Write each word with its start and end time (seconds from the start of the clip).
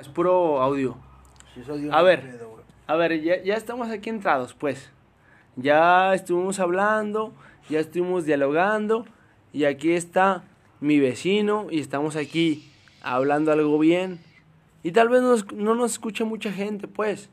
Es 0.00 0.08
puro 0.08 0.60
audio. 0.60 0.96
Si 1.54 1.60
es 1.60 1.68
audio, 1.68 1.92
A 1.94 1.98
no 1.98 2.04
ver. 2.04 2.40
A 2.86 2.96
ver, 2.96 3.22
ya, 3.22 3.42
ya 3.42 3.54
estamos 3.54 3.88
aquí 3.90 4.10
entrados, 4.10 4.52
pues. 4.54 4.90
Ya 5.56 6.14
estuvimos 6.14 6.58
hablando, 6.58 7.32
ya 7.70 7.78
estuvimos 7.78 8.24
dialogando, 8.24 9.06
y 9.52 9.64
aquí 9.64 9.92
está 9.92 10.42
mi 10.80 10.98
vecino, 10.98 11.68
y 11.70 11.78
estamos 11.78 12.16
aquí 12.16 12.68
hablando 13.02 13.52
algo 13.52 13.78
bien. 13.78 14.20
Y 14.82 14.90
tal 14.92 15.08
vez 15.08 15.22
nos- 15.22 15.52
no 15.52 15.74
nos 15.76 15.92
escuche 15.92 16.24
mucha 16.24 16.50
gente, 16.52 16.88
pues. 16.88 17.30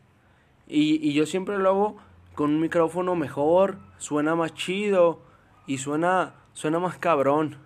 Y, 0.67 1.05
y 1.05 1.13
yo 1.13 1.25
siempre 1.25 1.57
lo 1.57 1.69
hago 1.69 1.97
con 2.35 2.51
un 2.51 2.59
micrófono 2.61 3.15
mejor, 3.15 3.77
suena 3.97 4.35
más 4.35 4.53
chido, 4.53 5.19
y 5.65 5.79
suena, 5.79 6.35
suena 6.53 6.77
más 6.79 6.97
cabrón. 6.97 7.57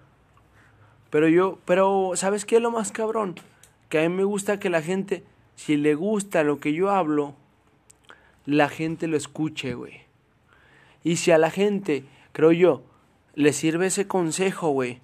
Pero 1.09 1.27
yo, 1.27 1.59
pero, 1.65 2.11
¿sabes 2.15 2.45
qué 2.45 2.55
es 2.55 2.61
lo 2.61 2.71
más 2.71 2.91
cabrón? 2.91 3.35
A 3.97 4.01
mí 4.01 4.09
me 4.09 4.23
gusta 4.23 4.59
que 4.59 4.69
la 4.69 4.81
gente, 4.81 5.23
si 5.55 5.77
le 5.77 5.95
gusta 5.95 6.43
lo 6.43 6.59
que 6.59 6.73
yo 6.73 6.89
hablo, 6.91 7.35
la 8.45 8.69
gente 8.69 9.07
lo 9.07 9.17
escuche, 9.17 9.73
güey. 9.73 10.01
Y 11.03 11.17
si 11.17 11.31
a 11.31 11.37
la 11.37 11.51
gente, 11.51 12.05
creo 12.31 12.51
yo, 12.51 12.83
le 13.35 13.53
sirve 13.53 13.87
ese 13.87 14.07
consejo, 14.07 14.69
güey, 14.69 14.99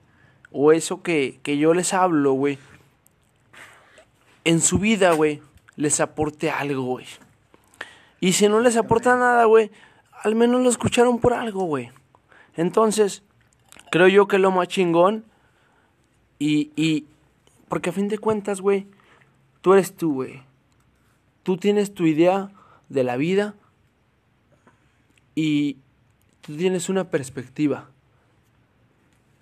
o 0.51 0.71
eso 0.71 1.01
que, 1.01 1.39
que 1.43 1.57
yo 1.57 1.73
les 1.73 1.93
hablo, 1.93 2.33
güey, 2.33 2.57
en 4.43 4.61
su 4.61 4.79
vida, 4.79 5.11
güey, 5.11 5.41
les 5.75 5.99
aporte 5.99 6.49
algo, 6.49 6.83
güey. 6.83 7.05
Y 8.19 8.33
si 8.33 8.47
no 8.47 8.59
les 8.59 8.77
aporta 8.77 9.15
nada, 9.15 9.45
güey, 9.45 9.71
al 10.23 10.35
menos 10.35 10.61
lo 10.61 10.69
escucharon 10.69 11.19
por 11.19 11.33
algo, 11.33 11.63
güey. 11.63 11.91
Entonces, 12.55 13.23
creo 13.91 14.07
yo 14.07 14.27
que 14.27 14.37
lo 14.37 14.51
más 14.51 14.67
chingón 14.67 15.25
y, 16.37 16.71
y, 16.75 17.05
porque 17.71 17.91
a 17.91 17.93
fin 17.93 18.09
de 18.09 18.17
cuentas, 18.17 18.59
güey, 18.59 18.85
tú 19.61 19.71
eres 19.71 19.95
tú, 19.95 20.13
güey. 20.13 20.41
Tú 21.41 21.55
tienes 21.55 21.93
tu 21.93 22.05
idea 22.05 22.51
de 22.89 23.05
la 23.05 23.15
vida 23.15 23.55
y 25.35 25.77
tú 26.41 26.57
tienes 26.57 26.89
una 26.89 27.09
perspectiva. 27.09 27.89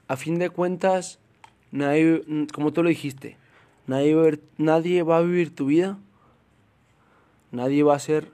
A 0.08 0.16
fin 0.16 0.38
de 0.38 0.52
cuentas, 0.52 1.18
nadie, 1.72 2.24
como 2.54 2.72
tú 2.72 2.84
lo 2.84 2.90
dijiste, 2.90 3.36
nadie 3.88 4.14
va 4.14 4.28
a 4.30 4.34
nadie 4.60 5.02
va 5.02 5.18
a 5.18 5.22
vivir 5.22 5.56
tu 5.56 5.66
vida, 5.66 5.98
nadie 7.52 7.82
va 7.82 7.94
a 7.94 7.96
hacer 7.96 8.32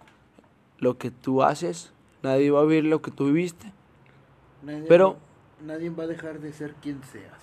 lo 0.77 0.97
que 0.97 1.09
tú 1.09 1.41
haces, 1.41 1.93
nadie 2.21 2.51
va 2.51 2.59
a 2.59 2.65
vivir 2.65 2.83
lo 2.83 3.01
que 3.01 3.11
tú 3.11 3.27
viviste. 3.27 3.71
Nadie, 4.61 4.87
Pero- 4.89 5.19
Nadie 5.65 5.89
va 5.89 6.03
a 6.03 6.07
dejar 6.07 6.41
de 6.41 6.51
ser 6.51 6.73
quien 6.81 7.01
seas. 7.05 7.39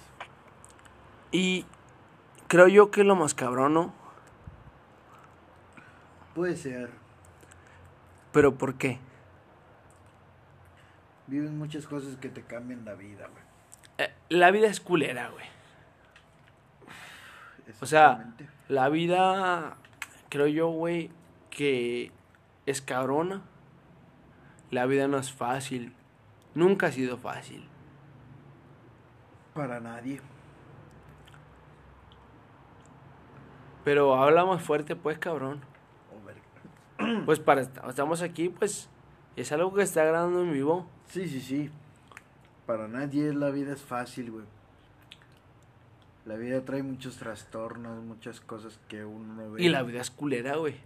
Y 1.32 1.64
creo 2.53 2.69
yo 2.69 2.91
que 2.91 3.03
lo 3.03 3.17
más 3.17 3.33
cabrón, 3.33 3.72
¿no? 3.72 3.95
Puede 6.34 6.55
ser. 6.55 6.91
Pero 8.31 8.58
¿por 8.58 8.75
qué? 8.75 8.98
Viven 11.28 11.56
muchas 11.56 11.86
cosas 11.86 12.17
que 12.17 12.28
te 12.28 12.42
cambian 12.42 12.84
la 12.84 12.92
vida, 12.92 13.27
güey. 13.28 13.42
Eh, 13.97 14.12
la 14.28 14.50
vida 14.50 14.67
es 14.67 14.80
culera, 14.80 15.30
güey. 15.30 15.47
O 17.80 17.86
sea, 17.86 18.34
la 18.69 18.91
vida, 18.91 19.78
creo 20.28 20.47
yo, 20.47 20.69
güey, 20.69 21.11
que 21.48 22.12
es 22.67 22.83
cabrona. 22.83 23.41
La 24.70 24.84
vida 24.84 25.08
no 25.08 25.17
es 25.17 25.33
fácil. 25.33 25.95
Nunca 26.55 26.89
ha 26.89 26.92
sido 26.92 27.17
fácil. 27.17 27.67
Para 29.55 29.80
nadie. 29.80 30.20
Pero 33.84 34.14
habla 34.14 34.44
más 34.44 34.62
fuerte, 34.62 34.97
pues, 34.97 35.19
cabrón. 35.19 35.61
Pues 37.27 37.41
para 37.41 37.62
estamos 37.62 38.22
aquí, 38.22 38.48
pues, 38.48 38.89
es 39.34 39.50
algo 39.50 39.74
que 39.74 39.83
está 39.83 40.05
grabando 40.05 40.42
en 40.42 40.52
vivo. 40.52 40.86
Sí, 41.08 41.28
sí, 41.28 41.41
sí. 41.41 41.70
Para 42.67 42.86
nadie 42.86 43.33
la 43.33 43.51
vida 43.51 43.73
es 43.73 43.80
fácil, 43.80 44.30
güey. 44.30 44.45
La 46.24 46.36
vida 46.36 46.64
trae 46.64 46.83
muchos 46.83 47.17
trastornos, 47.17 48.05
muchas 48.05 48.40
cosas 48.40 48.79
que 48.89 49.05
uno 49.05 49.34
no 49.34 49.52
ve. 49.52 49.62
Y 49.62 49.68
la 49.68 49.83
vida 49.83 50.01
es 50.01 50.11
culera, 50.11 50.56
güey. 50.56 50.77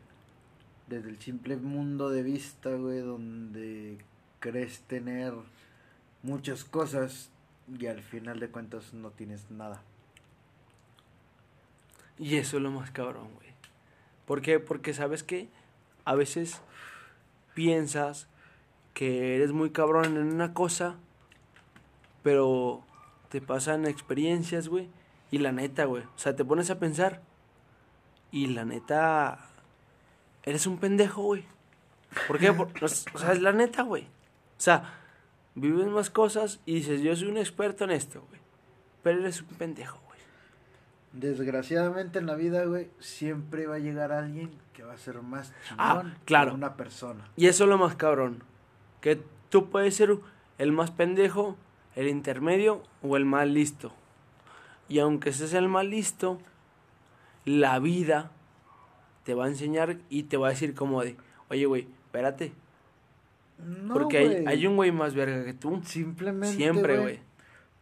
Desde 0.86 1.10
el 1.10 1.18
simple 1.20 1.56
mundo 1.56 2.08
de 2.08 2.22
vista, 2.22 2.70
güey, 2.70 3.00
donde 3.00 3.98
crees 4.40 4.80
tener 4.82 5.34
muchas 6.22 6.64
cosas 6.64 7.30
y 7.78 7.86
al 7.86 8.00
final 8.02 8.40
de 8.40 8.48
cuentas 8.48 8.94
no 8.94 9.10
tienes 9.10 9.50
nada. 9.50 9.82
Y 12.18 12.36
eso 12.36 12.56
es 12.56 12.62
lo 12.62 12.70
más 12.70 12.90
cabrón, 12.90 13.28
güey. 13.34 13.46
¿Por 14.26 14.42
qué? 14.42 14.58
Porque 14.58 14.94
sabes 14.94 15.22
que 15.22 15.48
a 16.04 16.14
veces 16.14 16.60
piensas 17.54 18.28
que 18.94 19.36
eres 19.36 19.52
muy 19.52 19.70
cabrón 19.70 20.16
en 20.16 20.32
una 20.32 20.54
cosa, 20.54 20.96
pero 22.22 22.82
te 23.28 23.40
pasan 23.40 23.86
experiencias, 23.86 24.68
güey. 24.68 24.88
Y 25.30 25.38
la 25.38 25.52
neta, 25.52 25.84
güey. 25.84 26.04
O 26.04 26.18
sea, 26.18 26.34
te 26.36 26.44
pones 26.44 26.70
a 26.70 26.78
pensar. 26.78 27.20
Y 28.30 28.46
la 28.48 28.64
neta. 28.64 29.48
Eres 30.44 30.66
un 30.66 30.78
pendejo, 30.78 31.22
güey. 31.22 31.44
¿Por 32.26 32.38
qué? 32.38 32.52
Por- 32.52 32.70
o 32.82 32.88
sea, 32.88 33.32
es 33.32 33.42
la 33.42 33.52
neta, 33.52 33.82
güey. 33.82 34.04
O 34.04 34.60
sea, 34.60 34.94
vives 35.54 35.86
más 35.88 36.10
cosas 36.10 36.60
y 36.64 36.74
dices, 36.76 37.02
yo 37.02 37.14
soy 37.16 37.28
un 37.28 37.38
experto 37.38 37.84
en 37.84 37.90
esto, 37.90 38.22
güey. 38.28 38.40
Pero 39.02 39.20
eres 39.20 39.42
un 39.42 39.48
pendejo. 39.48 40.00
Desgraciadamente 41.12 42.18
en 42.18 42.26
la 42.26 42.34
vida, 42.34 42.64
güey, 42.64 42.90
siempre 42.98 43.66
va 43.66 43.76
a 43.76 43.78
llegar 43.78 44.12
alguien 44.12 44.50
que 44.74 44.82
va 44.82 44.92
a 44.92 44.98
ser 44.98 45.22
más 45.22 45.52
Ah, 45.78 46.00
chingón 46.00 46.18
claro. 46.24 46.50
que 46.50 46.56
una 46.56 46.76
persona. 46.76 47.28
Y 47.36 47.46
eso 47.46 47.64
es 47.64 47.70
lo 47.70 47.78
más 47.78 47.94
cabrón. 47.96 48.42
Que 49.00 49.20
tú 49.48 49.70
puedes 49.70 49.94
ser 49.96 50.16
el 50.58 50.72
más 50.72 50.90
pendejo, 50.90 51.56
el 51.94 52.08
intermedio 52.08 52.82
o 53.02 53.16
el 53.16 53.24
más 53.24 53.48
listo. 53.48 53.92
Y 54.88 54.98
aunque 54.98 55.32
seas 55.32 55.54
el 55.54 55.68
más 55.68 55.86
listo, 55.86 56.38
la 57.44 57.78
vida 57.78 58.30
te 59.24 59.34
va 59.34 59.46
a 59.46 59.48
enseñar 59.48 59.96
y 60.10 60.24
te 60.24 60.36
va 60.36 60.48
a 60.48 60.50
decir 60.50 60.74
como 60.74 61.02
de, 61.02 61.16
oye, 61.48 61.66
güey, 61.66 61.88
espérate. 62.04 62.52
No, 63.58 63.94
porque 63.94 64.44
hay, 64.46 64.66
un 64.66 64.76
güey 64.76 64.92
más 64.92 65.14
verga 65.14 65.44
que 65.44 65.54
tú. 65.54 65.80
Simplemente, 65.84 66.56
Siempre, 66.56 66.98
güey. 66.98 67.20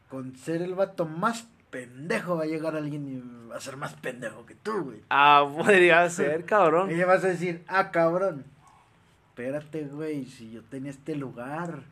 Con 0.09 0.37
ser 0.37 0.63
el 0.63 0.75
vato 0.75 1.05
más 1.05 1.49
pendejo 1.75 2.37
va 2.37 2.45
a 2.45 2.47
llegar 2.47 2.77
alguien 2.77 3.09
y 3.09 3.49
va 3.49 3.57
a 3.57 3.61
ser 3.61 3.77
más 3.77 3.95
pendejo 3.95 4.47
que 4.47 4.55
tú, 4.55 4.81
güey. 4.85 5.01
Ah, 5.11 5.45
podría 5.45 6.09
ser, 6.09 6.45
cabrón. 6.47 6.89
Y 6.89 6.95
le 6.95 7.05
vas 7.05 7.25
a 7.25 7.29
decir, 7.29 7.65
ah, 7.67 7.91
cabrón. 7.91 8.45
Espérate, 9.31 9.83
güey, 9.87 10.25
si 10.27 10.53
yo 10.53 10.63
tenía 10.63 10.93
este 10.93 11.17
lugar. 11.17 11.83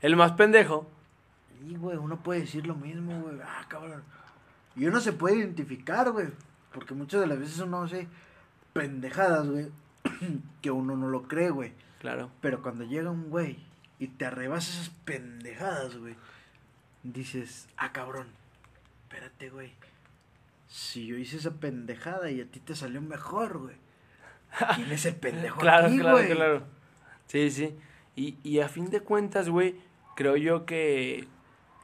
El 0.00 0.16
más 0.16 0.32
pendejo. 0.32 0.88
Y, 1.62 1.76
güey, 1.76 1.98
uno 1.98 2.22
puede 2.22 2.40
decir 2.40 2.66
lo 2.66 2.74
mismo, 2.74 3.20
güey. 3.20 3.36
Ah, 3.44 3.66
cabrón. 3.68 4.02
Y 4.76 4.86
uno 4.86 4.98
se 4.98 5.12
puede 5.12 5.36
identificar, 5.36 6.10
güey. 6.10 6.28
Porque 6.72 6.94
muchas 6.94 7.20
de 7.20 7.26
las 7.26 7.38
veces 7.38 7.58
uno 7.58 7.82
hace 7.82 8.08
pendejadas, 8.72 9.46
güey. 9.46 9.68
que 10.62 10.70
uno 10.70 10.96
no 10.96 11.08
lo 11.08 11.24
cree, 11.24 11.50
güey. 11.50 11.74
Claro. 12.00 12.30
Pero 12.40 12.62
cuando 12.62 12.84
llega 12.84 13.10
un 13.10 13.28
güey 13.28 13.58
y 13.98 14.06
te 14.06 14.24
arrebasa 14.24 14.72
esas 14.72 14.88
pendejadas, 15.04 15.98
güey. 15.98 16.16
Dices, 17.02 17.68
ah, 17.76 17.92
cabrón. 17.92 18.40
Espérate, 19.12 19.50
güey. 19.50 19.72
Si 20.68 21.06
yo 21.06 21.16
hice 21.16 21.36
esa 21.36 21.52
pendejada 21.52 22.30
y 22.30 22.40
a 22.40 22.46
ti 22.46 22.60
te 22.60 22.74
salió 22.74 23.02
mejor, 23.02 23.58
güey. 23.58 23.76
¿Quién 24.76 24.90
es 24.90 25.04
el 25.04 25.16
pendejo 25.16 25.60
claro, 25.60 25.88
aquí, 25.88 25.98
claro, 25.98 26.16
güey? 26.16 26.30
claro. 26.30 26.62
Sí, 27.26 27.50
sí. 27.50 27.76
Y, 28.16 28.38
y 28.42 28.60
a 28.60 28.68
fin 28.68 28.88
de 28.90 29.00
cuentas, 29.00 29.48
güey, 29.48 29.76
creo 30.16 30.36
yo 30.36 30.64
que 30.64 31.28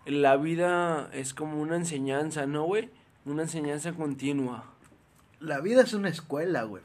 la 0.06 0.36
vida 0.36 1.10
es 1.12 1.34
como 1.34 1.60
una 1.60 1.76
enseñanza, 1.76 2.46
¿no, 2.46 2.64
güey? 2.64 2.90
Una 3.26 3.42
enseñanza 3.42 3.92
continua. 3.92 4.64
La 5.38 5.60
vida 5.60 5.82
es 5.82 5.92
una 5.92 6.08
escuela, 6.08 6.62
güey. 6.62 6.82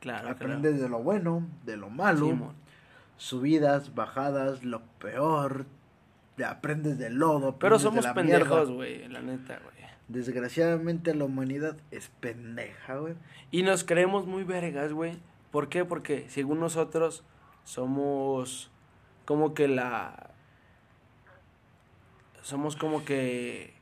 Claro, 0.00 0.30
Aprendes 0.30 0.80
de 0.80 0.88
lo 0.88 0.98
bueno, 0.98 1.46
de 1.64 1.76
lo 1.76 1.90
malo. 1.90 2.26
Simón. 2.26 2.54
Subidas, 3.16 3.94
bajadas, 3.94 4.64
lo 4.64 4.82
peor. 4.98 5.66
Aprendes 6.42 6.98
del 6.98 7.14
lodo. 7.14 7.58
Pero 7.58 7.78
somos 7.78 8.06
pendejos, 8.08 8.70
güey, 8.70 9.06
la 9.08 9.20
neta, 9.20 9.60
güey. 9.62 9.74
Desgraciadamente 10.08 11.14
la 11.14 11.24
humanidad 11.24 11.76
es 11.90 12.10
pendeja, 12.20 12.96
güey. 12.96 13.14
Y 13.50 13.62
nos 13.62 13.84
creemos 13.84 14.26
muy 14.26 14.44
vergas, 14.44 14.92
güey. 14.92 15.18
¿Por 15.50 15.68
qué? 15.68 15.84
Porque 15.84 16.26
según 16.28 16.60
nosotros 16.60 17.24
somos 17.64 18.70
como 19.24 19.54
que 19.54 19.68
la... 19.68 20.30
Somos 22.42 22.76
como 22.76 23.04
que 23.06 23.72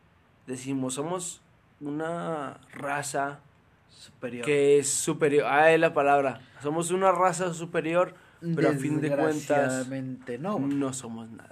decimos, 0.47 0.95
somos 0.95 1.43
una 1.81 2.61
raza 2.73 3.41
Superior. 3.89 4.45
que 4.45 4.79
es 4.79 4.89
superior. 4.89 5.47
Ah, 5.49 5.73
es 5.73 5.81
la 5.81 5.93
palabra. 5.93 6.41
Somos 6.63 6.93
una 6.93 7.11
raza 7.11 7.53
superior, 7.53 8.15
pero 8.55 8.71
a 8.71 8.73
fin 8.75 9.01
de 9.01 9.09
cuentas 9.09 9.35
Desgraciadamente 9.35 10.39
no. 10.39 10.59
no 10.61 10.93
somos 10.93 11.29
nada. 11.31 11.52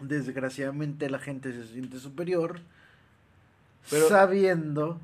Desgraciadamente 0.00 1.10
la 1.10 1.18
gente 1.18 1.52
se 1.52 1.66
siente 1.66 1.98
superior 1.98 2.60
Pero- 3.90 4.08
sabiendo 4.08 5.00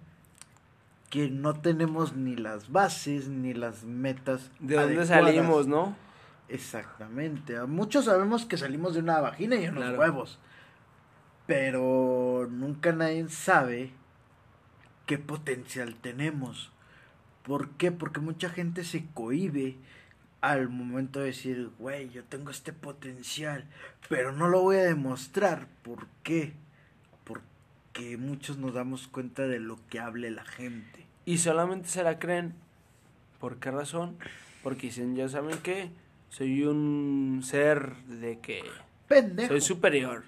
que 1.10 1.30
no 1.30 1.54
tenemos 1.54 2.14
ni 2.16 2.34
las 2.36 2.70
bases 2.72 3.28
ni 3.28 3.54
las 3.54 3.84
metas. 3.84 4.50
¿De 4.58 4.74
dónde 4.74 4.96
adecuadas. 4.96 5.08
salimos, 5.08 5.66
no? 5.66 5.96
Exactamente. 6.48 7.60
Muchos 7.66 8.04
sabemos 8.06 8.44
que 8.44 8.56
salimos 8.56 8.94
de 8.94 9.00
una 9.00 9.20
vagina 9.20 9.56
y 9.56 9.68
unos 9.68 9.84
Claro. 9.84 9.98
huevos. 9.98 10.38
Pero 11.46 12.48
nunca 12.50 12.92
nadie 12.92 13.28
sabe 13.28 13.92
qué 15.06 15.18
potencial 15.18 15.94
tenemos. 15.94 16.72
¿Por 17.44 17.70
qué? 17.70 17.92
Porque 17.92 18.18
mucha 18.20 18.48
gente 18.48 18.82
se 18.82 19.06
cohíbe 19.14 19.76
al 20.40 20.68
momento 20.68 21.20
de 21.20 21.26
decir, 21.26 21.70
güey, 21.78 22.10
yo 22.10 22.24
tengo 22.24 22.50
este 22.50 22.72
potencial, 22.72 23.64
pero 24.08 24.32
no 24.32 24.48
lo 24.48 24.62
voy 24.62 24.76
a 24.76 24.82
demostrar. 24.84 25.66
¿Por 25.82 26.06
qué? 26.22 26.52
Porque 27.24 28.16
muchos 28.16 28.58
nos 28.58 28.74
damos 28.74 29.08
cuenta 29.08 29.46
de 29.46 29.58
lo 29.58 29.78
que 29.88 29.98
hable 29.98 30.30
la 30.30 30.44
gente. 30.44 31.06
Y 31.24 31.38
solamente 31.38 31.88
se 31.88 32.02
la 32.02 32.18
creen. 32.18 32.54
¿Por 33.40 33.58
qué 33.58 33.70
razón? 33.70 34.16
Porque 34.62 34.86
dicen, 34.88 35.16
ya 35.16 35.28
saben 35.28 35.58
que 35.58 35.90
soy 36.28 36.64
un 36.64 37.40
ser 37.42 37.96
de 38.06 38.38
que 38.40 38.62
Pendejo. 39.08 39.48
soy 39.48 39.60
superior. 39.60 40.24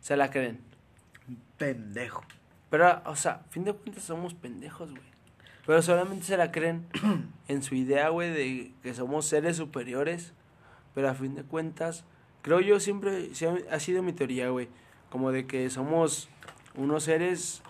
Se 0.00 0.16
la 0.16 0.30
creen. 0.30 0.58
Pendejo. 1.58 2.24
Pero, 2.70 3.02
o 3.04 3.16
sea, 3.16 3.42
fin 3.50 3.64
de 3.64 3.72
cuentas 3.72 4.04
somos 4.04 4.34
pendejos, 4.34 4.90
güey. 4.90 5.11
Pero 5.66 5.80
solamente 5.82 6.24
se 6.26 6.36
la 6.36 6.50
creen 6.50 6.86
en 7.48 7.62
su 7.62 7.74
idea, 7.74 8.08
güey, 8.08 8.30
de 8.30 8.72
que 8.82 8.94
somos 8.94 9.26
seres 9.26 9.56
superiores. 9.56 10.32
Pero 10.94 11.08
a 11.08 11.14
fin 11.14 11.34
de 11.34 11.42
cuentas, 11.44 12.04
creo 12.42 12.60
yo 12.60 12.80
siempre, 12.80 13.30
ha- 13.70 13.80
sido 13.80 14.02
mi 14.02 14.12
teoría, 14.12 14.48
güey. 14.50 14.68
Como 15.10 15.30
de 15.30 15.46
que 15.46 15.70
somos 15.70 16.28
unos 16.74 17.04
seres 17.04 17.62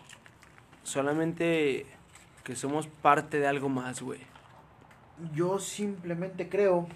solamente 0.82 1.86
que 2.44 2.56
somos 2.56 2.86
parte 2.88 3.38
de 3.38 3.46
algo 3.46 3.68
más, 3.68 4.02
güey. 4.02 4.20
Yo 5.34 5.58
simplemente 5.60 6.48
creo 6.48 6.88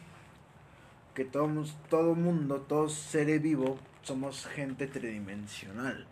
que 1.15 1.25
todo, 1.25 1.49
todo 1.89 2.15
mundo, 2.15 2.61
todo 2.63 2.89
ser 2.89 3.39
vivo, 3.41 3.79
somos 4.03 4.47
gente 4.47 4.87
tridimensional. 4.87 6.07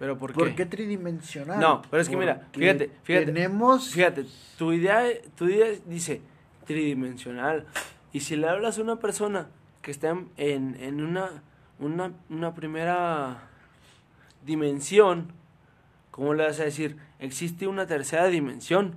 Pero 0.00 0.16
¿por 0.16 0.32
qué? 0.32 0.38
¿Por 0.38 0.54
qué 0.54 0.64
tridimensional? 0.64 1.60
No, 1.60 1.82
pero 1.90 2.00
es 2.00 2.08
que 2.08 2.16
mira, 2.16 2.48
fíjate, 2.54 2.90
fíjate. 3.02 3.26
Tenemos. 3.26 3.90
Fíjate, 3.90 4.24
tu 4.56 4.72
idea, 4.72 5.04
tu 5.36 5.46
idea 5.46 5.68
dice 5.84 6.22
tridimensional. 6.64 7.66
Y 8.10 8.20
si 8.20 8.34
le 8.36 8.48
hablas 8.48 8.78
a 8.78 8.82
una 8.82 8.96
persona 8.96 9.48
que 9.82 9.90
está 9.90 10.08
en, 10.08 10.76
en, 10.80 11.02
una, 11.02 11.42
una, 11.78 12.12
una 12.30 12.54
primera 12.54 13.42
dimensión, 14.46 15.32
¿cómo 16.10 16.32
le 16.32 16.44
vas 16.44 16.58
a 16.60 16.64
decir? 16.64 16.96
Existe 17.18 17.66
una 17.66 17.86
tercera 17.86 18.28
dimensión. 18.28 18.94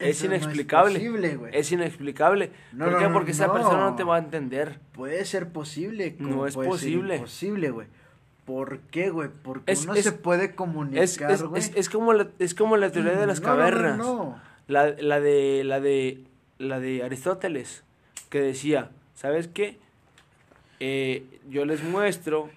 Es 0.00 0.16
Eso 0.18 0.26
no 0.28 0.34
inexplicable. 0.34 0.94
posible. 0.98 1.38
Es 1.52 1.70
inexplicable. 1.70 2.50
No, 2.72 2.86
¿Por 2.86 2.94
no, 2.94 2.98
qué? 2.98 3.04
no, 3.06 3.12
Porque 3.12 3.30
esa 3.30 3.52
persona 3.52 3.84
no 3.90 3.94
te 3.94 4.02
va 4.02 4.16
a 4.16 4.18
entender. 4.18 4.80
Puede 4.92 5.24
ser 5.24 5.50
posible. 5.52 6.16
No 6.18 6.44
es 6.44 6.56
posible. 6.56 7.16
imposible, 7.16 7.70
güey. 7.70 7.86
¿Por 8.48 8.78
qué, 8.90 9.10
güey? 9.10 9.28
Porque 9.42 9.70
Es- 9.72 9.84
uno 9.84 9.92
es- 9.92 10.04
se 10.04 10.12
puede 10.12 10.54
comunicar, 10.54 11.04
es, 11.04 11.42
güey. 11.42 11.62
es, 11.74 11.88
como 11.90 12.14
la, 12.14 12.28
es 12.38 12.54
como 12.54 12.78
la 12.78 12.90
teoría 12.90 13.12
de 13.12 13.26
las 13.26 13.42
No, 13.42 13.48
no, 13.48 13.54
no, 13.54 13.58
cavernas. 13.60 13.98
no. 13.98 14.40
La, 14.68 14.88
la 14.98 15.20
de 15.20 15.64
la 15.64 15.80
de 15.80 16.24
la 16.58 16.80
de 16.80 17.02
Aristóteles 17.04 17.84
que 18.30 18.40
decía, 18.40 18.90
¿sabes 19.14 19.48
qué? 19.48 19.78
Eh, 20.80 21.40
yo 21.50 21.66
les 21.66 21.82
muestro 21.84 22.48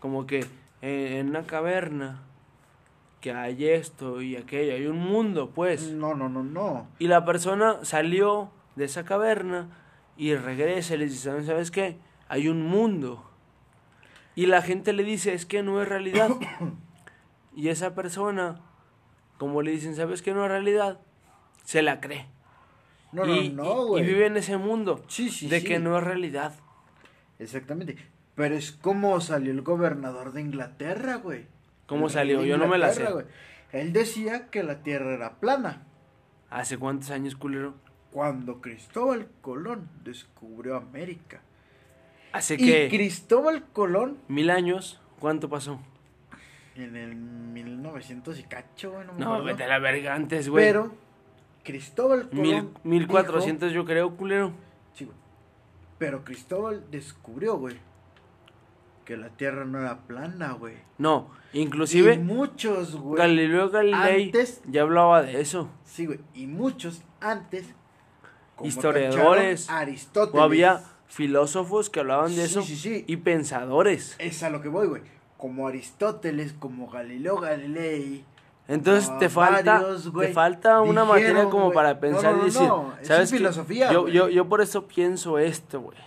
como 0.00 0.26
que 0.26 0.46
en, 0.80 0.90
en 1.18 1.28
una 1.28 1.42
caverna 1.44 2.22
que 3.20 3.32
hay 3.32 3.66
esto 3.68 4.22
y 4.22 4.36
aquello, 4.36 4.74
hay 4.74 4.86
un 4.86 4.98
mundo, 4.98 5.50
pues. 5.54 5.90
No, 5.92 6.14
no, 6.14 6.28
no, 6.30 6.42
no. 6.42 6.86
Y 6.98 7.08
la 7.08 7.24
persona 7.26 7.78
salió 7.82 8.50
de 8.76 8.84
esa 8.86 9.04
caverna 9.04 9.68
y 10.16 10.34
regresa 10.36 10.94
y 10.94 10.98
les 10.98 11.10
dice, 11.12 11.42
¿sabes 11.44 11.70
qué? 11.70 11.96
Hay 12.28 12.48
un 12.48 12.62
mundo. 12.62 13.30
Y 14.34 14.46
la 14.46 14.62
gente 14.62 14.92
le 14.92 15.04
dice, 15.04 15.32
es 15.34 15.46
que 15.46 15.62
no 15.62 15.80
es 15.80 15.88
realidad. 15.88 16.30
y 17.54 17.68
esa 17.68 17.94
persona, 17.94 18.60
como 19.38 19.62
le 19.62 19.70
dicen, 19.70 19.94
¿sabes 19.94 20.22
qué 20.22 20.32
no 20.34 20.44
es 20.44 20.50
realidad? 20.50 21.00
Se 21.64 21.82
la 21.82 22.00
cree. 22.00 22.26
No, 23.12 23.26
y, 23.26 23.50
no, 23.50 23.62
no, 23.62 23.86
güey. 23.86 24.02
y 24.02 24.06
vive 24.08 24.26
en 24.26 24.36
ese 24.36 24.56
mundo 24.56 25.04
Sí, 25.06 25.30
sí, 25.30 25.48
de 25.48 25.60
sí. 25.60 25.66
que 25.66 25.78
no 25.78 25.96
es 25.96 26.02
realidad. 26.02 26.54
Exactamente. 27.38 27.96
Pero 28.34 28.56
es 28.56 28.72
como 28.72 29.20
salió 29.20 29.52
el 29.52 29.62
gobernador 29.62 30.32
de 30.32 30.40
Inglaterra, 30.40 31.16
güey. 31.16 31.46
¿Cómo 31.86 32.06
El 32.06 32.12
salió? 32.12 32.44
Yo 32.44 32.58
no 32.58 32.66
me 32.66 32.78
la 32.78 32.92
sé. 32.92 33.04
Güey. 33.04 33.26
Él 33.72 33.92
decía 33.92 34.50
que 34.50 34.62
la 34.64 34.82
tierra 34.82 35.14
era 35.14 35.38
plana. 35.38 35.86
¿Hace 36.50 36.78
cuántos 36.78 37.10
años, 37.10 37.36
culero? 37.36 37.74
Cuando 38.10 38.60
Cristóbal 38.60 39.28
Colón 39.40 39.88
descubrió 40.02 40.76
América. 40.76 41.42
¿Hace 42.34 42.54
Y 42.54 42.58
que 42.58 42.88
Cristóbal 42.90 43.64
Colón 43.72 44.18
mil 44.28 44.50
años? 44.50 45.00
¿Cuánto 45.20 45.48
pasó? 45.48 45.80
en 46.76 46.96
el 46.96 47.14
1900 47.14 48.36
y 48.40 48.42
cacho, 48.42 48.90
güey, 48.92 49.06
no 49.06 49.12
me 49.12 49.20
No, 49.20 49.26
acuerdo. 49.34 49.44
vete 49.44 49.62
a 49.62 49.68
la 49.68 49.78
verga 49.78 50.14
antes, 50.16 50.48
güey. 50.48 50.64
Pero 50.64 50.92
Cristóbal 51.62 52.28
Mil, 52.32 52.50
Colón 52.56 52.78
mil 52.82 52.98
dijo- 53.02 53.12
cuatrocientos 53.12 53.72
yo 53.72 53.84
creo, 53.84 54.16
culero. 54.16 54.52
Sí, 54.92 55.04
güey. 55.04 55.16
Pero 55.98 56.24
Cristóbal 56.24 56.84
descubrió, 56.90 57.56
güey, 57.58 57.76
que 59.04 59.16
la 59.16 59.28
tierra 59.28 59.64
no 59.64 59.78
era 59.78 59.98
plana, 60.08 60.50
güey. 60.54 60.74
No, 60.98 61.30
Y 61.52 61.60
inclusive 61.60 62.18
muchos, 62.18 62.96
güey. 62.96 63.18
Galileo 63.18 63.70
Galilei 63.70 64.24
antes- 64.26 64.60
ya 64.66 64.82
hablaba 64.82 65.22
de 65.22 65.40
eso. 65.40 65.70
Sí, 65.84 66.06
güey. 66.06 66.18
Y 66.34 66.48
muchos 66.48 67.02
antes. 67.20 67.72
como 68.56 68.68
Historiadores. 68.68 69.68
Aristóteles. 69.70 70.40
O 70.40 70.44
había 70.44 70.82
filósofos 71.08 71.90
que 71.90 72.00
hablaban 72.00 72.34
de 72.34 72.46
Sí, 72.46 72.50
eso 72.50 72.62
sí, 72.62 72.76
sí. 72.76 73.04
y 73.06 73.16
pensadores. 73.18 74.16
Es 74.18 74.42
a 74.42 74.50
lo 74.50 74.60
que 74.60 74.68
voy, 74.68 74.86
güey. 74.88 75.02
Como 75.36 75.68
Aristóteles, 75.68 76.54
como 76.54 76.88
Galileo 76.88 77.38
Galilei. 77.38 78.24
Entonces 78.66 79.10
te 79.18 79.28
falta 79.28 79.80
varios, 79.80 80.10
te 80.12 80.32
falta 80.32 80.80
una 80.80 81.02
dijeron, 81.02 81.08
materia 81.08 81.50
como 81.50 81.72
para 81.72 81.94
no, 81.94 82.00
pensar 82.00 82.32
no, 82.32 82.38
no, 82.38 82.42
y 82.42 82.46
decir, 82.46 82.68
no, 82.68 82.94
es 83.00 83.08
¿sabes 83.08 83.30
qué? 83.30 83.36
filosofía, 83.36 83.92
Yo, 83.92 84.08
yo, 84.08 84.30
yo 84.30 84.48
por 84.48 84.62
eso 84.62 84.86
pienso 84.88 85.38
esto, 85.38 85.80
güey. 85.82 85.98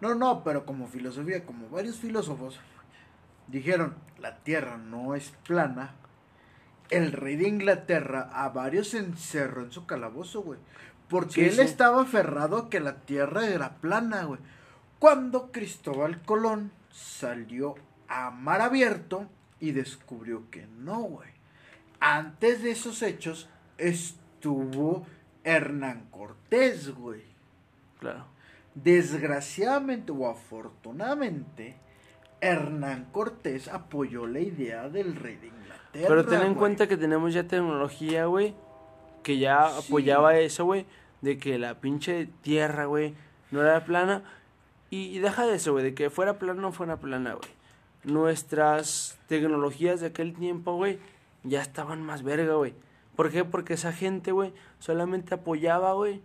No, 0.00 0.14
no, 0.14 0.42
pero 0.42 0.66
como 0.66 0.88
filosofía, 0.88 1.44
como 1.46 1.68
varios 1.68 1.96
filósofos 1.96 2.58
dijeron, 3.46 3.94
la 4.18 4.38
tierra 4.38 4.76
no 4.78 5.14
es 5.14 5.32
plana. 5.46 5.94
El 6.90 7.12
rey 7.12 7.36
de 7.36 7.48
Inglaterra 7.48 8.30
a 8.32 8.48
varios 8.48 8.94
encerró 8.94 9.62
en 9.62 9.72
su 9.72 9.86
calabozo, 9.86 10.42
güey. 10.42 10.58
Porque 11.08 11.32
Sí, 11.34 11.40
él 11.44 11.52
sí. 11.52 11.60
estaba 11.60 12.02
aferrado 12.02 12.56
a 12.58 12.70
que 12.70 12.80
la 12.80 12.96
tierra 13.00 13.46
era 13.48 13.76
plana, 13.76 14.24
güey. 14.24 14.40
Cuando 14.98 15.52
Cristóbal 15.52 16.22
Colón 16.22 16.72
salió 16.90 17.74
a 18.08 18.30
mar 18.30 18.60
abierto 18.60 19.28
y 19.60 19.72
descubrió 19.72 20.50
que 20.50 20.66
no, 20.78 21.00
güey. 21.00 21.30
Antes 22.00 22.62
de 22.62 22.70
esos 22.72 23.02
hechos 23.02 23.48
estuvo 23.78 25.06
Hernán 25.44 26.06
Cortés, 26.10 26.90
güey. 26.94 27.22
Claro. 28.00 28.26
Desgraciadamente 28.74 30.12
o 30.12 30.28
afortunadamente, 30.28 31.76
Hernán 32.40 33.06
Cortés 33.12 33.68
apoyó 33.68 34.26
la 34.26 34.40
idea 34.40 34.88
del 34.88 35.16
rey 35.16 35.36
de 35.36 35.46
Inglaterra. 35.48 36.06
Pero 36.08 36.24
ten 36.26 36.40
en 36.40 36.46
güey. 36.48 36.54
cuenta 36.56 36.86
que 36.86 36.96
tenemos 36.96 37.32
ya 37.32 37.46
tecnología, 37.46 38.26
güey, 38.26 38.54
que 39.26 39.38
ya 39.38 39.68
Sí. 39.70 39.86
apoyaba 39.88 40.38
eso, 40.38 40.64
güey, 40.64 40.86
de 41.20 41.36
que 41.36 41.58
la 41.58 41.80
pinche 41.80 42.28
tierra, 42.42 42.84
güey, 42.84 43.14
no 43.50 43.60
era 43.60 43.84
plana. 43.84 44.22
Y, 44.88 45.06
y 45.06 45.18
deja 45.18 45.44
de 45.46 45.56
eso, 45.56 45.72
güey, 45.72 45.82
de 45.82 45.94
que 45.94 46.10
fuera 46.10 46.38
plana 46.38 46.60
o 46.60 46.62
no 46.62 46.70
fuera 46.70 46.98
plana, 46.98 47.34
güey. 47.34 47.50
Nuestras 48.04 49.18
tecnologías 49.26 50.00
de 50.00 50.06
aquel 50.06 50.32
tiempo, 50.34 50.76
güey, 50.76 51.00
ya 51.42 51.60
estaban 51.60 52.02
más 52.02 52.22
verga, 52.22 52.54
güey. 52.54 52.72
¿Por 53.16 53.32
qué? 53.32 53.44
Porque 53.44 53.74
esa 53.74 53.92
gente, 53.92 54.30
güey, 54.30 54.52
solamente 54.78 55.34
apoyaba, 55.34 55.92
güey, 55.94 56.22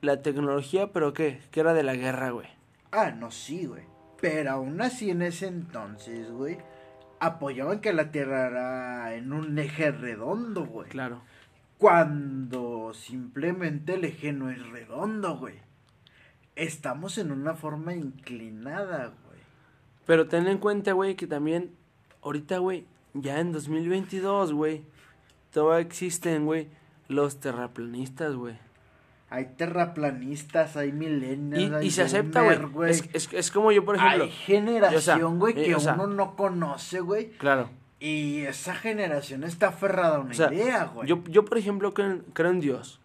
la 0.00 0.22
tecnología, 0.22 0.92
pero 0.94 1.12
¿qué? 1.12 1.40
Que 1.50 1.60
era 1.60 1.74
de 1.74 1.82
la 1.82 1.94
guerra, 1.94 2.30
güey. 2.30 2.46
Ah, 2.90 3.10
no, 3.10 3.30
sí, 3.30 3.66
güey. 3.66 3.82
Pero 4.18 4.52
aún 4.52 4.80
así 4.80 5.10
en 5.10 5.20
ese 5.20 5.46
entonces, 5.46 6.30
güey, 6.30 6.56
apoyaban 7.20 7.80
que 7.80 7.92
la 7.92 8.10
tierra 8.10 8.46
era 8.46 9.14
en 9.14 9.34
un 9.34 9.58
eje 9.58 9.90
redondo, 9.90 10.64
güey. 10.64 10.88
Claro. 10.88 11.20
Cuando 11.80 12.92
simplemente 12.92 13.94
el 13.94 14.04
eje 14.04 14.34
no 14.34 14.50
es 14.50 14.68
redondo, 14.68 15.38
güey. 15.38 15.54
Estamos 16.54 17.16
en 17.16 17.32
una 17.32 17.54
forma 17.54 17.94
inclinada, 17.94 19.14
güey. 19.24 19.40
Pero 20.04 20.28
ten 20.28 20.46
en 20.46 20.58
cuenta, 20.58 20.92
güey, 20.92 21.14
que 21.16 21.26
también 21.26 21.74
ahorita, 22.20 22.58
güey, 22.58 22.84
ya 23.14 23.40
en 23.40 23.52
2022, 23.52 24.52
güey, 24.52 24.84
todavía 25.54 25.80
existen, 25.86 26.44
güey, 26.44 26.68
los 27.08 27.40
terraplanistas, 27.40 28.34
güey. 28.34 28.58
Hay 29.30 29.54
terraplanistas, 29.56 30.76
hay 30.76 30.92
millennials, 30.92 31.70
Y, 31.70 31.74
hay 31.76 31.86
y 31.86 31.90
se 31.90 32.02
acepta, 32.02 32.42
güey. 32.42 32.90
Es, 32.90 33.08
es, 33.14 33.32
es 33.32 33.50
como 33.50 33.72
yo, 33.72 33.86
por 33.86 33.96
ejemplo. 33.96 34.24
Hay 34.24 34.30
generación, 34.30 34.98
o 34.98 35.00
sea, 35.00 35.16
güey, 35.16 35.58
eh, 35.58 35.64
que 35.64 35.74
o 35.76 35.80
sea- 35.80 35.94
uno 35.94 36.08
no 36.08 36.36
conoce, 36.36 37.00
güey. 37.00 37.30
Claro. 37.38 37.70
Y 38.00 38.40
esa 38.46 38.74
generación 38.74 39.44
está 39.44 39.68
aferrada 39.68 40.16
a 40.16 40.20
una 40.20 40.30
O 40.30 40.34
sea, 40.34 40.52
idea, 40.52 40.84
güey. 40.86 41.06
Yo, 41.08 41.22
yo, 41.28 41.44
por 41.44 41.58
ejemplo, 41.58 41.92
creo, 41.92 42.20
creo 42.32 42.50
en 42.50 42.60
Dios. 42.60 42.98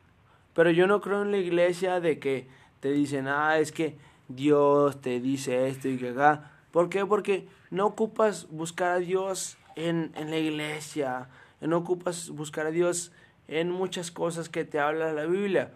Pero 0.53 0.71
yo 0.71 0.87
no 0.87 1.01
creo 1.01 1.21
en 1.23 1.31
la 1.31 1.37
iglesia 1.37 1.99
de 1.99 2.17
que 2.19 2.47
te 2.79 2.91
dicen, 2.91 3.27
ah, 3.27 3.59
es 3.59 3.71
que 3.73 3.97
Dios 4.29 5.01
te 5.01 5.19
dice 5.19 5.67
esto 5.67 5.89
y 5.89 5.97
que 5.97 6.09
acá. 6.09 6.51
¿Por 6.71 6.87
qué? 6.89 7.05
Porque 7.05 7.47
no 7.71 7.85
ocupas 7.85 8.47
buscar 8.49 8.91
a 8.91 8.97
Dios 8.99 9.57
en, 9.75 10.11
en 10.15 10.29
la 10.31 10.37
iglesia. 10.37 11.27
No 11.59 11.77
ocupas 11.77 12.29
buscar 12.29 12.67
a 12.67 12.71
Dios 12.71 13.11
en 13.49 13.69
muchas 13.71 14.11
cosas 14.11 14.47
que 14.49 14.63
te 14.63 14.79
habla 14.79 15.11
la 15.13 15.25
Biblia. 15.25 15.71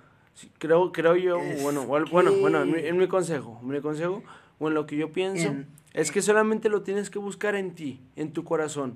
Creo, 0.60 0.94
creo 0.94 1.18
yo, 1.18 1.38
Es 1.42 1.62
bueno, 1.62 1.86
bueno, 1.86 2.08
bueno, 2.10 2.32
bueno, 2.38 2.62
en 2.62 2.72
mi, 2.72 2.82
que- 2.82 2.88
en 2.88 2.98
mi 2.98 3.08
consejo, 3.10 3.60
en 3.62 3.68
mi 3.68 3.82
consejo, 3.82 4.24
o 4.60 4.70
en 4.70 4.74
lo 4.74 4.86
que 4.86 4.96
yo 4.96 5.12
pienso, 5.12 5.50
En- 5.50 5.68
es 5.94 6.12
que 6.12 6.22
solamente 6.22 6.70
lo 6.70 6.84
tienes 6.84 7.10
que 7.10 7.20
buscar 7.20 7.56
en 7.56 7.76
ti, 7.76 8.00
en 8.16 8.32
tu 8.32 8.46
corazón. 8.46 8.96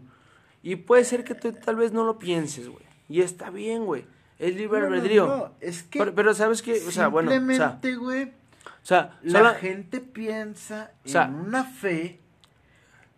Y 0.64 0.78
puede 0.78 1.04
ser 1.04 1.24
que 1.24 1.36
tú 1.36 1.52
tal 1.52 1.76
vez 1.76 1.92
no 1.92 2.04
lo 2.06 2.18
pienses, 2.18 2.70
güey. 2.70 2.84
Y 3.10 3.22
está 3.22 3.50
bien, 3.50 3.86
güey. 3.86 4.06
Es 4.40 4.56
libre 4.56 4.80
No, 4.82 4.88
no, 4.90 4.96
albedrío. 4.96 5.28
no, 5.28 5.52
es 5.62 5.84
que 5.84 6.00
pero, 6.00 6.16
pero 6.16 6.34
sabes 6.34 6.62
que, 6.62 6.74
o 6.88 6.92
sea, 6.92 7.08
bueno, 7.10 7.30
simplemente, 7.32 7.96
güey, 7.96 8.24
o 8.26 8.86
sea, 8.86 9.20
la 9.22 9.54
gente 9.56 10.00
piensa 10.02 10.92
O 11.06 11.10
sea- 11.10 11.26
en 11.26 11.36
una 11.36 11.64
fe 11.66 12.20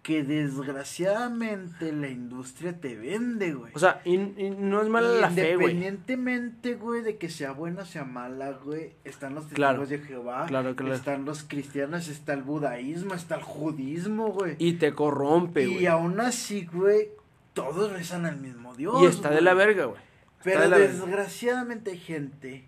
que 0.03 0.23
desgraciadamente 0.23 1.91
la 1.91 2.09
industria 2.09 2.79
te 2.79 2.95
vende, 2.95 3.53
güey. 3.53 3.71
o 3.73 3.79
sea, 3.79 4.01
y, 4.05 4.13
y 4.15 4.49
no 4.57 4.81
es 4.81 4.89
mala 4.89 5.17
Y 5.17 5.21
la 5.21 5.29
fe, 5.31 5.55
güey. 5.55 5.71
Independientemente, 5.71 6.75
güey, 6.75 7.01
de 7.01 7.17
que 7.17 7.29
sea 7.29 7.51
buena 7.53 7.81
o 7.81 7.85
sea 7.85 8.03
mala, 8.03 8.51
güey, 8.51 8.91
están 9.03 9.33
los 9.33 9.45
Claro. 9.45 9.79
testigos 9.79 9.89
de 10.03 10.07
Jehová, 10.07 10.45
Claro, 10.47 10.75
claro. 10.75 10.93
están 10.93 11.25
los 11.25 11.43
cristianos, 11.43 12.07
está 12.07 12.33
el 12.33 12.43
budaísmo, 12.43 13.13
está 13.15 13.35
el 13.35 13.43
judismo, 13.43 14.27
güey. 14.31 14.55
Y 14.59 14.73
te 14.73 14.93
corrompe, 14.93 15.63
Y, 15.63 15.73
güey. 15.73 15.85
aún 15.87 16.19
así, 16.19 16.65
güey, 16.71 17.09
todos 17.55 17.91
rezan 17.91 18.27
al 18.27 18.37
mismo 18.37 18.75
Dios. 18.75 19.01
Y 19.01 19.05
está 19.07 19.31
de 19.31 19.41
la 19.41 19.55
verga, 19.55 19.85
güey. 19.85 19.97
Está 20.37 20.43
Pero 20.43 20.61
de 20.61 20.67
la 20.67 20.77
verga. 20.77 20.93
desgraciadamente 20.93 21.91
hay 21.91 21.97
gente 21.97 22.65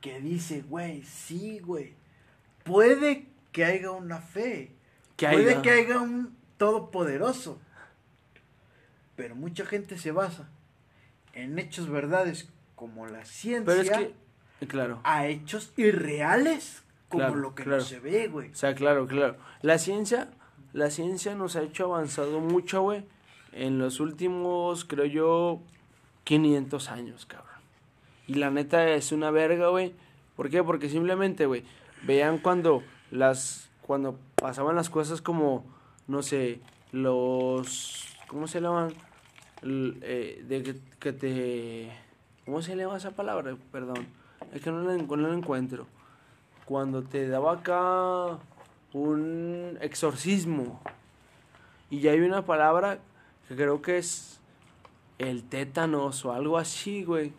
que 0.00 0.20
dice, 0.20 0.62
güey, 0.62 1.02
sí, 1.02 1.58
güey, 1.58 1.92
puede 2.64 3.26
que 3.52 3.64
haya 3.66 3.90
una 3.90 4.18
fe, 4.20 4.72
Que 5.16 5.28
puede 5.28 5.50
haya. 5.50 5.62
que 5.62 5.70
haya 5.70 6.00
un 6.00 6.34
todopoderoso, 6.56 7.60
pero 9.16 9.34
mucha 9.34 9.66
gente 9.66 9.98
se 9.98 10.12
basa 10.12 10.48
en 11.32 11.58
hechos 11.58 11.88
verdades 11.90 12.48
como 12.74 13.06
la 13.06 13.24
ciencia 13.24 13.64
Pero 13.64 13.82
es 13.82 13.90
que, 14.60 14.66
claro. 14.66 15.00
a 15.04 15.26
hechos 15.26 15.72
irreales 15.76 16.82
como 17.08 17.24
Claro, 17.24 17.34
lo 17.36 17.54
que 17.54 17.62
claro. 17.64 17.78
no 17.80 17.84
se 17.84 18.00
ve, 18.00 18.28
güey. 18.28 18.50
O 18.50 18.54
sea, 18.54 18.74
claro, 18.74 19.06
claro. 19.06 19.36
La 19.62 19.78
ciencia, 19.78 20.28
la 20.72 20.90
ciencia 20.90 21.34
nos 21.34 21.56
ha 21.56 21.62
hecho 21.62 21.84
avanzado 21.94 22.40
mucho, 22.40 22.82
güey, 22.82 23.04
en 23.56 23.78
los 23.78 24.00
últimos, 24.00 24.84
creo 24.84 25.06
yo, 25.06 25.60
500 26.24 26.90
años, 26.90 27.26
cabrón. 27.26 27.56
Y 28.26 28.34
la 28.34 28.50
neta 28.50 28.88
es 28.90 29.12
una 29.12 29.30
verga, 29.30 29.68
güey. 29.68 29.94
¿Por 30.36 30.50
qué? 30.50 30.62
Porque 30.62 30.88
simplemente, 30.90 31.46
güey, 31.46 31.64
vean 32.02 32.38
cuando 32.38 32.82
las, 33.10 33.70
cuando 33.82 34.18
pasaban 34.34 34.76
las 34.76 34.90
cosas 34.90 35.22
como, 35.22 35.64
no 36.06 36.22
sé, 36.22 36.60
los, 36.92 38.16
¿cómo 38.28 38.46
se 38.46 38.60
llaman? 38.60 38.92
Eh, 39.62 40.44
de 40.46 40.62
que, 40.62 40.76
que 41.00 41.12
te, 41.12 41.90
¿cómo 42.44 42.60
se 42.60 42.76
llama 42.76 42.98
esa 42.98 43.12
palabra? 43.12 43.56
Perdón, 43.72 44.06
es 44.52 44.60
que 44.60 44.70
no 44.70 44.82
la, 44.82 44.96
no 44.96 45.16
la 45.16 45.34
encuentro 45.34 45.86
cuando 46.66 47.02
te 47.02 47.26
daba 47.28 47.54
acá 47.54 48.38
un 48.92 49.78
exorcismo 49.80 50.80
y 51.88 52.00
ya 52.00 52.10
hay 52.10 52.20
una 52.20 52.44
palabra 52.44 52.98
que 53.48 53.56
creo 53.56 53.82
que 53.82 53.98
es 53.98 54.40
el 55.18 55.44
tétanos 55.44 56.24
o 56.24 56.32
algo 56.32 56.58
así, 56.58 57.04
güey, 57.04 57.32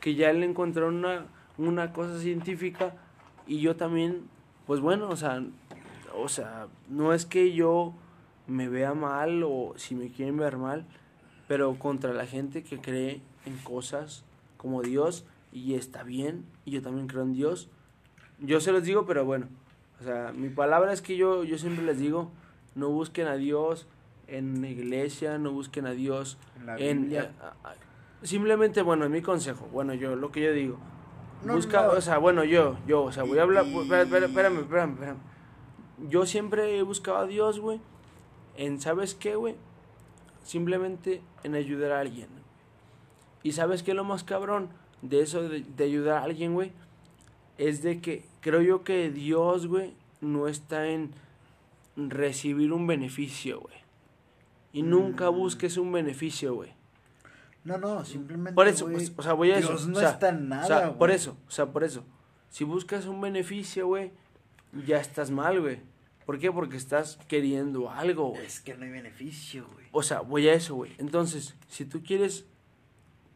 que 0.00 0.14
ya 0.14 0.32
le 0.32 0.44
encontraron 0.44 0.96
una, 0.96 1.26
una 1.58 1.92
cosa 1.92 2.18
científica 2.18 2.94
y 3.46 3.60
yo 3.60 3.76
también, 3.76 4.28
pues 4.66 4.80
bueno, 4.80 5.08
o 5.08 5.16
sea, 5.16 5.42
o 6.14 6.28
sea, 6.28 6.68
no 6.88 7.12
es 7.12 7.26
que 7.26 7.52
yo 7.52 7.94
me 8.46 8.68
vea 8.68 8.94
mal 8.94 9.42
o 9.44 9.74
si 9.76 9.94
me 9.94 10.10
quieren 10.10 10.36
ver 10.36 10.56
mal, 10.56 10.84
pero 11.48 11.78
contra 11.78 12.12
la 12.12 12.26
gente 12.26 12.62
que 12.62 12.80
cree 12.80 13.20
en 13.46 13.56
cosas 13.58 14.24
como 14.56 14.82
Dios 14.82 15.24
y 15.52 15.74
está 15.74 16.02
bien, 16.02 16.44
y 16.64 16.72
yo 16.72 16.82
también 16.82 17.06
creo 17.06 17.22
en 17.22 17.34
Dios, 17.34 17.68
yo 18.38 18.60
se 18.60 18.72
los 18.72 18.82
digo, 18.82 19.06
pero 19.06 19.24
bueno, 19.24 19.48
o 20.00 20.04
sea, 20.04 20.32
mi 20.32 20.48
palabra 20.48 20.92
es 20.92 21.02
que 21.02 21.16
yo, 21.16 21.44
yo 21.44 21.58
siempre 21.58 21.84
les 21.84 21.98
digo, 21.98 22.30
no 22.74 22.88
busquen 22.88 23.26
a 23.26 23.36
Dios 23.36 23.86
en 24.38 24.60
la 24.62 24.68
iglesia, 24.68 25.38
no 25.38 25.52
busquen 25.52 25.86
a 25.86 25.90
Dios 25.92 26.38
En 26.56 26.66
la 26.66 26.76
en... 26.78 27.16
A- 27.18 27.68
a- 27.68 27.74
simplemente, 28.26 28.82
bueno, 28.82 29.04
en 29.04 29.12
mi 29.12 29.22
consejo, 29.22 29.68
bueno, 29.72 29.94
yo, 29.94 30.14
lo 30.16 30.30
que 30.32 30.42
yo 30.42 30.52
digo, 30.52 30.78
No, 31.44 31.54
busca, 31.54 31.82
no. 31.82 31.92
o 31.92 32.00
sea, 32.00 32.18
bueno, 32.18 32.44
yo, 32.44 32.76
yo, 32.86 33.02
o 33.04 33.12
sea, 33.12 33.24
voy 33.24 33.38
a 33.38 33.42
hablar, 33.42 33.64
espera- 33.66 34.02
espérame, 34.02 34.58
espérame, 34.60 34.92
espérame. 34.92 35.16
Yo 36.08 36.24
siempre 36.26 36.78
he 36.78 36.82
buscado 36.82 37.18
a 37.18 37.26
Dios, 37.26 37.60
güey, 37.60 37.80
en, 38.56 38.80
¿sabes 38.80 39.14
qué, 39.14 39.34
güey? 39.36 39.54
Simplemente 40.44 41.20
en 41.44 41.54
ayudar 41.54 41.92
a 41.92 42.00
alguien. 42.00 42.28
Y 43.42 43.52
¿sabes 43.52 43.82
qué 43.82 43.90
es 43.92 43.96
lo 43.96 44.04
más 44.04 44.24
cabrón 44.24 44.68
de 45.02 45.20
eso 45.22 45.48
de, 45.48 45.60
de 45.62 45.84
ayudar 45.84 46.18
a 46.18 46.22
alguien, 46.24 46.54
güey? 46.54 46.72
Es 47.58 47.82
de 47.82 48.00
que 48.00 48.24
creo 48.40 48.60
yo 48.62 48.82
que 48.84 49.10
Dios, 49.10 49.66
güey, 49.66 49.94
no 50.20 50.46
está 50.48 50.86
en 50.88 51.10
recibir 51.96 52.72
un 52.72 52.86
beneficio, 52.86 53.60
güey. 53.60 53.74
Y 54.72 54.82
nunca 54.82 55.28
busques 55.28 55.76
un 55.76 55.92
beneficio, 55.92 56.54
güey. 56.54 56.72
No, 57.64 57.78
no, 57.78 58.04
simplemente. 58.04 58.54
Por 58.54 58.66
eso, 58.66 58.88
o 59.16 59.22
sea, 59.22 59.34
voy 59.34 59.52
a 59.52 59.58
eso. 59.58 59.68
Dios 59.68 59.86
no 59.86 59.98
o 59.98 60.00
sea, 60.00 60.10
está 60.10 60.30
en 60.30 60.48
nada. 60.48 60.64
o 60.64 60.66
sea, 60.66 60.98
por 60.98 61.10
eso, 61.10 61.36
o 61.46 61.50
sea, 61.50 61.66
por 61.66 61.84
eso. 61.84 62.04
Si 62.48 62.64
buscas 62.64 63.06
un 63.06 63.20
beneficio, 63.20 63.86
güey, 63.86 64.12
ya 64.86 64.98
estás 64.98 65.30
mal, 65.30 65.60
güey. 65.60 65.80
¿Por 66.26 66.38
qué? 66.38 66.50
Porque 66.52 66.76
estás 66.76 67.18
queriendo 67.28 67.90
algo, 67.90 68.30
güey. 68.30 68.44
Es 68.44 68.60
que 68.60 68.74
no 68.74 68.84
hay 68.84 68.90
beneficio, 68.90 69.66
güey. 69.72 69.86
O 69.92 70.02
sea, 70.02 70.20
voy 70.20 70.48
a 70.48 70.54
eso, 70.54 70.74
güey. 70.74 70.92
Entonces, 70.98 71.56
si 71.68 71.84
tú 71.84 72.02
quieres 72.02 72.46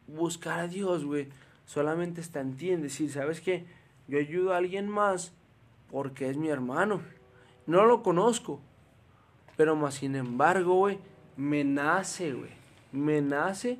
buscar 0.07 0.59
a 0.59 0.67
Dios, 0.67 1.05
güey, 1.05 1.29
solamente 1.65 2.21
está 2.21 2.39
en 2.39 2.55
ti 2.55 2.71
en 2.71 2.81
decir, 2.81 3.11
¿sabes 3.11 3.41
qué? 3.41 3.65
Yo 4.07 4.19
ayudo 4.19 4.53
a 4.53 4.57
alguien 4.57 4.89
más 4.89 5.33
porque 5.91 6.29
es 6.29 6.37
mi 6.37 6.49
hermano. 6.49 7.01
No 7.65 7.85
lo 7.85 8.03
conozco. 8.03 8.61
Pero 9.57 9.75
más 9.75 9.95
sin 9.95 10.15
embargo, 10.15 10.75
güey, 10.75 10.99
me 11.37 11.63
nace, 11.63 12.33
güey. 12.33 12.49
Me 12.91 13.21
nace 13.21 13.77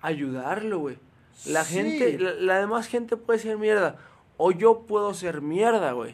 ayudarlo, 0.00 0.78
güey. 0.80 0.98
La 1.46 1.64
Sí. 1.64 1.74
gente, 1.76 2.18
la, 2.18 2.32
la 2.34 2.58
demás 2.60 2.86
gente 2.88 3.16
puede 3.16 3.38
ser 3.38 3.58
mierda. 3.58 3.96
O 4.36 4.50
yo 4.52 4.80
puedo 4.86 5.14
ser 5.14 5.40
mierda, 5.42 5.92
güey. 5.92 6.12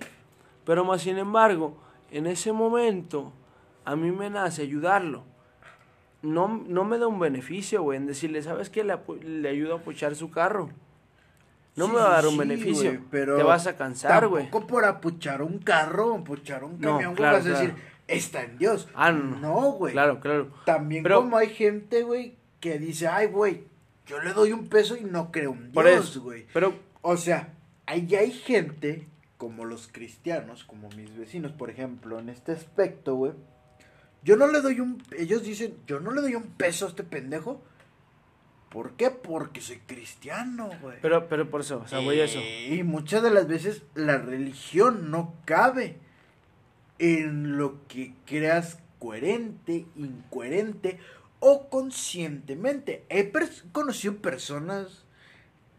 Pero 0.65 0.85
más 0.85 1.03
sin 1.03 1.17
embargo, 1.19 1.77
en 2.11 2.27
ese 2.27 2.53
momento, 2.53 3.33
a 3.85 3.97
mí 3.97 4.11
me 4.13 4.31
nace 4.31 4.63
ayudarlo. 4.63 5.25
No, 6.23 6.49
no 6.67 6.85
me 6.85 6.99
da 6.99 7.07
un 7.07 7.19
beneficio, 7.19 7.83
güey, 7.83 7.97
en 7.97 8.07
decirle, 8.07 8.43
¿sabes 8.43 8.69
qué? 8.69 8.85
Le, 8.85 8.99
le 9.23 9.49
ayudo 9.49 9.75
a 9.75 9.79
apochar 9.79 10.15
su 10.15 10.31
carro. 10.31 10.69
No 11.77 11.87
Sí, 11.87 11.93
me 11.93 11.99
va 11.99 12.09
a 12.09 12.13
dar 12.17 12.27
un 12.27 12.33
sí, 12.33 12.39
beneficio. 12.39 13.01
pero 13.11 13.37
Te 13.37 13.43
vas 13.43 13.67
a 13.67 13.77
cansar, 13.77 14.27
güey. 14.29 14.45
Tampoco 14.45 14.67
por 14.67 14.85
apuchar 14.85 15.41
un 15.41 15.59
carro, 15.61 16.17
apuchar 16.17 16.65
un 16.65 16.79
No, 16.81 16.93
camión, 16.93 17.11
güey, 17.13 17.17
claro, 17.17 17.37
vas 17.39 17.47
a 17.47 17.51
decir, 17.51 17.71
claro. 17.75 17.90
Está 18.11 18.43
en 18.43 18.59
Dios. 18.59 18.89
Ah, 18.95 19.13
no, 19.13 19.25
no. 19.25 19.39
No, 19.41 19.73
güey. 19.73 19.93
Claro, 19.93 20.21
claro. 20.21 20.53
También 20.67 21.03
Pero- 21.03 21.17
como 21.23 21.37
hay 21.37 21.49
gente, 21.51 22.03
güey, 22.03 22.37
que 22.61 22.79
dice, 22.79 23.09
ay, 23.09 23.27
güey, 23.29 23.65
yo 24.07 24.21
le 24.21 24.33
doy 24.33 24.53
un 24.53 24.69
peso 24.69 24.97
y 24.97 25.05
no 25.05 25.31
creo 25.33 25.53
en 25.53 25.73
Dios, 25.73 26.19
güey. 26.19 26.47
Pero, 26.53 26.75
O 27.03 27.17
sea, 27.17 27.55
ahí 27.87 28.15
hay 28.15 28.31
gente, 28.33 29.07
como 29.39 29.65
los 29.65 29.89
cristianos, 29.89 30.65
como 30.65 30.89
mis 30.91 31.17
vecinos, 31.17 31.53
por 31.53 31.71
ejemplo, 31.71 32.19
en 32.19 32.29
este 32.29 32.53
aspecto, 32.53 33.15
güey. 33.15 33.33
Yo 34.23 34.37
no 34.37 34.49
le 34.49 34.61
doy 34.61 34.81
un... 34.81 35.03
Ellos 35.17 35.43
dicen, 35.45 35.77
yo 35.87 35.99
no 36.01 36.11
le 36.11 36.21
doy 36.21 36.35
un 36.35 36.43
peso 36.43 36.85
a 36.85 36.89
este 36.91 37.05
pendejo. 37.05 37.63
¿Por 38.69 38.93
qué? 38.93 39.11
Porque 39.11 39.61
soy 39.63 39.79
cristiano, 39.79 40.69
güey. 40.83 40.99
pero, 41.03 41.27
pero 41.29 41.49
por 41.51 41.63
eso, 41.63 41.81
o 41.85 41.89
sea, 41.89 41.99
voy 42.01 42.21
a 42.21 42.25
eso. 42.25 42.39
Y 42.39 42.83
muchas 42.85 43.23
de 43.23 43.31
las 43.31 43.49
veces 43.49 43.83
la 43.95 44.19
religión 44.19 45.11
no 45.11 45.35
cabe 45.45 45.97
en 47.01 47.57
lo 47.57 47.87
que 47.89 48.13
creas 48.27 48.79
coherente, 48.99 49.87
incoherente 49.97 50.99
o 51.41 51.69
conscientemente. 51.71 53.05
He 53.09 53.33
pers- 53.33 53.65
conocido 53.73 54.17
personas 54.17 55.05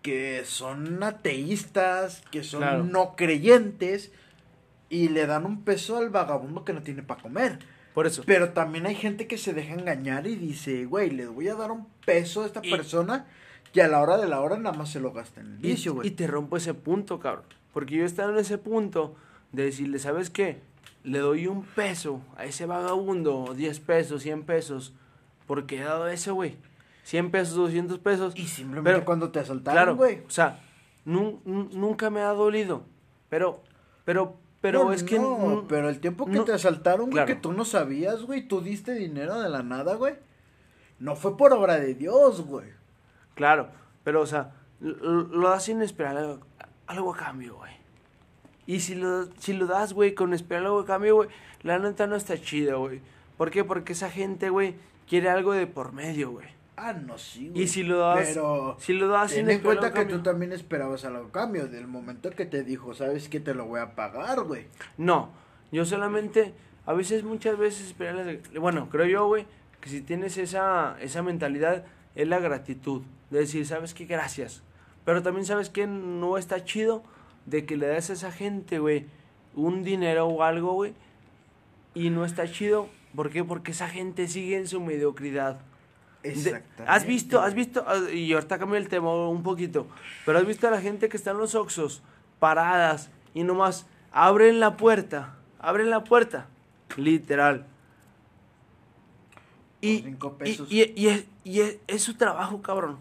que 0.01 0.41
son 0.45 1.03
ateístas, 1.03 2.23
que 2.31 2.43
son 2.43 2.61
Claro. 2.61 2.83
no 2.83 3.15
creyentes 3.15 4.11
y 4.89 5.09
le 5.09 5.27
dan 5.27 5.45
un 5.45 5.63
peso 5.63 5.97
al 5.97 6.09
vagabundo 6.09 6.65
que 6.65 6.73
no 6.73 6.81
tiene 6.81 7.03
para 7.03 7.21
comer. 7.21 7.59
Por 7.93 8.07
eso. 8.07 8.23
Pero 8.25 8.53
también 8.53 8.85
hay 8.87 8.95
gente 8.95 9.27
que 9.27 9.37
se 9.37 9.53
deja 9.53 9.73
engañar 9.73 10.25
y 10.25 10.35
dice, 10.35 10.85
güey, 10.85 11.11
le 11.11 11.27
voy 11.27 11.49
a 11.49 11.55
dar 11.55 11.71
un 11.71 11.87
peso 12.05 12.41
a 12.41 12.45
esta 12.47 12.61
Y- 12.63 12.71
persona 12.71 13.27
que 13.73 13.81
a 13.83 13.87
la 13.87 14.01
hora 14.01 14.17
de 14.17 14.27
la 14.27 14.41
hora 14.41 14.57
nada 14.57 14.75
más 14.75 14.89
se 14.91 14.99
lo 14.99 15.11
gasta 15.13 15.41
en 15.41 15.53
el 15.53 15.65
Y, 15.65 15.69
vicio, 15.73 15.93
güey. 15.93 16.07
y 16.07 16.11
te 16.11 16.25
rompo 16.25 16.57
ese 16.57 16.73
punto, 16.73 17.19
cabrón. 17.19 17.45
Porque 17.73 17.95
yo 17.97 18.05
estaba 18.05 18.31
en 18.33 18.39
ese 18.39 18.57
punto 18.57 19.15
de 19.51 19.65
decirle, 19.65 19.99
¿sabes 19.99 20.29
qué? 20.29 20.59
Le 21.03 21.19
doy 21.19 21.47
un 21.47 21.63
peso 21.63 22.21
a 22.37 22.45
ese 22.45 22.65
vagabundo, 22.65 23.53
10 23.55 23.79
pesos, 23.79 24.21
100 24.21 24.43
pesos, 24.43 24.93
porque 25.47 25.79
he 25.79 25.83
dado 25.83 26.07
eso, 26.07 26.35
güey. 26.35 26.57
100 27.03 27.31
pesos, 27.31 27.55
200 27.55 27.97
pesos. 27.99 28.33
Y 28.35 28.47
simplemente 28.47 28.91
Pero- 28.91 29.05
cuando 29.05 29.31
te 29.31 29.39
asaltaron, 29.39 29.75
Claro, 29.75 29.95
güey. 29.95 30.19
o 30.25 30.29
sea, 30.29 30.59
nun- 31.05 31.41
nun- 31.45 31.69
nunca 31.73 32.09
me 32.11 32.21
ha 32.21 32.29
dolido. 32.29 32.83
Pero, 33.29 33.63
pero, 34.05 34.35
pero 34.61 34.83
No, 34.85 34.93
es 34.93 35.03
que... 35.03 35.17
No, 35.17 35.65
pero 35.67 35.89
el 35.89 35.99
tiempo 35.99 36.25
que 36.27 36.33
no- 36.33 36.43
te 36.43 36.53
asaltaron, 36.53 37.05
güey, 37.07 37.13
Claro. 37.13 37.27
que 37.27 37.35
tú 37.35 37.51
no 37.53 37.65
sabías, 37.65 38.21
güey, 38.21 38.47
tú 38.47 38.61
diste 38.61 38.93
dinero 38.93 39.39
de 39.41 39.49
la 39.49 39.63
nada, 39.63 39.95
güey. 39.95 40.15
No 40.99 41.15
fue 41.15 41.35
por 41.35 41.51
obra 41.53 41.77
de 41.79 41.95
Dios, 41.95 42.41
güey. 42.45 42.69
Claro, 43.33 43.69
pero, 44.03 44.21
o 44.21 44.27
sea, 44.27 44.51
lo, 44.79 45.23
lo 45.23 45.49
das 45.49 45.63
sin 45.63 45.81
esperar 45.81 46.17
algo, 46.17 46.39
algo 46.85 47.13
a 47.15 47.17
cambio, 47.17 47.55
güey. 47.55 47.71
Y 48.65 48.79
si 48.81 48.95
lo, 48.95 49.25
si 49.37 49.53
lo 49.53 49.65
das, 49.65 49.93
güey, 49.93 50.13
con 50.13 50.33
esperar 50.33 50.65
algo 50.65 50.79
a 50.79 50.85
cambio, 50.85 51.15
güey, 51.15 51.29
la 51.63 51.79
neta 51.79 52.07
no 52.07 52.15
está 52.15 52.39
chido, 52.39 52.79
güey. 52.79 53.01
¿Por 53.37 53.51
qué? 53.51 53.63
Porque 53.63 53.93
esa 53.93 54.09
gente, 54.09 54.49
güey, 54.49 54.75
quiere 55.07 55.29
algo 55.29 55.53
de 55.53 55.67
por 55.67 55.93
medio, 55.93 56.31
güey. 56.31 56.47
Ah, 56.77 56.93
no, 56.93 57.17
sí, 57.17 57.49
güey. 57.49 57.63
Y 57.63 57.67
si 57.67 57.83
lo 57.83 57.99
das, 57.99 58.29
Pero 58.29 58.77
si 58.79 58.93
lo 58.93 59.07
das 59.07 59.33
ten 59.33 59.49
en 59.49 59.59
cuenta 59.59 59.93
que 59.93 60.05
tú 60.05 60.21
también 60.21 60.51
esperabas 60.53 61.05
algo 61.05 61.27
a 61.27 61.31
cambio. 61.31 61.67
Del 61.67 61.87
momento 61.87 62.29
que 62.31 62.45
te 62.45 62.63
dijo, 62.63 62.93
sabes 62.93 63.29
que 63.29 63.39
te 63.39 63.53
lo 63.53 63.65
voy 63.65 63.79
a 63.79 63.95
pagar, 63.95 64.41
güey. 64.41 64.65
No, 64.97 65.31
yo 65.71 65.85
solamente, 65.85 66.53
a 66.85 66.93
veces, 66.93 67.23
muchas 67.23 67.57
veces, 67.57 67.87
esperarles, 67.87 68.41
bueno, 68.59 68.89
creo 68.89 69.05
yo, 69.05 69.27
güey, 69.27 69.45
que 69.79 69.89
si 69.89 70.01
tienes 70.01 70.37
esa, 70.37 70.97
esa 71.01 71.21
mentalidad, 71.23 71.85
es 72.15 72.27
la 72.27 72.39
gratitud. 72.39 73.01
De 73.29 73.39
decir, 73.39 73.65
¿sabes 73.65 73.93
qué? 73.93 74.05
Gracias. 74.05 74.63
Pero 75.05 75.21
también, 75.23 75.45
¿sabes 75.45 75.69
qué? 75.69 75.87
No 75.87 76.37
está 76.37 76.63
chido 76.63 77.03
de 77.45 77.65
que 77.65 77.77
le 77.77 77.87
des 77.87 78.09
a 78.09 78.13
esa 78.13 78.31
gente, 78.31 78.79
güey, 78.79 79.05
un 79.55 79.83
dinero 79.83 80.27
o 80.27 80.43
algo, 80.43 80.73
güey, 80.73 80.93
y 81.93 82.09
no 82.09 82.23
está 82.25 82.49
chido. 82.51 82.87
¿Por 83.15 83.29
qué? 83.29 83.43
Porque 83.43 83.71
esa 83.71 83.89
gente 83.89 84.27
sigue 84.27 84.55
en 84.57 84.67
su 84.67 84.79
mediocridad. 84.81 85.59
Exactamente. 86.23 86.83
¿Has 86.87 87.05
visto, 87.05 87.41
has 87.41 87.53
visto, 87.55 87.83
ah, 87.87 88.09
y 88.13 88.31
ahorita 88.33 88.59
cambio 88.59 88.77
el 88.77 88.87
tema 88.87 89.11
un 89.27 89.41
poquito, 89.43 89.87
pero 90.25 90.37
has 90.37 90.45
visto 90.45 90.67
a 90.67 90.71
la 90.71 90.79
gente 90.79 91.09
que 91.09 91.17
está 91.17 91.31
en 91.31 91.39
los 91.39 91.55
Oxos, 91.55 92.03
paradas, 92.39 93.09
y 93.33 93.43
nomás 93.43 93.87
abren 94.11 94.59
la 94.59 94.77
puerta, 94.77 95.35
abren 95.59 95.89
la 95.89 96.03
puerta, 96.03 96.47
literal. 96.95 97.65
Y, 99.81 100.01
cinco 100.03 100.37
pesos. 100.37 100.71
y, 100.71 100.93
y 100.95 101.07
es, 101.07 101.25
y 101.43 101.61
es- 101.61 101.77
es 101.87 102.03
su 102.03 102.13
trabajo, 102.15 102.61
cabrón, 102.61 102.97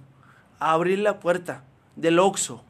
abrir 0.59 0.99
la 1.01 1.21
puerta 1.21 1.63
del 1.97 2.19
Oxxo. 2.19 2.65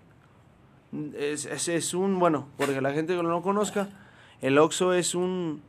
Es, 1.16 1.44
es, 1.46 1.68
es 1.68 1.94
un, 1.94 2.18
bueno, 2.18 2.48
porque 2.56 2.80
la 2.80 2.92
gente 2.92 3.14
que 3.16 3.22
no 3.22 3.28
lo 3.30 3.42
conozca, 3.42 3.88
el 4.40 4.58
Oxxo 4.58 4.92
es 4.92 5.14
un 5.14 5.62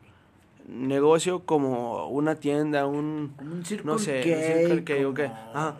negocio 0.67 1.41
como 1.45 2.07
una 2.07 2.35
tienda, 2.35 2.87
un, 2.87 3.35
un 3.39 3.63
no 3.83 3.99
sé, 3.99 4.17
un 4.19 4.23
Circle 4.79 4.83
como- 4.83 5.33
Ajá. 5.53 5.75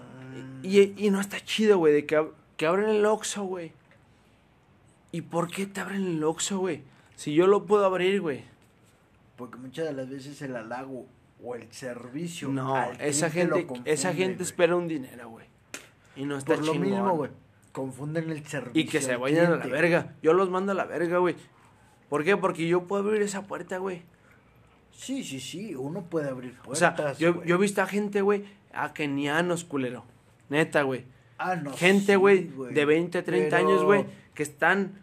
Y, 0.63 1.05
y 1.05 1.09
no 1.09 1.19
está 1.19 1.39
chido, 1.39 1.77
güey, 1.79 1.93
de 1.93 2.05
que, 2.05 2.23
que 2.57 2.65
abren 2.67 2.89
el 2.89 3.05
Oxxo, 3.05 3.43
güey. 3.43 3.71
¿Y 5.11 5.21
por 5.21 5.49
qué 5.49 5.65
te 5.65 5.81
abren 5.81 6.05
el 6.05 6.23
Oxxo, 6.23 6.59
güey? 6.59 6.83
Si 7.15 7.33
yo 7.33 7.47
lo 7.47 7.65
puedo 7.65 7.85
abrir, 7.85 8.21
güey. 8.21 8.43
Porque 9.35 9.57
muchas 9.57 9.85
de 9.85 9.93
las 9.93 10.09
veces 10.09 10.41
el 10.43 10.55
halago 10.55 11.05
o 11.43 11.55
el 11.55 11.71
servicio. 11.71 12.49
No, 12.49 12.75
al 12.75 12.99
esa 13.01 13.25
lo 13.27 13.31
gente, 13.33 13.67
esa 13.85 14.13
gente 14.13 14.43
espera 14.43 14.75
un 14.75 14.87
dinero, 14.87 15.29
güey. 15.29 15.47
Y 16.15 16.25
no 16.25 16.37
está 16.37 16.53
Por 16.55 16.65
lo 16.65 16.73
chingón. 16.73 16.89
mismo, 16.91 17.15
güey. 17.15 17.31
Confunden 17.71 18.29
el 18.29 18.45
servicio. 18.45 18.81
Y 18.81 18.85
que 18.85 19.01
se 19.01 19.15
vayan 19.15 19.51
a 19.53 19.55
la 19.57 19.65
verga. 19.67 20.15
Yo 20.21 20.33
los 20.33 20.49
mando 20.49 20.71
a 20.73 20.75
la 20.75 20.85
verga, 20.85 21.17
güey. 21.19 21.35
¿Por 22.09 22.23
qué? 22.23 22.35
Porque 22.37 22.67
yo 22.67 22.83
puedo 22.87 23.03
abrir 23.07 23.21
esa 23.21 23.43
puerta, 23.43 23.77
güey. 23.77 24.01
Sí, 24.91 25.23
sí, 25.23 25.39
sí. 25.39 25.73
Uno 25.75 26.03
puede 26.03 26.29
abrir 26.29 26.55
O 26.61 26.63
puertas. 26.63 26.95
sea, 26.97 27.13
yo, 27.17 27.43
yo 27.45 27.55
he 27.55 27.57
visto 27.57 27.81
a 27.81 27.87
gente, 27.87 28.21
güey, 28.21 28.43
a 28.73 28.93
kenianos, 28.93 29.63
culero. 29.63 30.03
Neta, 30.49 30.81
güey. 30.83 31.05
Ah, 31.37 31.55
no, 31.55 31.73
gente, 31.73 32.13
sí, 32.13 32.15
güey, 32.15 32.49
de 32.73 32.85
20, 32.85 33.23
30 33.23 33.55
Pero- 33.57 33.67
años, 33.69 33.83
güey, 33.83 34.05
que 34.35 34.43
están 34.43 34.99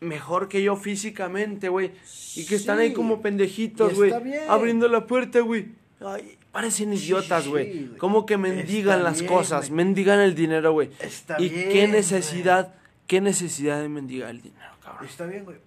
mejor 0.00 0.48
que 0.48 0.62
yo 0.62 0.76
físicamente, 0.76 1.68
güey. 1.68 1.92
Y 2.36 2.46
que 2.46 2.54
están 2.54 2.78
ahí 2.78 2.92
como 2.92 3.20
pendejitos, 3.22 3.94
güey. 3.94 4.12
Abriendo 4.48 4.86
la 4.88 5.06
puerta, 5.06 5.40
güey. 5.40 5.68
Ay, 6.04 6.38
parecen 6.50 6.92
idiotas, 6.92 7.46
güey. 7.46 7.72
sí, 7.72 7.84
güey. 7.86 7.98
como 7.98 8.24
que 8.26 8.36
mendigan 8.38 8.98
Está 8.98 9.10
las 9.10 9.20
bien, 9.20 9.32
cosas, 9.32 9.68
güey. 9.68 9.84
mendigan 9.84 10.20
el 10.20 10.34
dinero, 10.34 10.72
güey. 10.72 10.90
Está 10.98 11.40
y 11.40 11.48
bien, 11.48 11.68
qué 11.68 11.80
güey. 11.80 11.92
necesidad, 11.92 12.74
qué 13.06 13.20
necesidad 13.20 13.80
de 13.80 13.88
mendigar 13.88 14.30
el 14.30 14.40
dinero, 14.40 14.72
cabrón. 14.82 15.06
Está 15.06 15.26
bien, 15.26 15.44
güey. 15.44 15.58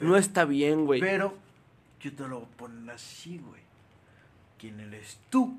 No 0.00 0.16
está 0.16 0.44
bien, 0.44 0.84
güey. 0.86 1.00
Pero 1.00 1.34
yo 2.00 2.12
te 2.12 2.26
lo 2.28 2.40
voy 2.40 2.48
a 2.52 2.56
poner 2.56 2.94
así, 2.94 3.38
güey. 3.38 3.60
¿Quién 4.58 4.80
eres 4.80 5.18
tú 5.30 5.56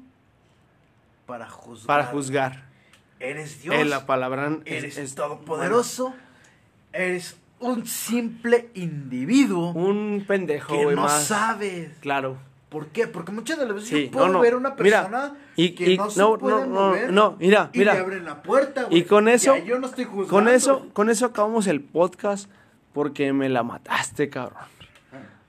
para 1.25 1.47
juzgar? 1.49 1.87
Para 1.87 2.05
juzgar. 2.07 2.63
Eres 3.19 3.61
Dios. 3.61 3.75
Eh, 3.75 3.85
la 3.85 4.05
palabra 4.05 4.57
es- 4.65 4.83
eres 4.83 4.97
es- 4.97 5.15
todopoderoso. 5.15 6.13
Eres 6.93 7.37
un 7.59 7.85
simple 7.87 8.69
individuo 8.75 9.73
bueno, 9.73 9.89
un 9.89 10.25
pendejo, 10.27 10.75
que 10.75 10.83
güey, 10.83 10.95
no 10.95 11.03
más. 11.03 11.25
sabes. 11.25 11.91
¿Claro? 12.01 12.37
¿Por 12.69 12.87
qué? 12.87 13.07
Porque 13.07 13.31
muchas 13.31 13.57
de 13.57 13.65
las 13.65 13.75
veces 13.75 13.89
Sí, 13.89 14.05
yo 14.05 14.11
puedo 14.11 14.27
no, 14.27 14.33
no. 14.33 14.39
ver 14.41 14.55
una 14.55 14.75
Mira, 14.77 15.03
persona 15.03 15.37
y- 15.55 15.71
que 15.73 15.91
y- 15.91 15.97
no 15.97 16.09
se 16.09 16.19
no, 16.19 16.37
puede 16.37 16.55
no, 16.55 16.65
no, 16.65 16.87
mover 16.89 17.13
no, 17.13 17.35
mira, 17.39 17.69
y 17.73 17.79
mira. 17.79 17.93
le 17.93 17.99
abren 18.01 18.25
la 18.25 18.43
puerta, 18.43 18.83
güey. 18.83 18.97
Y 18.99 19.03
con 19.05 19.29
eso, 19.29 19.55
Ya 19.55 19.63
yo 19.63 19.79
no 19.79 19.87
estoy 19.87 20.03
juzgando. 20.03 20.29
con 20.29 20.47
eso, 20.49 20.89
con 20.93 21.09
eso 21.09 21.25
acabamos 21.27 21.67
el 21.67 21.81
podcast 21.81 22.49
porque 22.93 23.31
me 23.31 23.47
la 23.47 23.63
mataste, 23.63 24.29
cabrón. 24.29 24.63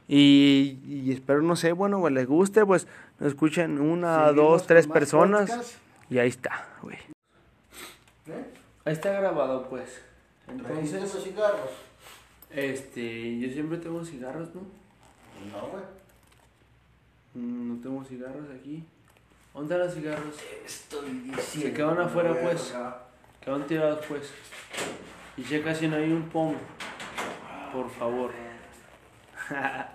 Y, 0.07 0.79
y 0.87 1.13
espero, 1.13 1.43
no 1.43 1.55
sé, 1.57 1.73
bueno, 1.73 2.01
pues 2.01 2.15
les 2.15 2.27
guste, 2.27 2.65
pues 2.65 2.87
nos 3.19 3.29
escuchen 3.31 3.81
una, 3.81 4.29
Seguimos 4.29 4.37
dos, 4.37 4.67
tres 4.67 4.87
personas. 4.87 5.51
podcast. 5.51 5.75
Y 6.09 6.19
ahí 6.19 6.29
está, 6.29 6.67
güey. 6.83 6.97
¿Eh? 8.29 8.45
Ahí 8.85 8.93
está 8.95 9.11
grabado, 9.13 9.69
pues. 9.69 10.01
¿Trajiste 10.47 10.97
Entonces, 10.97 11.15
los 11.15 11.25
cigarros? 11.25 11.71
este, 12.51 13.39
yo 13.39 13.51
siempre 13.53 13.77
tengo 13.79 14.03
cigarros, 14.05 14.49
¿no? 14.55 14.63
No, 15.53 15.67
güey. 15.69 15.83
Mm, 17.39 17.69
No 17.77 17.83
tengo 17.83 18.05
cigarros 18.05 18.51
aquí. 18.59 18.85
¿Dónde 19.55 19.75
están 19.75 19.87
los 19.87 19.95
cigarros? 19.95 20.35
Estoy 20.65 21.09
diciendo. 21.11 21.43
Se 21.43 21.73
quedaron 21.73 22.01
afuera, 22.01 22.33
verga. 22.33 22.51
pues. 22.51 22.75
Quedaron 23.41 23.67
tirados, 23.67 24.05
pues. 24.07 24.33
Y 25.37 25.45
checa 25.45 25.75
si 25.75 25.89
no 25.89 25.97
hay 25.97 26.13
un 26.13 26.29
pomo. 26.29 26.57
Por 27.73 27.89
favor. 27.91 28.31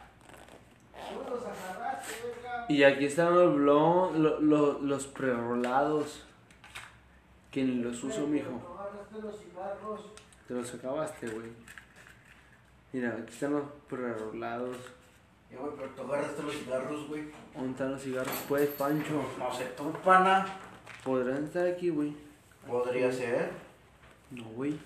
Y 2.70 2.84
aquí 2.84 3.06
están 3.06 3.36
los 3.36 3.56
blon, 3.56 4.24
lo- 4.24 4.40
lo- 4.40 4.80
los 4.80 5.08
prerolados. 5.08 6.24
Que 7.52 7.64
ni 7.64 7.76
los 7.84 8.04
uso, 8.04 8.26
mijo. 8.26 8.50
Te 10.48 10.54
los 10.54 10.74
acabaste, 10.74 11.28
güey. 11.28 11.50
Mira, 12.94 13.10
aquí 13.10 13.34
están 13.34 13.54
los 13.54 13.64
prerolados. 13.90 14.78
Eh, 15.52 15.58
güey, 15.60 15.72
pero 15.76 15.90
tú 15.90 16.02
agarraste 16.04 16.44
los 16.44 16.56
cigarros, 16.56 17.08
güey. 17.08 17.24
¿Dónde 17.54 17.72
están 17.72 17.92
los 17.92 18.02
cigarros? 18.02 18.34
Pues, 18.48 18.70
Pancho. 18.70 19.24
No 19.38 19.54
sé, 19.54 19.66
tú, 19.78 19.92
pana. 20.04 20.46
¿Podrán 21.04 21.44
estar 21.44 21.68
aquí, 21.68 21.90
güey? 21.90 22.16
Podría 22.68 23.12
ser. 23.12 23.52
No, 24.32 24.44
güey. 24.46 24.80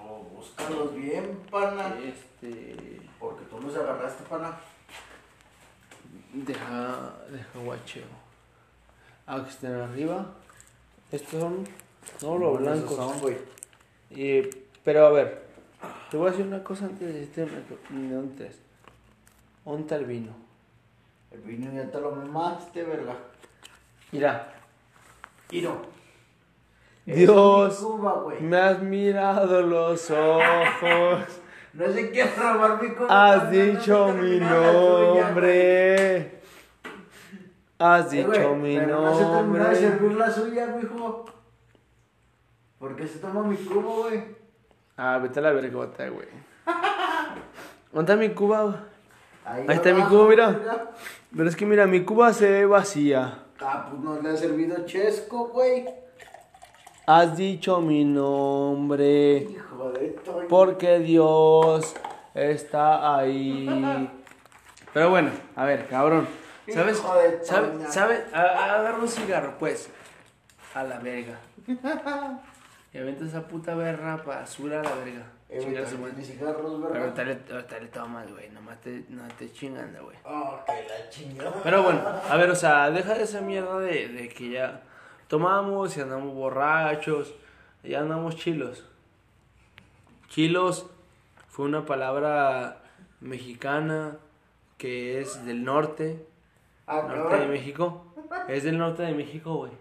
O 0.00 0.24
búscalos 0.24 0.94
bien, 0.94 1.38
pana. 1.50 1.94
Este. 2.02 3.00
Porque 3.20 3.44
tú 3.44 3.60
los 3.60 3.76
agarraste, 3.76 4.24
pana. 4.24 4.56
Deja, 6.32 7.12
deja 7.30 7.58
guacheo. 7.62 8.04
Ah, 9.26 9.42
que 9.44 9.50
estén 9.50 9.74
arriba. 9.74 10.26
Estos 11.12 11.40
son, 11.40 11.64
no 12.22 12.38
los 12.38 12.58
blancos. 12.58 12.96
son, 12.96 13.20
güey. 13.20 13.36
Y, 14.10 14.42
pero 14.82 15.06
a 15.06 15.10
ver, 15.10 15.46
te 16.10 16.16
voy 16.16 16.28
a 16.28 16.30
decir 16.30 16.46
una 16.46 16.64
cosa 16.64 16.86
antes 16.86 17.12
de 17.12 17.22
este. 17.22 17.46
¿De 17.46 18.46
está 19.66 19.96
el 19.96 20.04
vino? 20.06 20.32
El 21.30 21.40
vino 21.40 21.72
ya 21.72 21.90
te 21.90 22.00
lo 22.00 22.10
mamaste, 22.12 22.82
verga. 22.84 23.14
Mira, 24.10 24.52
Iro. 25.50 25.82
Dios, 27.06 27.76
Cuba, 27.78 28.24
me 28.40 28.56
has 28.56 28.80
mirado 28.82 29.62
los 29.62 30.10
ojos. 30.10 31.40
No 31.72 31.86
sé 31.92 32.10
qué 32.12 32.24
robar 32.36 32.80
mi 32.82 32.90
Cuba. 32.90 33.06
Has 33.34 33.44
no 33.44 33.50
dicho 33.50 34.08
mi 34.12 34.38
tuya, 34.38 34.50
nombre. 34.50 36.40
Has. 37.78 38.12
Eh, 38.12 38.16
dicho 38.26 38.54
mi 38.54 38.76
pero 38.76 39.00
No 39.00 39.14
se 39.18 39.24
terminó 39.24 39.32
de 39.32 39.42
nombre. 39.42 39.74
servir 39.76 40.12
la 40.12 40.30
suya, 40.30 40.66
mijo. 40.66 41.24
¿Por 42.78 42.94
qué 42.96 43.06
se 43.06 43.18
toma 43.20 43.42
mi 43.44 43.56
cubo, 43.56 44.02
güey? 44.08 44.24
Ah, 44.96 45.18
vete 45.22 45.38
a 45.38 45.42
la 45.42 45.52
vergota, 45.52 46.08
güey. 46.08 46.28
¿Dónde 47.92 48.12
está 48.12 48.16
mi 48.16 48.34
cuba? 48.34 48.88
Ahí, 49.44 49.64
Ahí 49.68 49.76
está 49.76 49.92
mi 49.92 50.02
cubo, 50.02 50.28
mira. 50.28 50.90
Pero 51.34 51.48
es 51.48 51.56
que 51.56 51.66
mira, 51.66 51.86
mi 51.86 52.04
cuba 52.04 52.32
se 52.32 52.50
ve 52.50 52.66
vacía. 52.66 53.38
Ah, 53.60 53.86
pues 53.90 54.02
no 54.02 54.20
le 54.20 54.30
ha 54.30 54.36
servido 54.36 54.84
chesco, 54.84 55.48
güey. 55.48 55.86
Has 57.06 57.36
dicho 57.36 57.80
mi 57.80 58.04
nombre. 58.04 59.38
Hijo 59.38 59.90
de 59.92 60.08
Toño. 60.08 60.48
Porque 60.48 60.98
Dios 61.00 61.94
está 62.34 63.16
ahí. 63.16 63.66
Pero 64.92 65.10
bueno, 65.10 65.30
a 65.56 65.64
ver, 65.64 65.88
cabrón. 65.88 66.28
¿Sabes? 66.72 66.98
Hijo 66.98 67.14
de 67.14 67.44
¿Sabes? 67.44 67.92
¿Sabes? 67.92 68.20
Agarra 68.32 68.98
un 68.98 69.08
cigarro, 69.08 69.54
pues. 69.58 69.90
A 70.74 70.84
la 70.84 70.98
verga. 70.98 71.38
Y 72.94 72.98
avienta 72.98 73.24
esa 73.24 73.48
puta 73.48 73.74
berra 73.74 74.18
basura 74.18 74.80
a 74.80 74.82
la 74.82 74.94
verga. 74.96 75.24
Tiene 75.60 76.24
cigarros, 76.24 76.62
Pero 76.64 76.78
¿verdad? 76.80 77.02
ahorita 77.02 77.24
le, 77.24 77.54
ahorita 77.54 77.78
le 77.80 77.86
tomas, 77.88 78.30
güey. 78.32 78.48
Nomás 78.50 78.80
te, 78.80 79.04
no 79.10 79.22
te 79.38 79.52
chingan, 79.52 79.94
güey. 80.02 80.16
Oh, 80.24 80.58
que 80.66 80.72
la 80.72 81.08
chingada. 81.10 81.60
Pero 81.62 81.82
bueno, 81.82 82.00
a 82.28 82.36
ver, 82.36 82.50
o 82.50 82.54
sea, 82.56 82.90
deja 82.90 83.14
esa 83.16 83.40
mierda 83.42 83.78
de, 83.80 84.08
de 84.08 84.28
que 84.28 84.50
ya 84.50 84.82
tomamos 85.28 85.96
y 85.96 86.00
andamos 86.00 86.34
borrachos, 86.34 87.34
ya 87.82 88.00
andamos 88.00 88.36
chilos. 88.36 88.84
Chilos 90.28 90.86
fue 91.48 91.66
una 91.66 91.84
palabra 91.84 92.82
mexicana 93.20 94.16
que 94.78 95.20
es 95.20 95.44
del 95.44 95.64
norte, 95.64 96.26
Ah, 96.86 97.02
norte 97.06 97.36
de. 97.36 97.46
México. 97.46 98.06
Es 98.48 98.64
del 98.64 98.78
norte 98.78 99.02
de 99.02 99.12
México, 99.14 99.54
güey. 99.56 99.72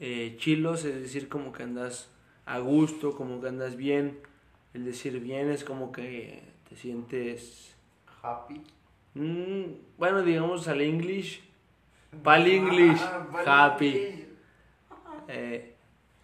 Eh, 0.00 0.36
chilos 0.38 0.84
es 0.84 1.00
decir 1.02 1.28
como 1.28 1.52
que 1.52 1.62
andas 1.62 2.08
a 2.46 2.58
gusto, 2.60 3.14
como 3.16 3.40
que 3.40 3.48
andas 3.48 3.76
bien. 3.76 4.20
El 4.72 4.84
decir 4.84 5.20
bien 5.20 5.50
es 5.50 5.64
como 5.64 5.92
que 5.92 6.42
te 6.68 6.76
sientes 6.76 7.74
Happy. 8.22 8.62
Mm, 9.14 9.64
bueno, 9.98 10.22
digamos 10.22 10.66
al 10.68 10.80
English. 10.80 11.42
Pal 12.22 12.46
English. 12.46 13.00
Ah. 13.00 13.66
Happy. 13.66 14.26
Eh, 15.28 15.74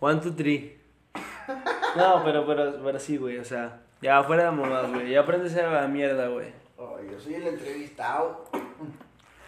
one, 0.01 0.21
two, 0.21 0.33
three. 0.35 0.79
No, 1.97 2.23
pero, 2.25 2.47
pero, 2.47 2.83
pero 2.83 2.99
sí, 2.99 3.19
güey. 3.19 3.39
O 3.39 3.45
sea, 3.45 3.83
ya 4.01 4.23
fuera 4.23 4.45
de 4.45 4.51
mamadas, 4.53 4.91
güey. 4.91 5.11
Ya 5.11 5.21
aprendes 5.21 5.55
a 5.57 5.71
la 5.71 5.89
mierda, 5.89 6.29
güey. 6.29 6.49
Oh, 6.79 6.99
yo 7.03 7.21
soy 7.21 7.35
el 7.35 7.47
entrevistado. 7.47 8.49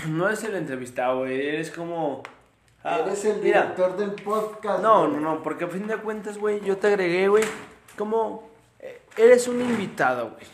No 0.09 0.29
es 0.29 0.45
el 0.45 0.55
entrevistado, 0.55 1.21
güey. 1.21 1.49
Eres 1.49 1.71
como. 1.71 2.23
Ah, 2.85 2.99
Eres 3.01 3.25
el 3.25 3.41
mira, 3.43 3.63
director 3.63 3.97
del 3.97 4.13
podcast. 4.13 4.83
No, 4.83 5.09
güey. 5.09 5.21
no, 5.21 5.35
no, 5.35 5.43
porque 5.43 5.65
a 5.65 5.69
fin 5.69 5.87
de 5.87 5.97
cuentas, 5.97 6.39
güey, 6.39 6.61
yo 6.61 6.77
te 6.77 6.87
agregué, 6.89 7.29
güey, 7.29 7.45
como 7.99 8.49
eh, 8.79 9.03
eres 9.17 9.49
un 9.49 9.61
invitado, 9.61 10.31
güey. 10.31 10.47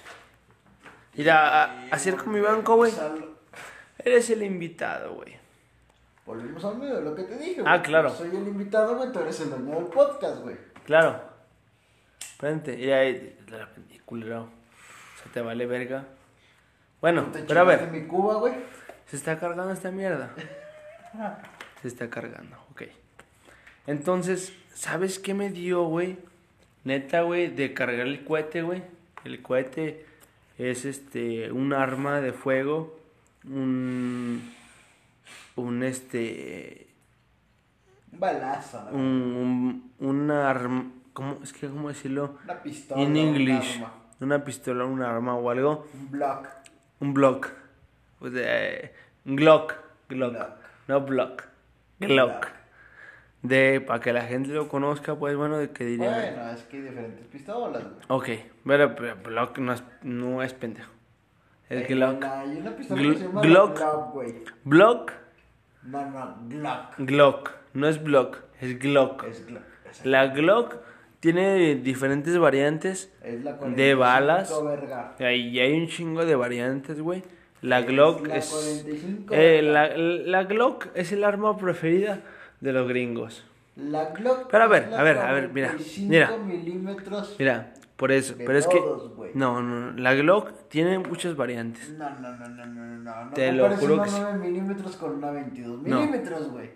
Mira, 1.15 1.65
a- 1.65 1.87
así 1.91 2.11
como 2.13 2.33
mi 2.33 2.41
banco, 2.41 2.77
güey, 2.77 2.93
Sal- 2.93 3.35
eres 3.99 4.31
el 4.31 4.43
invitado, 4.43 5.15
güey. 5.15 5.39
Volvimos 6.25 6.65
al 6.65 6.79
medio 6.79 6.95
de 6.97 7.03
lo 7.03 7.15
que 7.15 7.25
te 7.25 7.37
dije, 7.37 7.63
Ah, 7.67 7.79
güey. 7.79 7.83
claro. 7.83 8.09
Yo 8.11 8.15
soy 8.15 8.29
el 8.29 8.47
invitado, 8.47 8.97
güey. 8.97 9.11
Tú 9.13 9.19
eres 9.19 9.41
el 9.41 9.51
dueño 9.51 9.75
del 9.75 9.85
podcast, 9.87 10.43
güey. 10.43 10.57
Claro. 10.85 11.21
Espérate, 12.21 12.79
y 12.79 12.91
ahí, 12.93 13.39
la 13.49 13.69
culero. 14.07 14.43
O 14.43 15.23
sea, 15.23 15.33
te 15.33 15.41
vale 15.41 15.67
verga. 15.67 16.05
Bueno, 17.01 17.29
pero 17.49 17.61
a 17.61 17.65
ver, 17.65 17.91
mi 17.91 18.07
cuba, 18.07 18.35
güey. 18.37 18.55
se 19.07 19.17
está 19.17 19.39
cargando 19.39 19.73
esta 19.73 19.91
mierda. 19.91 20.31
Se 21.83 21.89
está 21.89 22.11
cargando, 22.11 22.57
ok. 22.73 22.83
Entonces, 23.87 24.53
¿sabes 24.75 25.19
qué 25.19 25.35
me 25.35 25.51
dio, 25.51 25.85
güey? 25.85 26.19
Neta, 26.85 27.23
güey, 27.23 27.49
de 27.49 27.73
cargar 27.75 28.07
el 28.07 28.25
cohete, 28.25 28.63
güey. 28.63 28.83
El 29.25 29.43
cohete 29.43 30.05
es 30.59 30.85
este 30.85 31.51
un 31.53 31.73
arma 31.73 32.21
de 32.21 32.33
fuego, 32.33 32.99
un 33.45 34.53
un 35.57 35.83
este 35.83 36.87
Un 38.13 38.21
balazo, 38.21 38.81
güey. 38.91 38.95
un, 38.95 39.91
un 40.01 40.09
una 40.09 40.49
arma, 40.51 40.91
¿cómo 41.13 41.39
es 41.43 41.53
que 41.53 41.69
cómo 41.69 41.89
decirlo? 41.89 42.39
Una 42.45 42.63
pistola. 42.63 43.03
En 43.03 43.11
un 43.11 43.17
English, 43.17 43.75
arma, 43.77 43.93
una 44.21 44.45
pistola, 44.45 44.85
un 44.85 45.03
arma 45.03 45.35
o 45.35 45.51
algo, 45.51 45.87
Un 45.95 46.11
block. 46.11 46.49
un 47.01 47.15
block, 47.15 47.51
un 48.21 48.31
Glock, 49.37 49.75
Glock, 50.09 50.33
Glock. 50.33 50.49
no 50.89 51.01
block, 51.03 51.45
Glock, 52.09 52.47
de 53.43 53.81
para 53.81 54.01
que 54.01 54.13
la 54.13 54.23
gente 54.23 54.51
lo 54.51 54.69
conozca, 54.69 55.15
pues 55.15 55.37
bueno, 55.37 55.57
de 55.59 55.71
que 55.71 55.85
diría, 55.85 56.11
Bueno, 56.11 56.51
es 56.51 56.63
que 56.65 56.77
hay 56.79 56.83
diferentes 56.83 57.27
pistolas, 57.27 57.83
güey. 57.83 57.95
ok, 58.37 58.45
pero, 58.67 58.95
pero 58.95 59.17
Block 59.17 59.59
no 59.59 59.73
es, 59.73 59.83
no 60.03 60.43
es 60.43 60.53
pendejo, 60.55 60.91
es 61.69 61.79
Hay 61.89 61.95
Glock, 61.95 62.25
Hay 62.25 62.57
una 62.59 62.71
pistola 62.77 63.01
Gl- 63.03 63.13
que 63.13 63.19
se 63.19 63.25
llama 63.27 63.41
Glock. 63.43 63.77
Glock, 63.79 64.13
güey. 64.13 64.35
Block, 64.65 65.13
No, 65.85 66.11
no, 66.11 66.37
Glock. 66.49 66.95
Glock, 66.99 67.51
no 67.75 67.89
es 67.89 68.03
Block, 68.03 68.39
es 68.61 68.79
Glock. 68.79 69.25
Es 69.25 69.47
Glock. 69.47 69.63
La 70.05 70.27
Glock 70.29 70.77
tiene 71.21 71.75
diferentes 71.77 72.39
variantes 72.39 73.13
es 73.23 73.43
la 73.45 73.53
de 73.53 73.59
45, 73.59 73.99
balas. 74.01 74.65
verga. 74.65 75.15
Ahí 75.19 75.59
hay 75.59 75.73
un 75.79 75.87
chingo 75.89 76.25
de 76.25 76.35
variantes, 76.37 77.01
güey. 77.01 77.23
La 77.63 77.83
Glock 77.83 78.27
es. 78.29 78.49
45, 78.49 79.35
eh, 79.35 79.63
la, 79.63 79.97
la 79.97 80.45
Glock 80.45 80.89
es 80.95 81.13
el 81.13 81.25
arma 81.25 81.57
preferida 81.57 82.21
de 82.61 82.73
los 82.73 82.89
gringos. 82.89 83.45
La 83.77 84.07
Glock. 84.11 84.49
Pero 84.51 84.65
a 84.65 84.67
ver, 84.67 84.85
es 84.85 84.91
la 84.91 85.01
a 85.01 85.03
ver, 85.03 85.19
a 85.19 85.33
ver, 85.33 85.49
mira, 85.53 85.69
45 85.69 86.09
mira. 86.11 86.37
milímetros. 86.39 87.37
Mira, 87.39 87.73
por 87.97 88.13
eso. 88.13 88.35
Pero 88.39 88.59
es 88.59 88.67
que. 88.67 88.79
todos, 88.79 89.15
güey. 89.15 89.31
No, 89.35 89.61
no, 89.63 89.93
no. 89.93 89.99
La 89.99 90.15
Glock 90.15 90.69
tiene 90.69 90.99
muchas 90.99 91.37
variantes. 91.37 91.91
No, 91.99 92.09
no, 92.19 92.33
no, 92.37 92.49
no, 92.49 92.67
no, 92.67 92.85
no, 92.99 93.25
no. 93.27 93.31
Te 93.33 93.53
lo 93.53 93.69
juro 93.77 93.95
una 93.95 94.05
que 94.05 94.11
sí. 94.11 94.17
9 94.21 94.39
milímetros 94.39 94.97
con 94.97 95.13
una 95.17 95.31
22 95.31 95.83
No. 95.83 96.01
milímetros, 96.01 96.51
güey. 96.51 96.71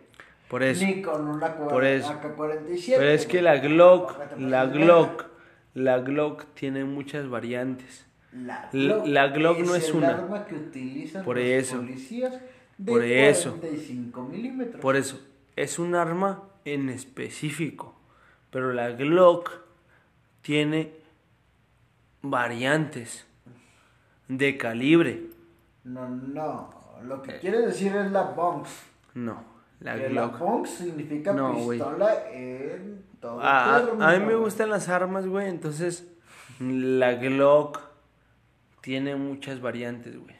Por 0.48 0.62
eso. 0.62 0.84
Ni 0.84 1.00
con 1.02 1.26
una 1.28 1.54
Por 1.56 1.84
eso. 1.84 2.08
AK-47. 2.10 2.94
Pero 2.98 3.08
es 3.10 3.26
que 3.26 3.40
la 3.42 3.56
Glock, 3.56 4.14
la 4.38 4.66
Glock, 4.66 5.24
la 5.72 5.98
Glock 5.98 6.44
tiene 6.54 6.84
muchas 6.84 7.28
variantes. 7.28 8.06
La 8.34 8.68
Glock, 8.72 9.06
la 9.06 9.28
Glock 9.28 9.58
no 9.60 9.74
es 9.76 9.88
el 9.90 9.96
una. 9.96 10.08
arma 10.08 10.44
que 10.44 10.56
utilizan 10.56 11.24
Por 11.24 11.36
los 11.36 11.44
eso. 11.46 11.76
policías 11.76 12.32
de 12.78 12.92
Por 12.92 13.04
eso. 13.04 13.50
45 13.60 14.22
milímetros. 14.24 14.80
Por 14.80 14.96
eso, 14.96 15.20
es 15.54 15.78
un 15.78 15.94
arma 15.94 16.42
en 16.64 16.88
específico. 16.88 17.94
Pero 18.50 18.72
la 18.72 18.90
Glock 18.90 19.50
tiene 20.42 20.92
variantes 22.22 23.26
de 24.28 24.56
calibre. 24.56 25.22
No, 25.84 26.08
no. 26.08 26.70
Lo 27.04 27.16
Eh. 27.16 27.22
que 27.26 27.38
quiere 27.40 27.60
decir 27.60 27.94
es 27.94 28.10
la 28.10 28.22
Bonks. 28.22 28.70
No, 29.14 29.44
la 29.80 29.94
Que 29.96 30.08
la 30.08 30.26
Glock. 30.28 30.38
Bonks 30.38 30.70
significa 30.70 31.32
No, 31.32 31.54
pistola 31.68 32.30
en 32.32 33.04
todo 33.20 33.40
A, 33.40 33.76
a- 33.76 34.18
mí 34.18 34.24
me 34.26 34.34
gustan 34.34 34.70
las 34.70 34.88
armas, 34.88 35.26
güey. 35.26 35.48
Entonces, 35.48 36.08
la 36.58 37.14
Glock 37.14 37.80
tiene 38.84 39.16
muchas 39.16 39.62
variantes, 39.62 40.14
güey. 40.14 40.36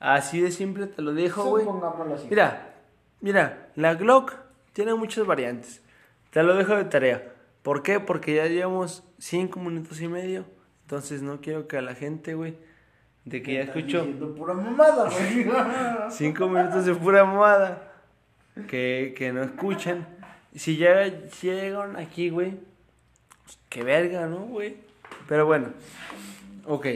Así 0.00 0.40
de 0.40 0.50
simple 0.50 0.86
te 0.86 1.02
lo 1.02 1.12
dejo, 1.12 1.44
güey. 1.44 1.66
Mira, 2.30 2.76
mira, 3.20 3.68
la 3.76 3.94
Glock 3.94 4.32
tiene 4.72 4.94
muchas 4.94 5.26
variantes. 5.26 5.82
Te 6.30 6.42
lo 6.42 6.56
dejo 6.56 6.74
de 6.74 6.86
tarea. 6.86 7.34
¿Por 7.62 7.82
qué? 7.82 8.00
Porque 8.00 8.36
ya 8.36 8.46
llevamos 8.46 9.04
cinco 9.18 9.60
minutos 9.60 10.00
y 10.00 10.08
medio. 10.08 10.46
Entonces 10.84 11.20
no 11.20 11.42
quiero 11.42 11.68
que 11.68 11.76
a 11.76 11.82
la 11.82 11.94
gente, 11.94 12.32
güey, 12.32 12.56
de 13.26 13.42
que 13.42 13.52
ya 13.52 13.70
pura 14.34 14.54
mamada, 14.54 15.10
güey. 15.10 15.46
cinco 16.10 16.48
minutos 16.48 16.86
de 16.86 16.94
pura 16.94 17.22
mamada, 17.26 17.92
que, 18.66 19.12
que 19.14 19.30
no 19.30 19.42
escuchen. 19.42 20.06
Si 20.54 20.78
ya, 20.78 21.04
si 21.32 21.48
llegaron 21.48 21.96
aquí, 21.96 22.30
güey, 22.30 22.52
pues, 23.44 23.58
qué 23.68 23.82
verga, 23.82 24.26
¿no, 24.26 24.38
güey? 24.46 24.78
Pero 25.28 25.44
bueno, 25.44 25.68
ok. 26.66 26.86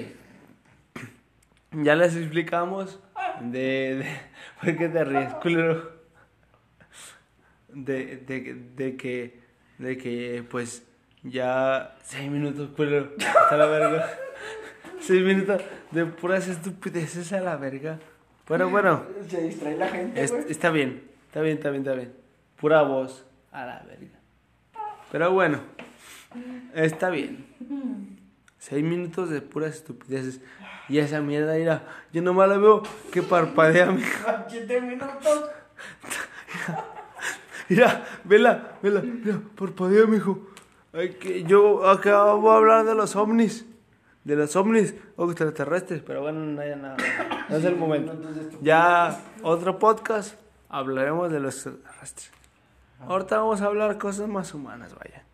Ya 1.72 1.94
les 1.94 2.16
explicamos 2.16 3.00
de... 3.40 3.96
de 3.96 4.07
¿Por 4.62 4.76
qué 4.76 4.88
te 4.88 5.05
ríes, 5.05 5.35
culero? 5.35 5.90
De, 7.68 8.16
de, 8.18 8.55
de 8.74 8.96
que, 8.96 9.40
de 9.79 9.98
que, 9.98 10.44
pues, 10.50 10.83
ya 11.22 11.94
seis 12.02 12.31
minutos, 12.31 12.70
culero, 12.74 13.12
hasta 13.18 13.57
la 13.57 13.66
verga. 13.66 14.11
Seis 14.98 15.22
minutos 15.22 15.61
de 15.92 16.07
puras 16.07 16.48
estupideces 16.48 17.33
a 17.35 17.40
la 17.40 17.57
verga. 17.57 17.98
Pero 18.48 18.70
bueno, 18.70 19.05
Se 19.29 19.42
distrae 19.42 19.76
la 19.76 19.88
gente, 19.88 20.20
es- 20.22 20.33
güey. 20.33 20.44
está 20.50 20.70
bien, 20.70 21.02
está 21.26 21.42
bien, 21.42 21.57
está 21.59 21.70
bien, 21.70 21.83
está 21.83 21.94
bien. 21.94 22.12
Pura 22.59 22.83
voz 22.83 23.24
a 23.52 23.66
la 23.66 23.81
verga. 23.87 24.18
Pero 25.12 25.33
bueno, 25.33 25.61
está 26.74 27.11
bien. 27.11 27.44
Seis 28.68 28.83
minutos 28.83 29.31
de 29.31 29.40
puras 29.40 29.76
estupideces. 29.76 30.40
Y 30.88 30.98
esa 30.98 31.20
mierda, 31.20 31.55
mira, 31.55 31.87
yo 32.12 32.20
nomás 32.20 32.48
la 32.48 32.59
veo 32.59 32.83
que 33.12 33.22
parpadea, 33.22 33.92
mija. 33.92 34.44
Siete 34.48 34.81
minutos. 34.81 35.50
Mira, 37.68 38.05
vela, 38.24 38.76
vela, 38.83 39.02
mira, 39.02 39.40
parpadea, 39.57 40.07
mijo. 40.07 40.48
Ay, 40.92 41.11
que 41.11 41.44
yo 41.44 41.88
acá 41.88 42.24
voy 42.33 42.50
a 42.50 42.57
hablar 42.57 42.85
de 42.85 42.96
los 42.96 43.14
ovnis. 43.14 43.64
De 44.24 44.35
los 44.35 44.57
ovnis 44.57 44.96
o 45.14 45.26
extraterrestres, 45.26 46.02
pero 46.05 46.22
bueno, 46.22 46.40
no 46.40 46.61
hay 46.61 46.74
nada. 46.74 46.96
No 47.48 47.57
es 47.59 47.64
el 47.64 47.76
momento. 47.76 48.18
Ya 48.62 49.20
otro 49.44 49.79
podcast 49.79 50.35
hablaremos 50.68 51.31
de 51.31 51.38
los 51.38 51.55
extraterrestres. 51.55 52.33
Ahorita 52.98 53.38
vamos 53.38 53.61
a 53.61 53.66
hablar 53.66 53.96
cosas 53.98 54.26
más 54.26 54.52
humanas, 54.55 54.92
vaya. 54.96 55.26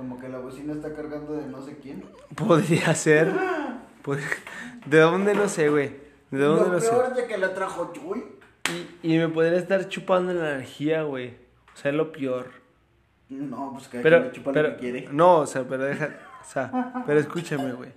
Como 0.00 0.18
que 0.18 0.30
la 0.30 0.38
bocina 0.38 0.72
está 0.72 0.94
cargando 0.94 1.34
de 1.34 1.46
no 1.46 1.60
sé 1.60 1.76
quién. 1.76 2.02
Podría 2.34 2.94
ser. 2.94 3.30
Pod- 4.02 4.18
¿De 4.86 4.98
dónde? 4.98 5.34
No 5.34 5.46
sé, 5.46 5.68
güey. 5.68 5.88
¿De 6.30 6.38
dónde 6.38 6.64
lo, 6.68 6.72
lo 6.72 6.80
sé? 6.80 7.20
de 7.20 7.26
que 7.26 7.36
la 7.36 7.52
trajo 7.52 7.92
Chuy. 7.92 8.24
Y, 9.02 9.14
y 9.14 9.18
me 9.18 9.28
podría 9.28 9.58
estar 9.58 9.86
chupando 9.88 10.32
la 10.32 10.52
energía, 10.54 11.02
güey. 11.02 11.34
O 11.74 11.76
sea, 11.76 11.90
es 11.90 11.96
lo 11.98 12.12
peor. 12.12 12.50
No, 13.28 13.72
pues 13.74 13.88
que 13.88 13.98
Pero, 14.00 14.32
chupa 14.32 14.52
pero, 14.52 14.68
lo 14.70 14.74
que 14.76 14.80
quiere. 14.80 15.08
no, 15.12 15.40
o 15.40 15.46
sea, 15.46 15.64
pero 15.68 15.84
deja, 15.84 16.18
o 16.40 16.44
sea, 16.50 17.04
pero 17.06 17.20
escúchame, 17.20 17.72
güey. 17.74 17.90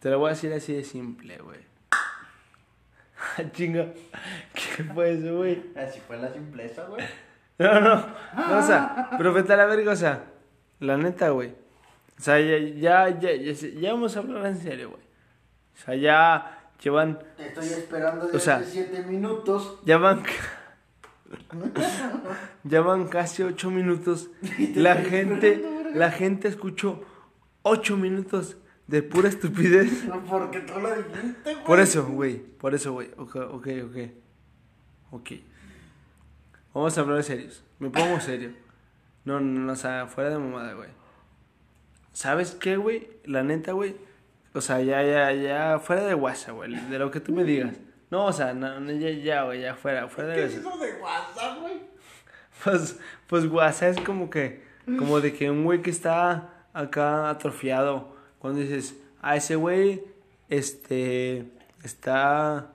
Te 0.00 0.10
lo 0.10 0.18
voy 0.18 0.26
a 0.26 0.34
decir 0.34 0.52
así 0.52 0.72
de 0.74 0.82
simple, 0.82 1.38
güey. 1.38 1.60
Ah, 3.38 3.42
Chinga, 3.52 3.92
¿qué 4.54 4.82
fue 4.92 5.12
eso, 5.12 5.36
güey? 5.36 5.62
Así 5.76 6.00
fue 6.00 6.16
la 6.18 6.32
simpleza, 6.32 6.84
güey. 6.86 7.04
No, 7.58 7.80
no, 7.80 7.94
no, 8.36 8.58
o 8.58 8.62
sea, 8.62 9.08
pero 9.16 9.32
vete 9.32 9.52
a 9.54 9.56
la 9.56 9.64
verga, 9.66 9.92
o 9.92 9.96
sea, 9.96 10.24
la 10.80 10.96
neta, 10.96 11.30
güey. 11.30 11.50
O 12.18 12.22
sea, 12.22 12.40
ya, 12.40 12.58
ya, 12.58 13.08
ya, 13.20 13.34
ya, 13.34 13.52
ya 13.52 13.92
vamos 13.92 14.16
a 14.16 14.20
hablar 14.20 14.46
en 14.46 14.58
serio, 14.58 14.90
güey. 14.90 15.02
O 15.74 15.84
sea, 15.84 15.94
ya 15.94 16.70
llevan, 16.82 17.18
Te 17.36 17.48
estoy 17.48 17.66
esperando 17.66 18.24
desde 18.24 18.36
O 18.36 18.40
sea- 18.40 18.56
hace 18.56 18.70
siete 18.70 19.02
minutos. 19.04 19.78
ya 19.84 19.98
van, 19.98 20.22
ya 22.64 22.80
van 22.80 23.06
casi 23.08 23.42
ocho 23.42 23.70
minutos. 23.70 24.30
La 24.74 24.96
gente, 24.96 25.62
la 25.94 26.10
gente 26.10 26.48
escuchó 26.48 27.02
ocho 27.62 27.96
minutos 27.96 28.56
de 28.86 29.02
pura 29.02 29.28
estupidez. 29.28 30.04
Porque 30.30 30.60
tú 30.60 30.78
lo 30.80 30.88
dijiste, 30.94 31.52
güey. 31.54 31.64
Por 31.64 31.80
eso, 31.80 32.06
güey, 32.06 32.36
por 32.38 32.74
eso, 32.74 32.92
güey. 32.92 33.10
Ok, 33.16 33.36
ok, 33.36 33.68
ok. 33.84 33.96
Ok. 35.12 35.30
Vamos 36.74 36.96
a 36.96 37.00
hablar 37.00 37.16
de 37.18 37.22
serios. 37.22 37.62
Me 37.78 37.90
pongo 37.90 38.20
serio. 38.20 38.50
No, 39.26 39.40
no, 39.40 39.60
no, 39.60 39.72
o 39.72 39.76
sea, 39.76 40.06
fuera 40.06 40.30
de 40.30 40.38
mamada, 40.38 40.72
güey. 40.72 40.88
¿Sabes 42.12 42.52
qué, 42.52 42.78
güey? 42.78 43.08
La 43.24 43.42
neta, 43.42 43.72
güey. 43.72 43.96
O 44.54 44.62
sea, 44.62 44.80
ya, 44.80 45.02
ya, 45.02 45.32
ya, 45.32 45.78
fuera 45.80 46.04
de 46.04 46.14
WhatsApp, 46.14 46.54
güey. 46.54 46.74
De 46.74 46.98
lo 46.98 47.10
que 47.10 47.20
tú 47.20 47.32
me 47.32 47.44
digas. 47.44 47.76
No, 48.08 48.26
o 48.26 48.32
sea, 48.32 48.54
no, 48.54 48.80
no, 48.80 48.92
ya, 48.92 49.10
ya, 49.10 49.42
güey, 49.42 49.60
ya 49.60 49.74
fuera, 49.74 50.08
fuera 50.08 50.32
¿Qué 50.32 50.40
de 50.40 50.46
es 50.46 50.54
eso. 50.54 50.78
de 50.78 50.94
WhatsApp, 50.94 51.60
güey? 51.60 51.74
Pues, 52.64 52.98
pues 53.26 53.44
WhatsApp 53.44 53.98
es 53.98 54.00
como 54.00 54.30
que, 54.30 54.64
como 54.98 55.20
de 55.20 55.34
que 55.34 55.50
un 55.50 55.64
güey 55.64 55.82
que 55.82 55.90
está 55.90 56.64
acá 56.72 57.28
atrofiado, 57.28 58.16
cuando 58.38 58.60
dices, 58.60 58.96
a 59.20 59.36
ese 59.36 59.56
güey, 59.56 60.02
este, 60.48 61.50
está 61.82 62.72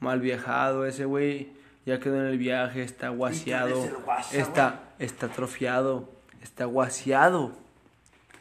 mal 0.00 0.20
viajado, 0.20 0.84
ese 0.84 1.04
güey 1.04 1.52
ya 1.86 2.00
quedó 2.00 2.16
en 2.16 2.26
el 2.26 2.38
viaje, 2.38 2.82
está 2.82 3.10
guaseado, 3.10 3.88
está, 4.32 4.83
está 4.98 5.26
atrofiado, 5.26 6.08
está 6.42 6.64
guaseado. 6.66 7.52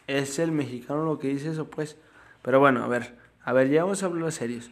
Es 0.07 0.39
el 0.39 0.51
mexicano 0.51 1.05
lo 1.05 1.19
que 1.19 1.29
dice 1.29 1.49
eso, 1.51 1.69
pues. 1.69 1.97
Pero 2.41 2.59
bueno, 2.59 2.83
a 2.83 2.87
ver, 2.87 3.17
a 3.43 3.53
ver, 3.53 3.69
ya 3.69 3.83
vamos 3.83 4.03
a 4.03 4.07
hablar 4.07 4.31
serios. 4.31 4.69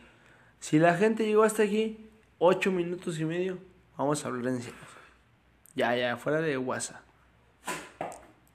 Si 0.60 0.78
la 0.80 0.96
gente 0.96 1.26
llegó 1.26 1.44
hasta 1.44 1.64
aquí, 1.64 2.10
ocho 2.38 2.72
minutos 2.72 3.20
y 3.20 3.26
medio, 3.26 3.58
vamos 3.98 4.24
a 4.24 4.28
hablar 4.28 4.48
en 4.54 4.62
serio. 4.62 4.80
Ya, 5.74 5.96
ya, 5.96 6.18
fuera 6.18 6.42
de 6.42 6.58
WhatsApp. 6.58 7.02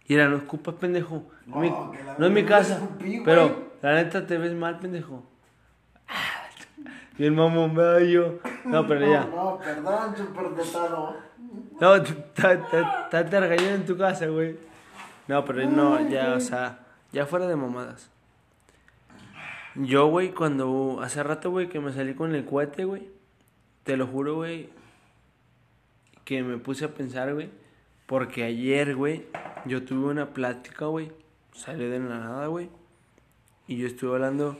Mira, 0.08 0.28
no 0.28 0.36
escupas, 0.36 0.74
pendejo. 0.76 1.24
No, 1.46 1.56
mi- 1.56 1.70
no 2.18 2.26
es 2.26 2.32
mi 2.32 2.44
casa. 2.44 2.74
escupí. 2.76 3.22
Pero, 3.24 3.72
la 3.82 3.94
neta, 3.94 4.26
te 4.26 4.36
ves 4.38 4.54
mal, 4.54 4.78
pendejo. 4.78 5.24
Y 7.18 7.24
el 7.24 7.32
mamón 7.32 7.74
bello. 7.74 8.40
No, 8.66 8.86
pero 8.86 9.10
ya. 9.10 9.24
No, 9.24 9.52
no, 9.52 9.58
perdón, 9.58 10.14
súper 10.14 10.54
dotado. 10.54 11.16
No, 11.80 12.02
te 12.02 13.40
regañando 13.40 13.74
en 13.74 13.86
tu 13.86 13.96
casa, 13.98 14.26
güey. 14.26 14.56
No, 15.28 15.44
pero 15.44 15.68
no, 15.68 16.08
ya, 16.08 16.34
o 16.34 16.40
sea, 16.40 16.86
ya 17.12 17.26
fuera 17.26 17.46
de 17.46 17.56
mamadas. 17.56 18.10
Yo, 19.74 20.06
güey, 20.06 20.32
cuando 20.32 21.00
hace 21.02 21.22
rato, 21.22 21.50
güey, 21.50 21.68
que 21.68 21.80
me 21.80 21.92
salí 21.92 22.14
con 22.14 22.34
el 22.34 22.46
cohete, 22.46 22.84
güey, 22.84 23.10
te 23.82 23.96
lo 23.98 24.06
juro, 24.06 24.36
güey, 24.36 24.70
que 26.24 26.42
me 26.42 26.56
puse 26.56 26.86
a 26.86 26.94
pensar, 26.94 27.34
güey, 27.34 27.50
porque 28.06 28.44
ayer, 28.44 28.96
güey, 28.96 29.26
yo 29.66 29.84
tuve 29.84 30.08
una 30.08 30.30
plática, 30.30 30.86
güey, 30.86 31.12
salió 31.52 31.90
de 31.90 31.98
la 31.98 32.18
nada, 32.18 32.46
güey, 32.46 32.70
y 33.66 33.76
yo 33.76 33.86
estuve 33.86 34.14
hablando 34.14 34.58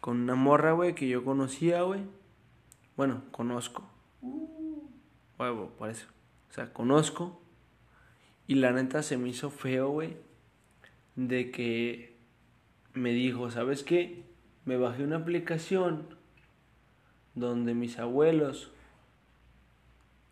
con 0.00 0.20
una 0.20 0.34
morra, 0.34 0.72
güey, 0.72 0.94
que 0.96 1.06
yo 1.06 1.24
conocía, 1.24 1.82
güey. 1.82 2.00
Bueno, 2.96 3.22
conozco. 3.30 3.84
Huevo, 5.38 5.70
por 5.78 5.90
eso. 5.90 6.06
O 6.50 6.52
sea, 6.52 6.72
conozco. 6.72 7.40
Y 8.46 8.56
la 8.56 8.72
neta 8.72 9.02
se 9.02 9.16
me 9.16 9.28
hizo 9.28 9.50
feo, 9.50 9.90
güey. 9.90 10.16
De 11.14 11.50
que 11.50 12.16
me 12.94 13.12
dijo, 13.12 13.50
¿sabes 13.50 13.82
qué? 13.82 14.24
Me 14.64 14.76
bajé 14.76 15.04
una 15.04 15.16
aplicación 15.16 16.16
donde 17.34 17.74
mis 17.74 17.98
abuelos, 17.98 18.70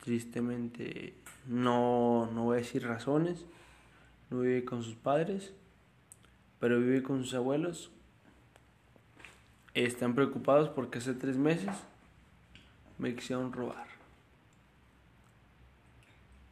tristemente, 0.02 1.14
no, 1.46 2.28
no 2.32 2.44
voy 2.44 2.56
a 2.56 2.60
decir 2.60 2.84
razones, 2.86 3.44
no 4.30 4.40
vive 4.40 4.64
con 4.64 4.82
sus 4.82 4.94
padres, 4.94 5.52
pero 6.58 6.78
vive 6.80 7.02
con 7.02 7.22
sus 7.24 7.34
abuelos. 7.34 7.90
Están 9.74 10.14
preocupados 10.14 10.68
porque 10.68 10.98
hace 10.98 11.14
tres 11.14 11.36
meses 11.36 11.70
me 12.98 13.14
quisieron 13.14 13.52
robar. 13.52 13.87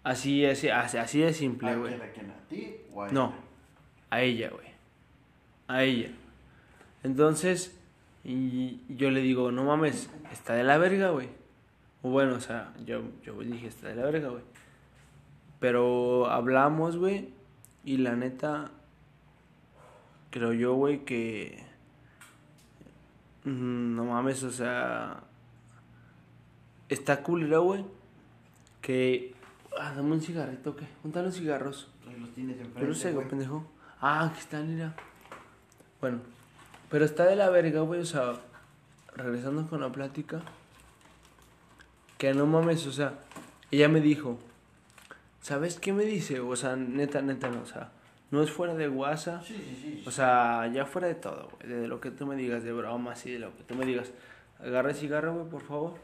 Así, 0.06 0.44
así, 0.46 0.68
así, 0.68 1.18
de 1.18 1.32
simple, 1.32 1.70
¿A 1.70 1.76
güey. 1.76 1.94
a 1.94 2.12
quién? 2.12 2.30
¿A 2.30 2.48
ti 2.48 2.76
o 2.94 3.02
a 3.02 3.08
No, 3.08 3.26
ella? 3.28 3.36
a 4.10 4.20
ella, 4.22 4.50
güey. 4.50 4.66
A 5.66 5.82
ella. 5.82 6.10
Entonces, 7.02 7.76
y 8.22 8.80
yo 8.88 9.10
le 9.10 9.20
digo, 9.20 9.50
no 9.50 9.64
mames, 9.64 10.08
está 10.30 10.54
de 10.54 10.62
la 10.62 10.78
verga, 10.78 11.10
güey. 11.10 11.28
O 12.02 12.10
bueno, 12.10 12.36
o 12.36 12.40
sea, 12.40 12.72
yo, 12.84 13.02
yo 13.24 13.36
dije, 13.40 13.66
está 13.66 13.88
de 13.88 13.96
la 13.96 14.04
verga, 14.04 14.28
güey. 14.28 14.44
Pero 15.58 16.26
hablamos, 16.30 16.96
güey, 16.98 17.30
y 17.84 17.96
la 17.96 18.14
neta, 18.14 18.70
creo 20.30 20.52
yo, 20.52 20.74
güey, 20.74 21.04
que... 21.04 21.64
mm, 23.44 23.96
No 23.96 24.04
mames, 24.04 24.42
o 24.44 24.52
sea... 24.52 25.20
Está 26.88 27.22
culero, 27.24 27.62
güey. 27.64 27.84
Que... 28.82 29.34
Ah, 29.78 29.92
dame 29.94 30.12
un 30.12 30.20
cigarrito, 30.20 30.74
¿qué? 30.76 30.86
¿Dónde 31.02 31.22
los 31.22 31.34
cigarros? 31.36 31.88
Los 32.18 32.30
tienes 32.34 32.56
enfrente, 32.56 32.80
Yo 32.80 32.86
no 32.88 32.94
sé, 32.94 33.12
güey. 33.12 33.28
pendejo. 33.28 33.66
Ah, 34.00 34.24
aquí 34.26 34.38
están, 34.40 34.72
mira. 34.74 34.94
Bueno, 36.00 36.18
pero 36.90 37.04
está 37.04 37.24
de 37.24 37.36
la 37.36 37.50
verga, 37.50 37.80
güey. 37.80 38.00
O 38.00 38.06
sea, 38.06 38.34
regresando 39.14 39.66
con 39.68 39.80
la 39.80 39.90
plática. 39.90 40.40
Que 42.18 42.32
no 42.32 42.46
mames, 42.46 42.86
o 42.86 42.92
sea, 42.92 43.18
ella 43.70 43.88
me 43.90 44.00
dijo, 44.00 44.38
¿sabes 45.42 45.78
qué 45.78 45.92
me 45.92 46.04
dice? 46.04 46.40
O 46.40 46.56
sea, 46.56 46.74
neta, 46.76 47.20
neta, 47.20 47.50
no, 47.50 47.60
o 47.60 47.66
sea, 47.66 47.92
no 48.30 48.42
es 48.42 48.50
fuera 48.50 48.74
de 48.74 48.88
WhatsApp. 48.88 49.42
Sí, 49.44 49.54
sí, 49.54 49.78
sí. 49.82 50.04
O 50.06 50.10
sea, 50.10 50.66
ya 50.72 50.86
fuera 50.86 51.08
de 51.08 51.14
todo, 51.16 51.50
güey. 51.60 51.68
De 51.80 51.86
lo 51.88 52.00
que 52.00 52.10
tú 52.10 52.26
me 52.26 52.36
digas, 52.36 52.62
de 52.64 52.72
bromas 52.72 53.26
y 53.26 53.32
de 53.32 53.40
lo 53.40 53.54
que 53.54 53.62
tú 53.64 53.74
me 53.74 53.84
digas. 53.84 54.12
Agarra 54.58 54.90
el 54.90 54.96
cigarro, 54.96 55.34
güey, 55.34 55.50
por 55.50 55.62
favor. 55.62 55.94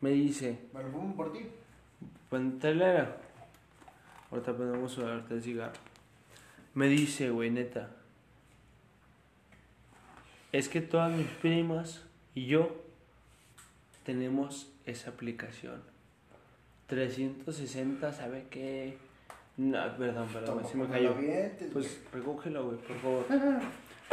Me 0.00 0.10
dice, 0.10 0.60
Me 0.72 0.82
lo 0.82 0.90
fumo 0.90 1.16
por 1.16 1.32
ti. 1.32 1.40
Pantelera. 2.30 3.16
Ahorita 4.30 4.52
prendemos 4.56 4.98
ahorita 4.98 5.34
el 5.34 5.42
cigarro. 5.42 5.72
Me 6.74 6.88
dice, 6.88 7.30
güey, 7.30 7.50
neta. 7.50 7.90
Es 10.52 10.68
que 10.68 10.80
todas 10.80 11.12
mis 11.12 11.26
primas 11.26 12.02
y 12.34 12.46
yo 12.46 12.74
tenemos 14.04 14.70
esa 14.86 15.10
aplicación. 15.10 15.82
360, 16.88 18.12
¿sabe 18.12 18.46
qué? 18.50 18.98
No, 19.56 19.78
perdón, 19.96 20.26
perdón, 20.28 20.44
Tampoco 20.46 20.68
se 20.68 20.76
me 20.76 20.86
cayó. 20.88 21.14
Pues 21.72 22.02
recógelo, 22.12 22.66
güey, 22.66 22.78
por 22.78 22.96
favor. 22.98 23.24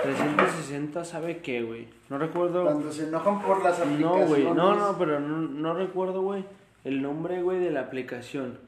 360, 0.01 1.03
¿sabe 1.03 1.39
qué, 1.41 1.61
güey? 1.63 1.87
No 2.09 2.17
recuerdo. 2.17 2.63
Cuando 2.63 2.91
se 2.91 3.07
enojan 3.07 3.41
por 3.41 3.63
las 3.63 3.77
No, 3.79 3.83
aplicaciones. 3.85 4.29
güey, 4.29 4.43
no, 4.45 4.75
no, 4.75 4.97
pero 4.97 5.19
no, 5.19 5.37
no 5.41 5.73
recuerdo, 5.73 6.21
güey, 6.21 6.45
el 6.83 7.01
nombre, 7.01 7.41
güey, 7.41 7.59
de 7.59 7.71
la 7.71 7.81
aplicación. 7.81 8.59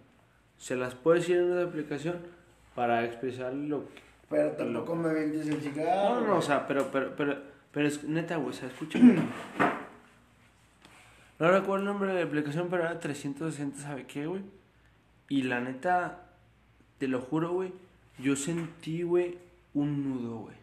Se 0.58 0.76
las 0.76 0.96
puedo 0.96 1.18
decir 1.18 1.38
en 1.38 1.52
una 1.52 1.64
aplicación 1.64 2.20
para 2.76 3.04
expresar 3.06 3.54
lo 3.54 3.88
que... 3.90 4.02
Pero 4.30 4.52
tampoco 4.52 4.96
me 4.96 5.14
vendes 5.14 5.48
el 5.48 5.62
cigarro. 5.62 6.22
No, 6.22 6.28
no, 6.28 6.38
o 6.38 6.42
sea, 6.42 6.66
pero, 6.68 6.90
pero, 6.92 7.16
pero, 7.16 7.38
pero 7.72 7.88
es 7.88 8.04
neta, 8.04 8.38
güey, 8.38 8.50
o 8.50 8.54
sea, 8.54 8.68
escúchame. 8.68 9.16
No 11.40 11.52
recuerdo 11.52 11.78
el 11.78 11.86
nombre 11.86 12.14
de 12.14 12.20
la 12.20 12.26
aplicación, 12.26 12.68
pero 12.70 12.84
era 12.84 13.00
360, 13.00 13.78
¿sabe 13.80 14.06
qué, 14.06 14.26
güey? 14.26 14.44
Y 15.30 15.44
la 15.44 15.60
neta, 15.60 16.26
te 16.98 17.08
lo 17.08 17.22
juro, 17.22 17.52
güey, 17.52 17.74
yo 18.20 18.36
sentí, 18.36 19.04
güey, 19.04 19.38
un 19.74 20.04
nudo, 20.10 20.38
güey, 20.38 20.56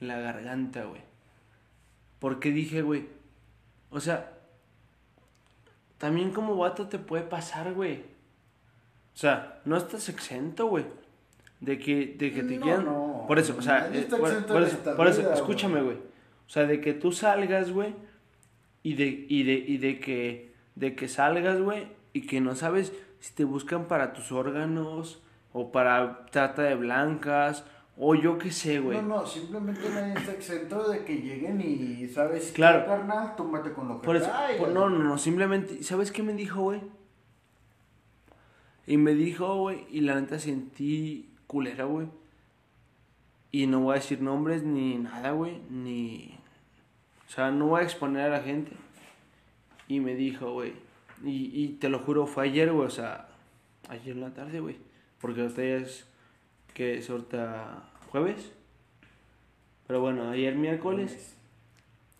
en 0.00 0.08
la 0.08 0.18
garganta, 0.18 0.84
güey. 0.84 1.00
Porque 2.18 2.50
dije, 2.50 2.82
güey, 2.82 3.06
o 3.90 4.00
sea, 4.00 4.39
también 6.00 6.30
como 6.30 6.56
vato 6.56 6.88
te 6.88 6.98
puede 6.98 7.24
pasar, 7.24 7.74
güey. 7.74 7.96
O 9.14 9.18
sea, 9.18 9.60
no 9.66 9.76
estás 9.76 10.08
exento, 10.08 10.66
güey. 10.66 10.86
De 11.60 11.78
que, 11.78 12.16
de 12.16 12.32
que 12.32 12.42
te 12.42 12.56
No, 12.56 12.62
quieran. 12.62 12.84
no, 12.86 13.24
por 13.28 13.38
eso, 13.38 13.54
o 13.58 13.60
sea, 13.60 13.90
eh, 13.92 14.06
por, 14.08 14.62
eso, 14.62 14.96
por 14.96 15.06
eso, 15.06 15.20
vida, 15.20 15.34
escúchame, 15.34 15.82
güey. 15.82 15.96
O 15.96 16.48
sea, 16.48 16.64
de 16.66 16.80
que 16.80 16.94
tú 16.94 17.12
salgas, 17.12 17.70
güey, 17.70 17.94
y 18.82 18.94
de, 18.94 19.26
y 19.28 19.42
de, 19.42 19.52
y 19.52 19.76
de 19.76 20.00
que, 20.00 20.54
de 20.74 20.96
que 20.96 21.06
salgas, 21.06 21.60
güey, 21.60 21.88
y 22.14 22.22
que 22.26 22.40
no 22.40 22.54
sabes 22.54 22.94
si 23.18 23.34
te 23.34 23.44
buscan 23.44 23.88
para 23.88 24.14
tus 24.14 24.32
órganos, 24.32 25.22
o 25.52 25.70
para 25.70 26.24
trata 26.30 26.62
de 26.62 26.76
blancas, 26.76 27.66
o 28.02 28.14
yo 28.14 28.38
qué 28.38 28.50
sé, 28.50 28.80
güey. 28.80 28.96
No, 29.02 29.02
no, 29.20 29.26
simplemente 29.26 29.88
nadie 29.90 30.14
está 30.14 30.32
exento 30.32 30.88
de 30.88 31.04
que 31.04 31.16
lleguen 31.16 31.60
y, 31.60 32.08
¿sabes? 32.08 32.50
Claro. 32.52 32.80
qué, 32.80 32.86
carnal, 32.86 33.36
túmbate 33.36 33.72
con 33.74 33.88
lo 33.88 34.00
que 34.00 34.06
Por 34.06 34.16
eso, 34.16 34.24
traigas. 34.26 34.56
por- 34.56 34.70
no, 34.70 34.88
no, 34.88 34.98
no, 35.04 35.18
simplemente, 35.18 35.82
¿sabes 35.82 36.10
qué 36.10 36.22
me 36.22 36.32
dijo, 36.32 36.62
güey? 36.62 36.80
Y 38.86 38.96
me 38.96 39.14
dijo, 39.14 39.54
güey, 39.56 39.86
y 39.90 40.00
la 40.00 40.18
neta 40.18 40.38
sentí 40.38 41.28
culera, 41.46 41.84
güey. 41.84 42.08
Y 43.52 43.66
no 43.66 43.80
voy 43.80 43.92
a 43.92 43.98
decir 44.00 44.22
nombres 44.22 44.62
ni 44.62 44.96
nada, 44.96 45.32
güey, 45.32 45.60
ni... 45.68 46.38
O 47.28 47.32
sea, 47.32 47.50
no 47.50 47.66
voy 47.66 47.80
a 47.82 47.84
exponer 47.84 48.22
a 48.22 48.38
la 48.38 48.40
gente. 48.42 48.72
Y 49.88 50.00
me 50.00 50.14
dijo, 50.14 50.52
güey, 50.52 50.72
y, 51.22 51.50
y 51.64 51.68
te 51.80 51.88
lo 51.90 51.98
juro, 51.98 52.26
fue 52.26 52.44
ayer, 52.44 52.72
güey, 52.72 52.86
o 52.86 52.90
sea, 52.90 53.28
ayer 53.88 54.14
en 54.16 54.22
la 54.22 54.32
tarde, 54.32 54.60
güey. 54.60 54.78
Porque 55.20 55.42
ahorita 55.42 55.62
ya 55.62 55.76
es, 55.76 56.06
que 56.74 56.94
es 56.98 57.10
ahorita 57.10 57.89
jueves. 58.10 58.52
Pero 59.86 60.00
bueno, 60.00 60.28
ayer 60.30 60.54
miércoles. 60.54 61.36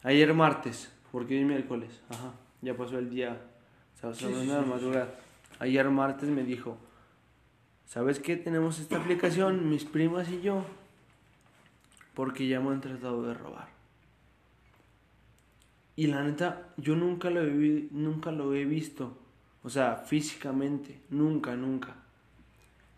Ayer 0.03 0.33
martes, 0.33 0.93
porque 1.13 1.35
hoy 1.35 1.41
es 1.43 1.47
miércoles. 1.47 2.01
Ajá, 2.09 2.33
ya 2.63 2.75
pasó 2.77 2.99
el 2.99 3.11
día. 3.11 3.41
Sí, 3.95 4.01
sábado, 4.01 4.19
sí, 4.19 4.27
sí, 4.27 4.69
madrugada. 4.69 5.15
Ayer 5.59 5.91
martes 5.91 6.29
me 6.31 6.43
dijo, 6.43 6.79
¿sabes 7.87 8.19
qué? 8.19 8.37
Tenemos 8.37 8.79
esta 8.79 8.97
aplicación, 8.97 9.69
mis 9.69 9.85
primas 9.85 10.31
y 10.31 10.41
yo, 10.41 10.65
porque 12.15 12.49
ya 12.49 12.61
me 12.61 12.71
han 12.71 12.81
tratado 12.81 13.23
de 13.25 13.35
robar. 13.35 13.69
Y 15.97 16.07
la 16.07 16.23
neta, 16.23 16.73
yo 16.79 16.97
nunca 16.97 17.29
lo 17.29 17.43
he, 17.43 17.89
nunca 17.91 18.33
lo 18.33 18.55
he 18.55 18.65
visto. 18.65 19.19
O 19.63 19.69
sea, 19.69 19.97
físicamente, 19.97 20.99
nunca, 21.11 21.55
nunca. 21.57 21.95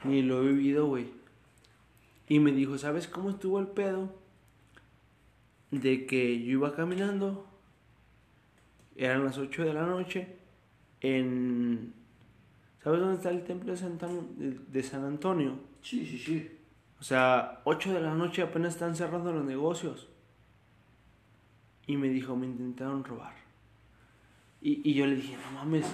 Ni 0.04 0.22
lo 0.22 0.42
he 0.42 0.52
vivido, 0.52 0.86
güey. 0.86 1.21
Y 2.28 2.38
me 2.40 2.52
dijo, 2.52 2.78
¿sabes 2.78 3.08
cómo 3.08 3.30
estuvo 3.30 3.58
el 3.58 3.68
pedo? 3.68 4.14
De 5.70 6.06
que 6.06 6.42
yo 6.42 6.52
iba 6.52 6.74
caminando, 6.74 7.46
eran 8.96 9.24
las 9.24 9.38
8 9.38 9.64
de 9.64 9.74
la 9.74 9.86
noche, 9.86 10.36
en... 11.00 11.94
¿Sabes 12.82 13.00
dónde 13.00 13.16
está 13.16 13.30
el 13.30 13.44
templo 13.44 13.70
de, 13.72 13.78
Santa- 13.78 14.08
de- 14.08 14.82
San 14.82 15.04
Antonio? 15.04 15.58
Sí, 15.82 16.04
sí, 16.04 16.18
sí. 16.18 16.50
O 17.00 17.04
sea, 17.04 17.60
8 17.64 17.92
de 17.92 18.00
la 18.00 18.14
noche 18.14 18.42
apenas 18.42 18.74
están 18.74 18.96
cerrando 18.96 19.32
los 19.32 19.44
negocios. 19.44 20.08
Y 21.86 21.96
me 21.96 22.08
dijo, 22.08 22.36
me 22.36 22.46
intentaron 22.46 23.04
robar. 23.04 23.34
Y, 24.60 24.88
y 24.88 24.94
yo 24.94 25.06
le 25.06 25.16
dije, 25.16 25.36
no 25.36 25.58
mames, 25.58 25.86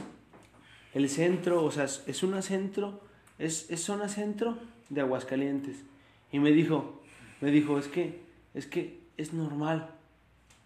el 0.95 1.09
centro, 1.09 1.65
o 1.65 1.71
sea, 1.71 1.85
es, 1.85 2.03
es 2.07 2.23
una 2.23 2.43
centro, 2.43 3.01
es, 3.39 3.71
es 3.71 3.83
zona 3.83 4.09
centro 4.09 4.59
de 4.91 5.01
Aguascalientes. 5.03 5.85
Y 6.33 6.39
me 6.39 6.53
dijo, 6.53 7.03
me 7.41 7.51
dijo, 7.51 7.79
es 7.79 7.89
que, 7.89 8.21
es 8.55 8.67
que 8.67 9.01
es 9.17 9.33
normal. 9.33 9.91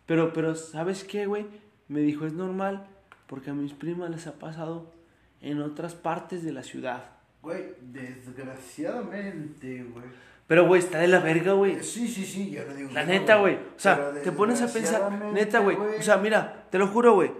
Pero, 0.07 0.33
pero, 0.33 0.55
¿sabes 0.55 1.05
qué, 1.05 1.27
güey? 1.27 1.47
Me 1.89 2.01
dijo, 2.01 2.27
es 2.27 2.33
normal 2.33 2.87
porque 3.27 3.51
a 3.51 3.55
mis 3.55 3.73
primas 3.73 4.11
les 4.11 4.27
ha 4.27 4.39
pasado 4.39 4.93
en 5.41 5.63
otras 5.63 5.95
partes 5.95 6.45
de 6.45 6.53
la 6.53 6.63
ciudad. 6.63 7.05
Güey, 7.43 7.75
desgraciadamente, 7.81 9.85
güey. 9.85 10.05
Pero, 10.47 10.67
güey, 10.67 10.81
está 10.81 10.99
de 10.99 11.09
la 11.09 11.21
verga, 11.21 11.55
güey. 11.55 11.83
Sí, 11.83 12.07
sí, 12.07 12.27
sí, 12.27 12.51
yo 12.51 12.67
no 12.67 12.75
digo 12.75 12.91
La 12.93 13.05
neta, 13.05 13.37
güey. 13.37 13.55
O 13.55 13.79
sea, 13.79 14.13
te 14.23 14.33
pones 14.33 14.61
a 14.61 14.71
pensar, 14.71 15.11
neta, 15.33 15.61
güey. 15.61 15.77
O 15.77 16.03
sea, 16.03 16.19
mira, 16.19 16.67
te 16.71 16.79
lo 16.79 16.89
juro, 16.89 17.15
güey. 17.15 17.33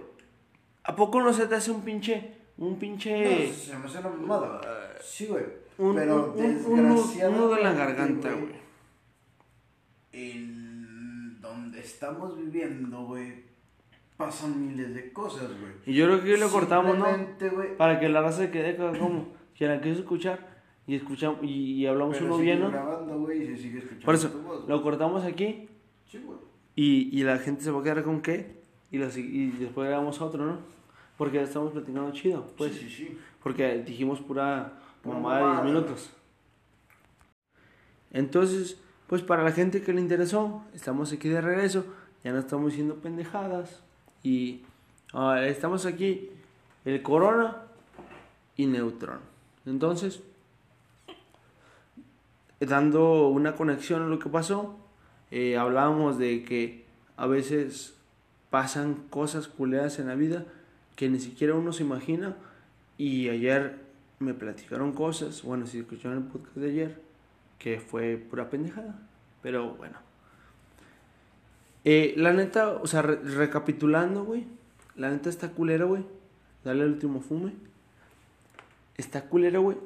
¿A 0.83 0.95
poco 0.95 1.21
no 1.21 1.31
se 1.31 1.45
te 1.47 1.55
hace 1.55 1.71
un 1.71 1.83
pinche, 1.83 2.33
un 2.57 2.77
pinche... 2.79 3.47
No, 3.47 3.53
se 3.53 3.77
me 3.77 3.85
hace 3.85 3.99
una 3.99 4.09
mamada. 4.09 4.61
Sí, 5.01 5.27
güey. 5.27 5.43
un, 5.77 5.95
Pero 5.95 6.33
un, 6.37 6.43
un, 6.45 6.65
un 6.65 6.89
nudo- 6.89 7.57
en 7.57 7.63
la 7.63 7.69
desgraciadamente, 7.73 7.77
garganta, 7.77 8.31
güey? 8.33 8.53
En 10.11 11.41
donde 11.41 11.79
estamos 11.79 12.37
viviendo, 12.37 13.05
güey, 13.05 13.43
pasan 14.17 14.67
miles 14.67 14.93
de 14.93 15.11
cosas, 15.11 15.47
güey. 15.59 15.73
Y 15.85 15.93
yo 15.93 16.05
creo 16.05 16.23
que 16.23 16.37
lo 16.37 16.49
cortamos, 16.49 16.97
¿no? 16.97 17.05
Para 17.77 17.99
que 17.99 18.09
la 18.09 18.21
raza 18.21 18.39
se 18.39 18.51
quede 18.51 18.75
co- 18.77 18.91
como 18.97 19.27
que 19.55 19.65
la 19.67 19.81
quiso 19.81 19.99
escuchar 20.01 20.53
y 20.85 20.95
escuchamos 20.95 21.39
y, 21.43 21.73
y 21.81 21.87
hablamos 21.87 22.15
pero 22.15 22.27
uno 22.27 22.35
sigue 22.37 22.45
bien, 22.51 22.61
¿no? 22.61 22.69
grabando, 22.71 23.19
güey, 23.19 23.43
y 23.43 23.47
se 23.47 23.57
sigue 23.57 23.77
escuchando 23.79 24.05
Por 24.05 24.15
eso, 24.15 24.29
voz, 24.45 24.67
lo 24.67 24.83
cortamos 24.83 25.23
aquí 25.23 25.67
Sí, 26.07 26.21
güey. 26.25 26.37
y, 26.75 27.19
y 27.19 27.23
la 27.23 27.37
gente 27.39 27.63
se 27.63 27.71
va 27.71 27.79
a 27.79 27.83
quedar 27.83 28.03
con 28.03 28.21
qué 28.21 28.61
y, 28.91 28.97
lo 28.97 29.09
si- 29.09 29.21
y 29.21 29.47
después 29.51 29.87
grabamos 29.87 30.21
otro, 30.21 30.45
¿no? 30.45 30.59
Porque 31.23 31.41
estamos 31.41 31.71
platicando 31.71 32.11
chido, 32.11 32.45
pues. 32.57 32.73
sí, 32.73 32.89
sí, 32.89 32.89
sí. 32.89 33.17
Porque 33.41 33.77
dijimos 33.77 34.19
pura 34.19 34.73
mamada 35.05 35.37
de 35.37 35.43
10 35.43 35.53
mamada. 35.55 35.63
minutos. 35.63 36.09
Entonces, 38.11 38.77
pues 39.07 39.21
para 39.21 39.41
la 39.41 39.53
gente 39.53 39.81
que 39.81 39.93
le 39.93 40.01
interesó, 40.01 40.65
estamos 40.73 41.13
aquí 41.13 41.29
de 41.29 41.39
regreso. 41.39 41.85
Ya 42.25 42.33
no 42.33 42.39
estamos 42.39 42.71
diciendo 42.71 42.95
pendejadas. 42.95 43.81
Y 44.21 44.63
ah, 45.13 45.41
estamos 45.45 45.85
aquí, 45.85 46.29
el 46.83 47.01
Corona 47.01 47.55
y 48.57 48.65
Neutron. 48.65 49.19
Entonces, 49.65 50.21
dando 52.59 53.29
una 53.29 53.55
conexión 53.55 54.01
a 54.01 54.07
lo 54.07 54.19
que 54.19 54.27
pasó, 54.27 54.75
eh, 55.31 55.55
hablábamos 55.55 56.17
de 56.17 56.43
que 56.43 56.85
a 57.15 57.27
veces 57.27 57.95
pasan 58.49 58.95
cosas 59.09 59.47
culeras 59.47 59.99
en 59.99 60.09
la 60.09 60.15
vida 60.15 60.45
que 60.95 61.09
ni 61.09 61.19
siquiera 61.19 61.53
uno 61.55 61.73
se 61.73 61.83
imagina. 61.83 62.35
Y 62.97 63.29
ayer 63.29 63.79
me 64.19 64.33
platicaron 64.33 64.93
cosas, 64.93 65.41
bueno, 65.43 65.65
si 65.67 65.79
escucharon 65.79 66.19
el 66.19 66.23
podcast 66.25 66.55
de 66.57 66.69
ayer, 66.69 67.01
que 67.59 67.79
fue 67.79 68.17
pura 68.17 68.49
pendejada, 68.49 68.99
pero 69.41 69.73
bueno. 69.75 69.97
Eh, 71.85 72.13
la 72.15 72.31
neta, 72.33 72.69
o 72.69 72.87
sea, 72.87 73.01
re- 73.01 73.17
recapitulando, 73.21 74.23
güey, 74.23 74.45
la 74.95 75.09
neta 75.09 75.29
está 75.29 75.49
culera, 75.51 75.85
güey, 75.85 76.03
dale 76.63 76.83
el 76.83 76.91
último 76.91 77.19
fume. 77.19 77.53
Está 78.97 79.23
culera, 79.25 79.59
güey, 79.59 79.77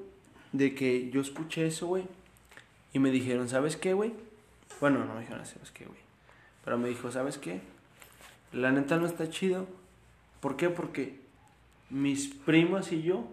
de 0.52 0.76
que 0.76 1.10
yo 1.10 1.22
escuché 1.22 1.66
eso, 1.66 1.88
güey, 1.88 2.04
y 2.94 3.00
me 3.00 3.10
dijeron, 3.10 3.50
¿sabes 3.50 3.78
qué, 3.78 3.94
güey? 3.94 4.14
Bueno, 4.80 5.04
no 5.06 5.16
me 5.16 5.22
dijeron, 5.22 5.46
¿sabes 5.46 5.72
qué, 5.72 5.86
güey? 5.86 6.00
Pero 6.64 6.78
me 6.78 6.90
dijo, 6.90 7.12
¿sabes 7.12 7.38
qué? 7.38 7.62
La 8.54 8.72
neta 8.72 8.98
no 8.98 9.08
está 9.08 9.30
chido. 9.30 9.66
¿Por 10.40 10.56
qué? 10.58 10.70
Porque 10.70 11.20
mis 11.90 12.28
primas 12.28 12.92
y 12.92 13.02
yo 13.02 13.26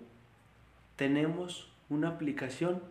tenemos 0.97 1.69
una 1.89 2.09
aplicación 2.09 2.83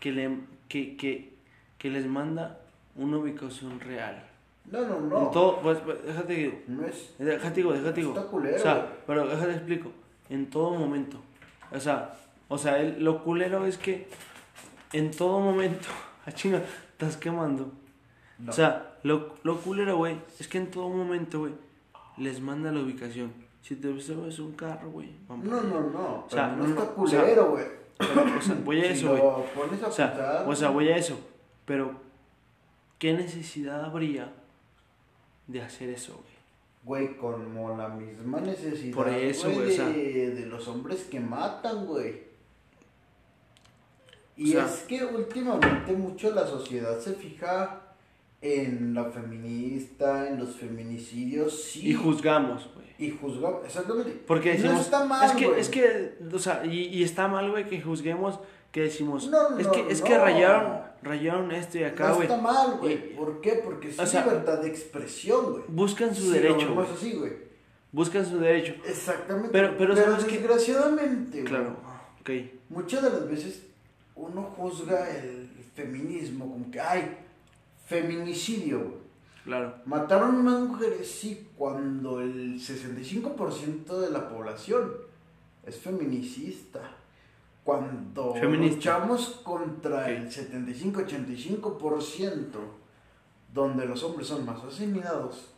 que, 0.00 0.12
le, 0.12 0.38
que, 0.68 0.96
que, 0.96 1.34
que 1.78 1.90
les 1.90 2.06
manda 2.06 2.60
una 2.96 3.18
ubicación 3.18 3.80
real. 3.80 4.24
No, 4.70 4.82
no, 4.86 4.96
En 4.98 5.08
no. 5.08 5.30
todo, 5.30 5.60
pues, 5.62 5.78
pues, 5.80 6.04
déjate 6.04 6.34
digo, 6.34 6.58
No 6.66 6.84
es. 6.86 7.14
déjate 7.18 7.54
digo, 7.56 7.72
déjate 7.72 8.00
digo. 8.00 8.10
Está 8.16 8.26
culero, 8.30 8.56
O 8.56 8.58
sea, 8.58 8.96
pero 9.06 9.26
déjate 9.26 9.52
explico, 9.52 9.90
en 10.28 10.50
todo 10.50 10.74
momento. 10.74 11.18
O 11.72 11.80
sea, 11.80 12.14
o 12.48 12.58
sea, 12.58 12.78
el- 12.78 13.02
lo 13.02 13.22
culero 13.24 13.64
es 13.66 13.78
que 13.78 14.08
en 14.92 15.10
todo 15.10 15.40
momento, 15.40 15.88
a 16.26 16.32
chinga, 16.32 16.58
estás 16.92 17.16
quemando. 17.16 17.72
No. 18.38 18.50
O 18.50 18.52
sea, 18.52 18.96
lo, 19.04 19.34
lo 19.42 19.56
culero, 19.60 19.96
güey, 19.96 20.16
es 20.38 20.48
que 20.48 20.58
en 20.58 20.70
todo 20.70 20.88
momento, 20.90 21.40
güey, 21.40 21.54
les 22.18 22.40
manda 22.40 22.72
la 22.72 22.80
ubicación. 22.80 23.32
Si 23.62 23.76
te 23.76 24.00
subes 24.00 24.38
un 24.38 24.52
carro, 24.52 24.90
güey. 24.90 25.10
No, 25.28 25.36
no, 25.36 25.80
no. 25.90 26.24
O 26.26 26.30
sea, 26.30 26.48
no 26.48 26.66
no, 26.66 26.68
está 26.68 26.94
culero, 26.94 27.50
güey. 27.50 27.64
O 27.98 28.40
sea, 28.40 28.56
voy 28.64 28.80
a 28.80 28.84
Si 28.92 28.92
eso, 28.92 29.10
güey. 29.10 29.22
O 29.22 29.90
sea, 29.90 30.12
pensar, 30.12 30.44
o 30.46 30.54
sea, 30.54 30.70
voy 30.70 30.88
a 30.88 30.96
eso. 30.96 31.18
Pero, 31.64 31.92
¿qué 32.98 33.12
necesidad 33.12 33.84
habría 33.84 34.32
de 35.46 35.62
hacer 35.62 35.90
eso, 35.90 36.14
güey? 36.14 36.38
Güey, 36.84 37.16
como 37.18 37.76
la 37.76 37.88
misma 37.88 38.40
necesidad. 38.40 38.94
Por 38.94 39.08
eso, 39.08 39.50
güey, 39.50 39.76
de, 39.76 40.30
de 40.34 40.46
los 40.46 40.66
hombres 40.68 41.04
que 41.10 41.20
matan, 41.20 41.86
güey. 41.86 42.28
Y 44.36 44.56
es 44.56 44.84
que 44.88 45.04
últimamente 45.04 45.92
mucho 45.92 46.30
la 46.32 46.46
sociedad 46.46 46.98
se 47.00 47.12
fija 47.14 47.87
en 48.40 48.94
la 48.94 49.04
feminista, 49.06 50.28
en 50.28 50.38
los 50.38 50.56
feminicidios, 50.56 51.62
sí. 51.64 51.90
Y 51.90 51.94
juzgamos, 51.94 52.70
güey. 52.74 52.86
Y 52.98 53.10
juzgamos, 53.16 53.64
exactamente. 53.64 54.10
Porque 54.26 54.52
decimos, 54.52 54.74
no 54.74 54.80
está 54.80 55.04
mal, 55.04 55.26
es 55.26 55.32
que, 55.36 55.46
güey. 55.46 55.60
es 55.60 55.68
que, 55.68 56.14
o 56.32 56.38
sea, 56.38 56.64
y, 56.64 56.84
y 56.86 57.02
está 57.02 57.28
mal, 57.28 57.50
güey, 57.50 57.66
que 57.68 57.80
juzguemos, 57.80 58.38
que 58.72 58.82
decimos, 58.82 59.28
No, 59.28 59.58
es 59.58 59.66
no, 59.66 59.72
que, 59.72 59.86
es 59.90 60.00
no. 60.00 60.06
que 60.06 60.18
rayaron, 60.18 60.80
rayaron 61.02 61.52
esto 61.52 61.78
y 61.78 61.84
acá, 61.84 62.08
no 62.08 62.14
güey. 62.16 62.28
está 62.28 62.40
mal, 62.40 62.76
güey. 62.78 63.14
¿Por 63.16 63.40
qué? 63.40 63.60
Porque 63.64 63.88
es 63.90 63.98
o 63.98 64.06
sea, 64.06 64.24
libertad 64.24 64.58
de 64.60 64.68
expresión, 64.68 65.50
güey. 65.52 65.62
Buscan 65.68 66.14
su 66.14 66.26
lo 66.26 66.30
derecho, 66.32 66.74
güey. 66.74 66.86
así, 66.92 67.12
güey. 67.14 67.32
Buscan 67.90 68.26
su 68.26 68.38
derecho. 68.38 68.74
Exactamente. 68.86 69.48
Pero- 69.50 69.74
pero 69.78 69.96
¿sabes 69.96 70.24
qué? 70.24 70.38
desgraciadamente, 70.38 71.40
güey. 71.40 71.44
Claro, 71.44 71.76
ok. 72.20 72.30
Muchas 72.68 73.02
de 73.02 73.10
las 73.10 73.28
veces 73.28 73.62
uno 74.14 74.42
juzga 74.42 75.08
el 75.10 75.48
feminismo 75.74 76.50
como 76.50 76.70
que, 76.70 76.80
ay, 76.80 77.16
feminicidio, 77.88 78.78
güey. 78.78 79.08
Claro. 79.44 79.74
Mataron 79.86 80.44
más 80.44 80.60
mujeres, 80.60 81.10
sí, 81.10 81.48
cuando 81.56 82.20
el 82.20 82.60
65% 82.60 83.98
de 83.98 84.10
la 84.10 84.28
población 84.28 84.92
es 85.64 85.78
feminicista. 85.78 86.80
Cuando 87.64 88.34
Feminista. 88.34 88.76
luchamos 88.76 89.40
contra 89.42 90.08
el 90.10 90.30
75-85%, 90.30 92.44
donde 93.52 93.86
los 93.86 94.02
hombres 94.04 94.28
son 94.28 94.46
más 94.46 94.62
asesinados 94.64 95.52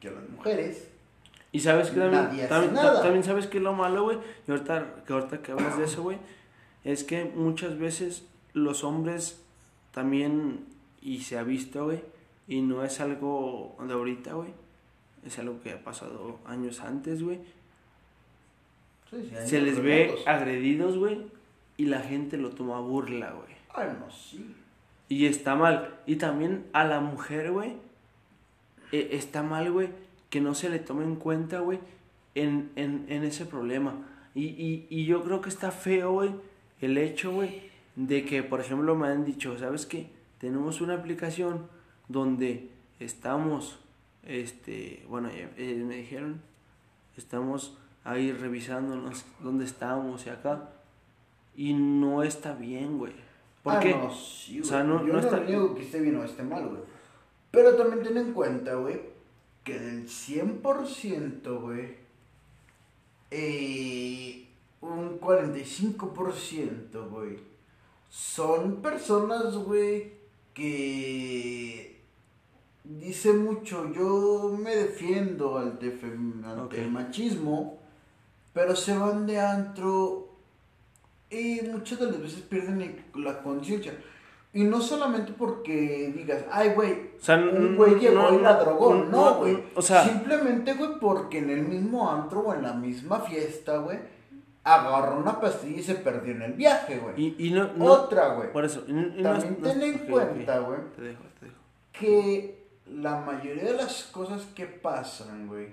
que 0.00 0.10
las 0.10 0.28
mujeres, 0.28 0.88
Y 1.50 1.60
sabes 1.60 1.90
que 1.90 1.98
también, 1.98 2.48
también, 2.48 3.24
sabes 3.24 3.46
que 3.46 3.58
lo 3.58 3.72
malo, 3.72 4.04
güey. 4.04 4.18
Y 4.46 4.50
ahorita 4.50 5.02
que, 5.06 5.12
ahorita 5.12 5.42
que 5.42 5.52
hablas 5.52 5.78
de 5.78 5.84
eso, 5.84 6.02
güey, 6.02 6.18
es 6.84 7.04
que 7.04 7.24
muchas 7.24 7.78
veces 7.78 8.26
los 8.52 8.84
hombres 8.84 9.42
también, 9.92 10.66
y 11.02 11.20
se 11.22 11.38
ha 11.38 11.42
visto, 11.42 11.84
güey, 11.86 12.02
y 12.48 12.60
no 12.62 12.84
es 12.84 13.00
algo 13.00 13.76
de 13.86 13.92
ahorita, 13.92 14.34
güey, 14.34 14.50
es 15.24 15.38
algo 15.38 15.60
que 15.60 15.72
ha 15.72 15.84
pasado 15.84 16.38
años 16.46 16.80
antes, 16.80 17.22
güey. 17.22 17.40
sí, 19.10 19.16
sí, 19.28 19.34
hay 19.36 19.48
Se 19.48 19.60
les 19.60 19.80
ve 19.82 20.14
agredidos, 20.26 20.96
güey, 20.98 21.26
y 21.76 21.86
la 21.86 22.00
gente 22.00 22.36
lo 22.36 22.50
toma 22.50 22.78
a 22.78 22.80
burla, 22.80 23.30
güey. 23.32 23.56
Ay, 23.74 23.88
no, 23.98 24.10
sí. 24.10 24.54
Y 25.08 25.26
está 25.26 25.54
mal. 25.54 26.00
Y 26.06 26.16
también 26.16 26.66
a 26.72 26.84
la 26.84 27.00
mujer, 27.00 27.50
güey. 27.52 27.76
eh, 28.92 29.10
está 29.12 29.42
mal, 29.42 29.70
güey, 29.72 29.90
que 30.30 30.40
no 30.40 30.54
se 30.54 30.68
le 30.70 30.78
tome 30.78 31.04
en 31.04 31.16
cuenta, 31.16 31.60
güey, 31.60 31.78
en, 32.34 32.70
en, 32.76 33.06
en 33.08 33.24
ese 33.24 33.46
problema. 33.46 34.06
Y, 34.34 34.46
y, 34.46 34.86
y 34.90 35.04
yo 35.06 35.22
creo 35.24 35.40
que 35.40 35.48
está 35.48 35.70
feo, 35.70 36.12
güey, 36.12 36.30
el 36.80 36.98
hecho, 36.98 37.32
güey, 37.32 37.62
de 37.96 38.24
que, 38.24 38.42
por 38.42 38.60
ejemplo, 38.60 38.94
me 38.94 39.08
han 39.08 39.24
dicho, 39.24 39.58
¿sabes 39.58 39.86
qué? 39.86 40.08
Tenemos 40.38 40.80
una 40.80 40.94
aplicación 40.94 41.68
donde 42.08 42.70
estamos, 43.00 43.78
este, 44.22 45.04
bueno, 45.08 45.28
eh, 45.32 45.82
me 45.86 45.96
dijeron, 45.96 46.40
estamos 47.16 47.76
ahí 48.04 48.32
revisándonos 48.32 49.24
dónde 49.40 49.64
estamos 49.64 50.26
y 50.26 50.30
acá. 50.30 50.70
Y 51.56 51.72
no 51.74 52.22
está 52.22 52.54
bien, 52.54 52.98
güey. 52.98 53.12
¿Por 53.62 53.74
Ah, 53.74 53.80
qué? 53.80 53.90
no, 53.94 54.14
sí, 54.14 54.60
O 54.60 54.64
sea, 54.64 54.84
no- 54.84 55.04
Yo 55.04 55.12
no 55.12 55.18
está- 55.18 55.40
niego 55.40 55.74
que 55.74 55.82
esté 55.82 56.00
bien 56.00 56.16
o 56.16 56.24
esté 56.24 56.42
mal, 56.44 56.68
güey. 56.68 56.80
Pero 57.50 57.74
también 57.76 58.02
ten 58.04 58.16
en 58.16 58.32
cuenta, 58.32 58.74
güey, 58.74 59.00
que 59.64 59.78
del 59.78 60.08
100%, 60.08 61.60
güey, 61.60 61.96
eh, 63.30 64.46
un 64.80 65.18
45%, 65.18 67.08
güey, 67.10 67.38
son 68.08 68.80
personas, 68.80 69.54
güey, 69.56 70.12
que 70.58 72.00
dice 72.84 73.32
mucho, 73.32 73.92
yo 73.92 74.56
me 74.58 74.74
defiendo 74.74 75.60
fem- 75.80 76.44
ante 76.44 76.82
el 76.82 76.90
machismo, 76.90 77.78
pero 78.52 78.74
se 78.76 78.96
van 78.96 79.26
de 79.26 79.38
antro 79.38 80.28
y 81.30 81.60
muchas 81.70 82.00
de 82.00 82.06
las 82.06 82.20
veces 82.20 82.40
pierden 82.42 83.04
la 83.14 83.42
conciencia. 83.42 83.92
Y 84.52 84.64
no 84.64 84.80
solamente 84.80 85.32
porque 85.36 86.12
digas, 86.16 86.44
ay, 86.50 86.70
güey, 86.74 86.92
O 87.20 87.24
sea, 87.24 87.36
un 87.36 87.76
güey 87.76 87.96
llegó 88.00 88.22
no, 88.22 88.34
y 88.38 88.40
la 88.42 88.54
no, 88.54 88.60
drogó. 88.60 88.94
no, 88.94 89.04
No, 89.04 89.34
güey. 89.36 89.62
o 89.74 89.82
sea- 89.82 90.04
Simplemente, 90.04 90.74
güey, 90.74 90.98
porque 91.00 91.38
en 91.38 91.50
el 91.50 91.62
mismo 91.62 92.10
antro 92.10 92.40
o 92.40 92.54
en 92.54 92.62
la 92.62 92.72
misma 92.72 93.20
fiesta, 93.20 93.76
güey, 93.78 93.98
agarró 94.74 95.18
una 95.18 95.40
pastilla 95.40 95.78
y 95.78 95.82
se 95.82 95.94
perdió 95.96 96.32
en 96.32 96.42
el 96.42 96.52
viaje, 96.52 96.98
güey. 96.98 97.14
Y, 97.38 97.46
y 97.48 97.50
no, 97.52 97.72
no- 97.74 97.84
Otra, 97.86 98.34
güey. 98.34 98.52
Por 98.52 98.64
eso. 98.64 98.84
y 98.86 98.92
y 98.92 99.22
También 99.22 99.56
no 99.60 99.68
ten 99.68 99.82
en 99.82 99.98
cuenta, 99.98 100.58
güey, 100.60 100.80
Te 100.96 101.02
dejo, 101.02 101.22
te 101.40 101.46
dejo. 101.46 101.58
que 101.92 102.66
la 102.86 103.20
mayoría 103.20 103.64
de 103.64 103.74
las 103.74 104.04
cosas 104.04 104.42
que 104.54 104.66
pasan, 104.66 105.46
güey, 105.48 105.68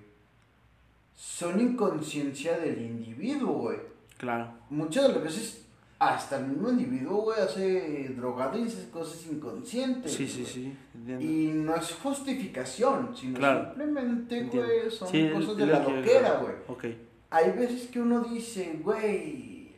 son 1.15 1.59
inconsciencia 1.61 2.57
del 2.57 2.81
individuo, 2.81 3.53
güey. 3.53 3.77
Claro. 4.17 4.49
Muchas 4.69 5.03
de 5.07 5.13
las 5.13 5.23
veces 5.23 5.61
hasta 5.97 6.39
el 6.39 6.47
mismo 6.47 6.69
individuo, 6.69 7.21
güey, 7.21 7.39
hace 7.39 8.09
drogado 8.17 8.57
y 8.59 8.63
hace 8.63 8.89
cosas 8.89 9.25
inconscientes. 9.31 10.11
Sí, 10.13 10.27
sí, 10.27 10.45
sí. 10.45 10.77
Entiendo. 10.93 11.23
Y 11.23 11.47
no 11.53 11.73
es 11.75 11.93
justificación, 11.93 13.15
sino 13.15 13.37
Claro. 13.39 13.65
simplemente, 13.67 14.43
güey, 14.43 14.91
son 14.91 15.07
Sí, 15.07 15.29
cosas 15.33 15.55
de 15.57 15.65
la 15.67 15.85
que- 15.85 15.91
loquera, 15.93 16.39
güey. 16.41 16.53
Ok. 16.67 16.85
Hay 17.29 17.51
veces 17.51 17.89
que 17.89 17.99
uno 17.99 18.21
dice, 18.21 18.79
güey, 18.81 19.73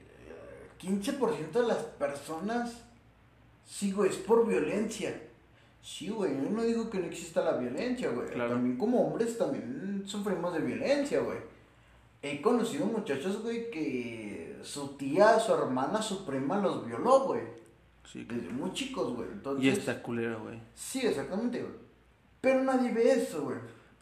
15% 0.79 1.51
de 1.51 1.67
las 1.67 1.77
personas, 1.77 2.83
sí, 3.65 3.91
güey, 3.91 4.09
es 4.09 4.17
por 4.17 4.47
violencia. 4.47 5.21
Sí, 5.81 6.09
güey, 6.09 6.33
yo 6.35 6.49
no 6.49 6.63
digo 6.63 6.89
que 6.89 6.99
no 6.99 7.05
exista 7.05 7.41
la 7.43 7.57
violencia, 7.57 8.09
güey. 8.09 8.27
Claro. 8.27 8.51
También 8.51 8.77
como 8.77 9.07
hombres 9.07 9.37
también 9.37 10.03
sufrimos 10.05 10.53
de 10.53 10.59
violencia, 10.59 11.21
güey. 11.21 11.37
He 12.21 12.41
conocido 12.41 12.85
muchachos, 12.85 13.41
güey, 13.41 13.69
que 13.71 14.59
su 14.63 14.89
tía, 14.97 15.39
su 15.39 15.53
hermana, 15.53 16.01
su 16.01 16.25
prima 16.25 16.59
los 16.59 16.85
violó, 16.85 17.21
güey. 17.21 17.41
Sí, 18.11 18.23
Desde 18.23 18.49
muy 18.49 18.71
chicos, 18.73 19.15
güey. 19.15 19.29
Entonces, 19.31 19.65
Y 19.65 19.69
está 19.69 20.01
culero, 20.01 20.41
güey. 20.43 20.59
Sí, 20.75 21.05
exactamente, 21.05 21.61
güey. 21.61 21.73
Pero 22.41 22.63
nadie 22.63 22.91
ve 22.91 23.11
eso, 23.11 23.43
güey. 23.43 23.57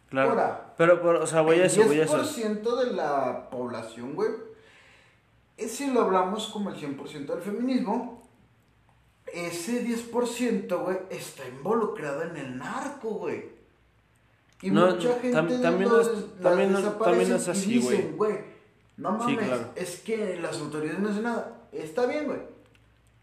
Claro. 0.10 0.30
Ahora, 0.32 0.74
Pero, 0.78 1.02
pero, 1.02 1.24
o 1.24 1.28
sea, 1.28 1.42
voy 1.42 1.56
a 1.58 1.60
el 1.62 1.66
eso, 1.66 1.84
voy 1.86 2.00
a 2.00 2.04
eso. 2.06 2.18
10% 2.22 2.76
de 2.86 2.94
la 2.94 3.50
población, 3.50 4.14
güey, 4.16 4.30
es 5.58 5.72
si 5.76 5.92
lo 5.92 6.02
hablamos 6.02 6.48
como 6.48 6.70
el 6.70 6.76
100% 6.76 7.26
del 7.34 7.42
feminismo, 7.42 8.22
ese 9.34 9.84
10%, 9.84 10.84
güey, 10.84 10.98
está 11.10 11.48
involucrado 11.48 12.24
en 12.24 12.38
el 12.38 12.58
narco, 12.58 13.10
güey. 13.16 13.50
Y 14.62 14.70
No, 14.72 14.88
mucha 14.88 15.20
gente 15.20 15.38
tam- 15.38 15.62
también 15.62 15.90
los- 15.90 16.08
es- 16.08 16.42
también 16.42 16.72
no- 16.72 16.82
también 16.94 17.32
es 17.34 17.48
así, 17.48 17.80
güey, 18.16 18.40
no 18.98 19.20
Sí, 19.28 19.34
mames, 19.34 19.48
claro. 19.48 19.72
es 19.76 20.00
que 20.00 20.38
las 20.40 20.60
autoridades 20.60 21.00
no 21.00 21.10
hacen 21.10 21.24
nada. 21.24 21.68
Está 21.72 22.06
bien, 22.06 22.26
güey. 22.26 22.40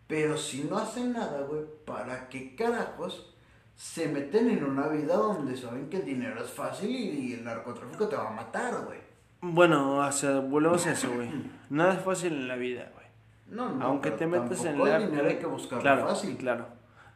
Pero 0.06 0.36
si 0.36 0.64
no 0.64 0.76
hacen 0.76 1.12
nada, 1.14 1.40
güey, 1.42 1.62
¿para 1.86 2.28
qué 2.28 2.54
carajos 2.54 3.31
se 3.76 4.08
meten 4.08 4.50
en 4.50 4.64
una 4.64 4.88
vida 4.88 5.16
donde 5.16 5.56
saben 5.56 5.88
que 5.88 5.98
el 5.98 6.04
dinero 6.04 6.42
es 6.42 6.50
fácil 6.50 6.90
y 6.90 7.34
el 7.34 7.44
narcotráfico 7.44 8.08
te 8.08 8.16
va 8.16 8.28
a 8.28 8.32
matar, 8.32 8.84
güey? 8.84 9.00
Bueno, 9.40 9.96
o 9.96 10.12
sea, 10.12 10.38
volvemos 10.40 10.86
a 10.86 10.92
eso, 10.92 11.12
güey. 11.12 11.28
Nada 11.70 11.94
es 11.94 12.00
fácil 12.00 12.32
en 12.32 12.48
la 12.48 12.56
vida, 12.56 12.90
güey. 12.94 13.06
No, 13.48 13.70
no, 13.70 13.84
Aunque 13.84 14.12
te 14.12 14.26
metas 14.26 14.64
en 14.64 14.78
la... 14.78 14.98
dinero 14.98 15.28
hay 15.28 15.38
que 15.38 15.46
buscarlo 15.46 15.82
claro, 15.82 16.06
fácil. 16.06 16.36
Claro, 16.36 16.66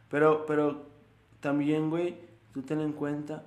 Pero, 0.09 0.45
pero 0.45 0.87
también, 1.39 1.89
güey, 1.89 2.17
tú 2.53 2.61
ten 2.61 2.81
en 2.81 2.91
cuenta 2.91 3.43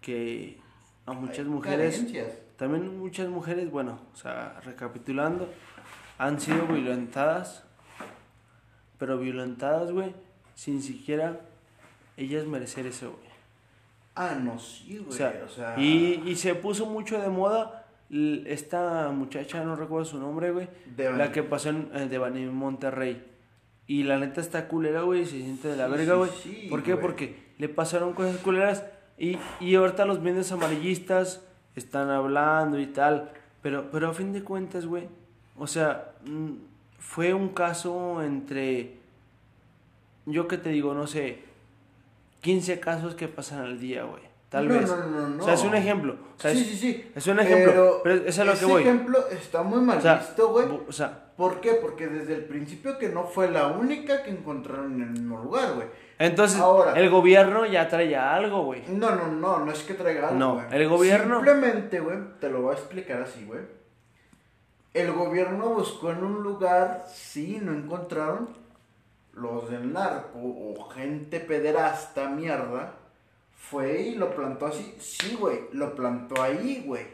que 0.00 0.58
a 1.06 1.12
muchas 1.12 1.40
Hay 1.40 1.44
mujeres... 1.44 1.96
carencias. 1.96 2.38
También 2.56 2.98
muchas 2.98 3.28
mujeres, 3.28 3.70
bueno, 3.70 3.98
o 4.12 4.16
sea, 4.16 4.60
recapitulando, 4.64 5.48
han 6.18 6.40
sido 6.40 6.66
violentadas, 6.66 7.64
pero 8.96 9.18
violentadas, 9.18 9.90
güey, 9.90 10.14
sin 10.54 10.80
siquiera 10.80 11.40
ellas 12.16 12.46
merecer 12.46 12.86
eso, 12.86 13.10
güey. 13.12 13.32
Ah, 14.14 14.36
no, 14.40 14.58
sí, 14.58 14.98
güey. 14.98 15.08
O 15.08 15.12
sea, 15.12 15.42
o 15.44 15.48
sea 15.48 15.74
y, 15.78 16.22
y 16.24 16.36
se 16.36 16.54
puso 16.54 16.86
mucho 16.86 17.20
de 17.20 17.28
moda 17.28 17.86
esta 18.46 19.10
muchacha, 19.10 19.64
no 19.64 19.74
recuerdo 19.76 20.04
su 20.04 20.18
nombre, 20.18 20.52
güey, 20.52 20.68
de- 20.96 21.12
la 21.12 21.32
que 21.32 21.42
pasó 21.42 21.70
en, 21.70 21.90
eh, 21.94 22.18
Bani- 22.18 22.46
Monterrey. 22.46 23.24
Y 23.86 24.04
la 24.04 24.18
neta 24.18 24.40
está 24.40 24.68
culera, 24.68 25.02
güey, 25.02 25.22
y 25.22 25.26
se 25.26 25.38
siente 25.42 25.68
de 25.68 25.76
la 25.76 25.86
Sí, 25.86 25.92
verga, 25.92 26.12
sí, 26.12 26.18
güey. 26.18 26.30
sí, 26.62 26.66
¿Por 26.70 26.82
qué? 26.82 26.92
güey. 26.92 27.02
Porque 27.02 27.44
le 27.58 27.68
pasaron 27.68 28.12
cosas 28.14 28.36
culeras 28.38 28.84
y, 29.18 29.36
y 29.60 29.74
ahorita 29.74 30.04
los 30.06 30.20
medios 30.20 30.50
amarillistas 30.52 31.44
están 31.74 32.08
hablando 32.10 32.78
y 32.78 32.86
tal. 32.86 33.32
Pero, 33.62 33.90
pero 33.90 34.08
a 34.10 34.14
fin 34.14 34.32
de 34.32 34.42
cuentas, 34.42 34.86
güey, 34.86 35.08
o 35.56 35.66
sea, 35.66 36.12
mm, 36.24 36.52
fue 36.98 37.34
un 37.34 37.48
caso 37.48 38.22
entre, 38.22 38.96
yo 40.26 40.46
que 40.48 40.58
te 40.58 40.70
digo, 40.70 40.94
no 40.94 41.06
sé, 41.06 41.40
15 42.44 42.78
casos 42.78 43.14
que 43.14 43.26
pasan 43.26 43.60
al 43.62 43.80
día, 43.80 44.04
güey. 44.04 44.22
Tal 44.50 44.68
No, 44.68 44.74
vez. 44.74 44.88
no, 44.88 44.96
no, 45.06 45.28
no. 45.30 45.42
O 45.42 45.44
sea, 45.44 45.54
es 45.54 45.62
un 45.64 45.74
ejemplo. 45.74 46.12
O 46.36 46.40
sea, 46.40 46.52
sí, 46.52 46.60
es, 46.60 46.66
sí, 46.68 46.76
sí. 46.76 47.10
es 47.14 47.26
un 47.26 47.40
ejemplo, 47.40 48.00
pero 48.04 48.14
eso 48.16 48.24
es 48.28 48.38
a 48.38 48.44
lo 48.44 48.52
ese 48.52 48.66
que 48.66 48.72
voy. 48.72 48.82
ejemplo 48.82 49.18
está 49.28 49.62
muy 49.62 49.80
mal 49.80 49.98
o 49.98 50.00
sea, 50.00 50.16
visto, 50.16 50.48
güey. 50.50 50.66
o 50.88 50.92
sea, 50.92 51.20
¿Por 51.36 51.60
qué? 51.60 51.72
Porque 51.72 52.06
desde 52.06 52.34
el 52.34 52.44
principio 52.44 52.96
que 52.96 53.08
no 53.08 53.24
fue 53.24 53.50
la 53.50 53.66
única 53.66 54.22
que 54.22 54.30
encontraron 54.30 54.94
en 54.94 55.02
el 55.02 55.10
mismo 55.10 55.38
lugar, 55.42 55.72
güey. 55.74 55.88
entonces 56.20 56.60
Ahora. 56.60 56.92
el 56.92 57.10
gobierno 57.10 57.66
ya 57.66 57.88
traía 57.88 58.32
algo, 58.36 58.62
güey. 58.66 58.82
No, 58.86 59.16
no, 59.16 59.26
no, 59.26 59.64
no 59.64 59.72
es 59.72 59.82
que 59.82 59.94
traiga 59.94 60.28
algo, 60.28 60.38
No, 60.38 60.62
el 60.70 60.88
gobierno- 60.88 61.36
Simplemente, 61.42 61.98
güey, 61.98 62.18
te 62.38 62.48
lo 62.50 62.62
voy 62.62 62.70
a 62.76 62.78
explicar 62.78 63.22
así, 63.22 63.44
güey. 63.46 63.62
El 64.92 65.10
gobierno 65.12 65.70
buscó 65.70 66.12
en 66.12 66.22
un 66.22 66.42
lugar, 66.44 67.04
sí, 67.12 67.58
no 67.60 67.72
encontraron 67.72 68.48
los 69.34 69.70
del 69.70 69.92
narco 69.92 70.38
o 70.38 70.88
gente 70.90 71.40
pederasta, 71.40 72.28
mierda. 72.28 72.94
Fue 73.56 74.00
y 74.02 74.14
lo 74.16 74.34
plantó 74.34 74.66
así. 74.66 74.94
Sí, 74.98 75.36
güey, 75.40 75.60
lo 75.72 75.94
plantó 75.94 76.42
ahí, 76.42 76.82
güey. 76.86 77.06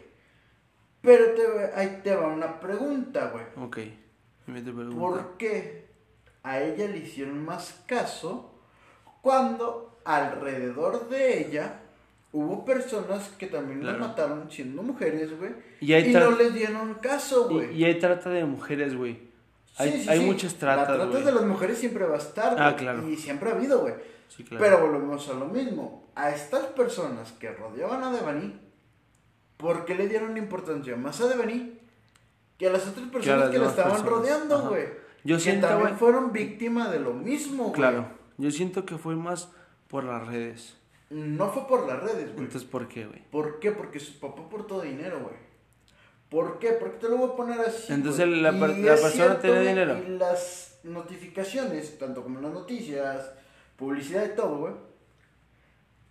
Pero 1.01 1.33
te, 1.35 1.43
ahí 1.75 2.01
te 2.03 2.15
va 2.15 2.27
una 2.29 2.61
pregunta, 2.61 3.31
güey. 3.33 3.45
Ok. 3.67 3.79
Me 4.47 4.61
te 4.61 4.73
pregunto. 4.73 4.99
¿Por 4.99 5.37
qué 5.37 5.87
a 6.43 6.61
ella 6.61 6.89
le 6.89 6.99
hicieron 6.99 7.45
más 7.45 7.83
caso 7.87 8.59
cuando 9.23 9.99
alrededor 10.05 11.09
de 11.09 11.47
ella 11.47 11.81
hubo 12.33 12.65
personas 12.65 13.29
que 13.39 13.47
también 13.47 13.81
Claro. 13.81 13.99
los 13.99 14.09
mataron 14.09 14.51
siendo 14.51 14.83
mujeres, 14.83 15.31
güey. 15.39 15.53
Y 15.81 16.13
no 16.13 16.33
les 16.33 16.53
dieron 16.55 16.95
caso, 16.95 17.49
güey. 17.49 17.75
Y, 17.77 17.83
y 17.83 17.85
hay 17.85 17.99
trata 17.99 18.31
de 18.31 18.45
mujeres, 18.45 18.97
güey. 18.97 19.30
Hay, 19.81 19.93
Sí, 19.93 20.03
sí, 20.03 20.09
hay 20.09 20.19
sí. 20.21 20.25
muchas 20.27 20.53
La 20.55 20.59
tratas, 20.59 20.87
trata 20.89 21.05
güey. 21.07 21.23
de 21.25 21.33
las 21.33 21.45
mujeres 21.45 21.79
siempre 21.79 22.05
va 22.07 22.15
a 22.15 22.19
estar, 22.19 22.57
Ah, 22.59 22.77
claro. 22.77 23.09
Y 23.09 23.17
siempre 23.17 23.51
ha 23.51 23.55
habido, 23.55 23.81
güey. 23.81 23.95
Claro. 24.49 24.59
Pero 24.65 24.81
volvemos 24.81 25.29
a 25.29 25.35
lo 25.35 25.47
mismo. 25.47 26.09
A 26.15 26.31
estas 26.31 26.65
personas 26.67 27.33
que 27.33 27.51
rodeaban 27.53 28.03
a 28.05 28.11
Devani, 28.13 28.59
¿por 29.57 29.85
qué 29.85 29.95
le 29.95 30.09
dieron 30.09 30.37
importancia 30.37 30.97
más 30.97 31.21
a 31.21 31.29
Devani 31.29 31.79
que 32.59 32.69
a 32.69 32.73
las 32.73 32.87
otras 32.87 33.09
personas 33.09 33.41
las 33.41 33.51
que, 33.51 33.59
la 33.59 33.69
estaban 33.69 33.93
personas? 33.93 34.13
rodeando, 34.13 34.69
güey? 34.69 34.85
Yo 35.25 35.37
que 35.37 35.43
siento, 35.43 35.67
también 35.69 35.91
güey- 35.95 35.99
fueron 35.99 36.33
víctimas 36.33 36.91
de 36.91 37.01
lo 37.01 37.13
mismo, 37.13 37.65
güey. 37.65 37.75
Claro. 37.75 38.07
Yo 38.39 38.51
siento 38.51 38.87
que 38.87 38.97
fue 38.99 39.17
más 39.17 39.51
por 39.89 40.05
las 40.05 40.27
redes. 40.27 40.77
No 41.11 41.51
fue 41.51 41.67
por 41.67 41.87
las 41.87 42.01
redes, 42.01 42.33
güey. 42.33 42.45
Entonces, 42.47 42.65
¿por 42.65 42.89
qué, 42.89 43.07
güey? 43.07 43.23
¿Por 43.31 43.59
qué? 43.59 43.73
Porque 43.73 43.99
su 44.01 44.19
papá 44.21 44.43
aportó 44.43 44.81
dinero, 44.81 45.21
güey. 45.21 45.35
¿Por 46.31 46.59
qué? 46.61 46.71
Porque 46.73 46.99
te 46.99 47.09
lo 47.09 47.17
voy 47.17 47.31
a 47.33 47.37
poner 47.37 47.61
así. 47.61 47.93
Entonces, 47.93 48.29
la 48.29 48.53
per- 48.53 48.81
persona 48.83 49.41
tiene 49.41 49.61
dinero. 49.61 49.99
Y 49.99 50.11
las 50.19 50.79
notificaciones, 50.85 51.99
tanto 51.99 52.23
como 52.23 52.41
las 52.41 52.53
noticias, 52.53 53.31
publicidad 53.77 54.25
y 54.33 54.37
todo, 54.37 54.59
güey. 54.59 54.75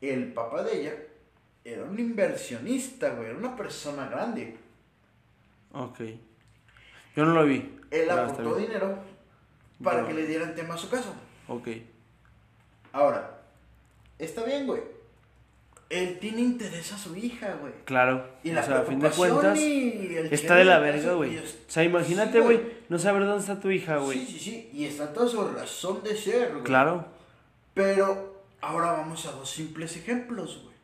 El 0.02 0.34
papá 0.34 0.64
de 0.64 0.82
ella 0.82 0.94
era 1.64 1.84
un 1.86 1.98
inversionista, 1.98 3.12
güey. 3.12 3.30
Era 3.30 3.38
una 3.38 3.56
persona 3.56 4.08
grande. 4.10 4.58
Ok. 5.72 6.00
Yo 7.16 7.26
no 7.26 7.34
lo 7.34 7.46
vi. 7.46 7.80
Él 7.92 8.10
aportó 8.10 8.56
dinero 8.56 8.98
para 9.84 9.98
Pero- 10.04 10.08
que 10.10 10.14
le 10.16 10.28
dieran 10.28 10.54
tema 10.56 10.74
a 10.76 10.78
su 10.78 10.90
caso. 10.90 11.14
Ok. 11.48 11.68
Ahora, 12.92 13.42
está 14.18 14.44
bien, 14.44 14.68
güey. 14.68 14.82
Él 15.90 16.20
tiene 16.20 16.42
interés 16.42 16.92
a 16.94 16.98
su 17.00 17.16
hija, 17.16 17.56
güey. 17.60 17.74
Claro. 17.86 18.24
Y 18.44 18.52
la 18.52 18.62
o 18.62 18.64
sea, 18.66 18.80
a 18.80 18.84
fin 18.84 19.00
de 19.00 19.10
cuentas, 19.10 19.58
y 19.58 20.16
está 20.30 20.56
de 20.56 20.66
la 20.66 20.78
verga, 20.80 21.14
güey. 21.14 21.34
y 21.34 21.38
O 21.40 21.42
sea, 21.68 21.84
imagínate, 21.84 22.34
Sí, 22.34 22.40
güey, 22.44 22.62
no 22.90 23.00
saber 23.00 23.26
dónde 23.26 23.40
está 23.42 23.60
tu 23.60 23.72
hija, 23.72 23.98
güey. 23.98 24.20
Sí, 24.20 24.34
sí, 24.34 24.40
sí. 24.40 24.70
Y 24.72 24.86
está 24.86 25.12
toda 25.12 25.28
su 25.28 25.44
razón 25.48 26.04
de 26.04 26.16
ser, 26.16 26.52
güey. 26.52 26.64
Claro. 26.64 27.06
Pero 27.74 28.44
ahora 28.62 28.92
vamos 28.92 29.26
a 29.26 29.32
dos 29.32 29.50
simples 29.50 29.96
ejemplos, 29.98 30.62
güey. 30.64 30.76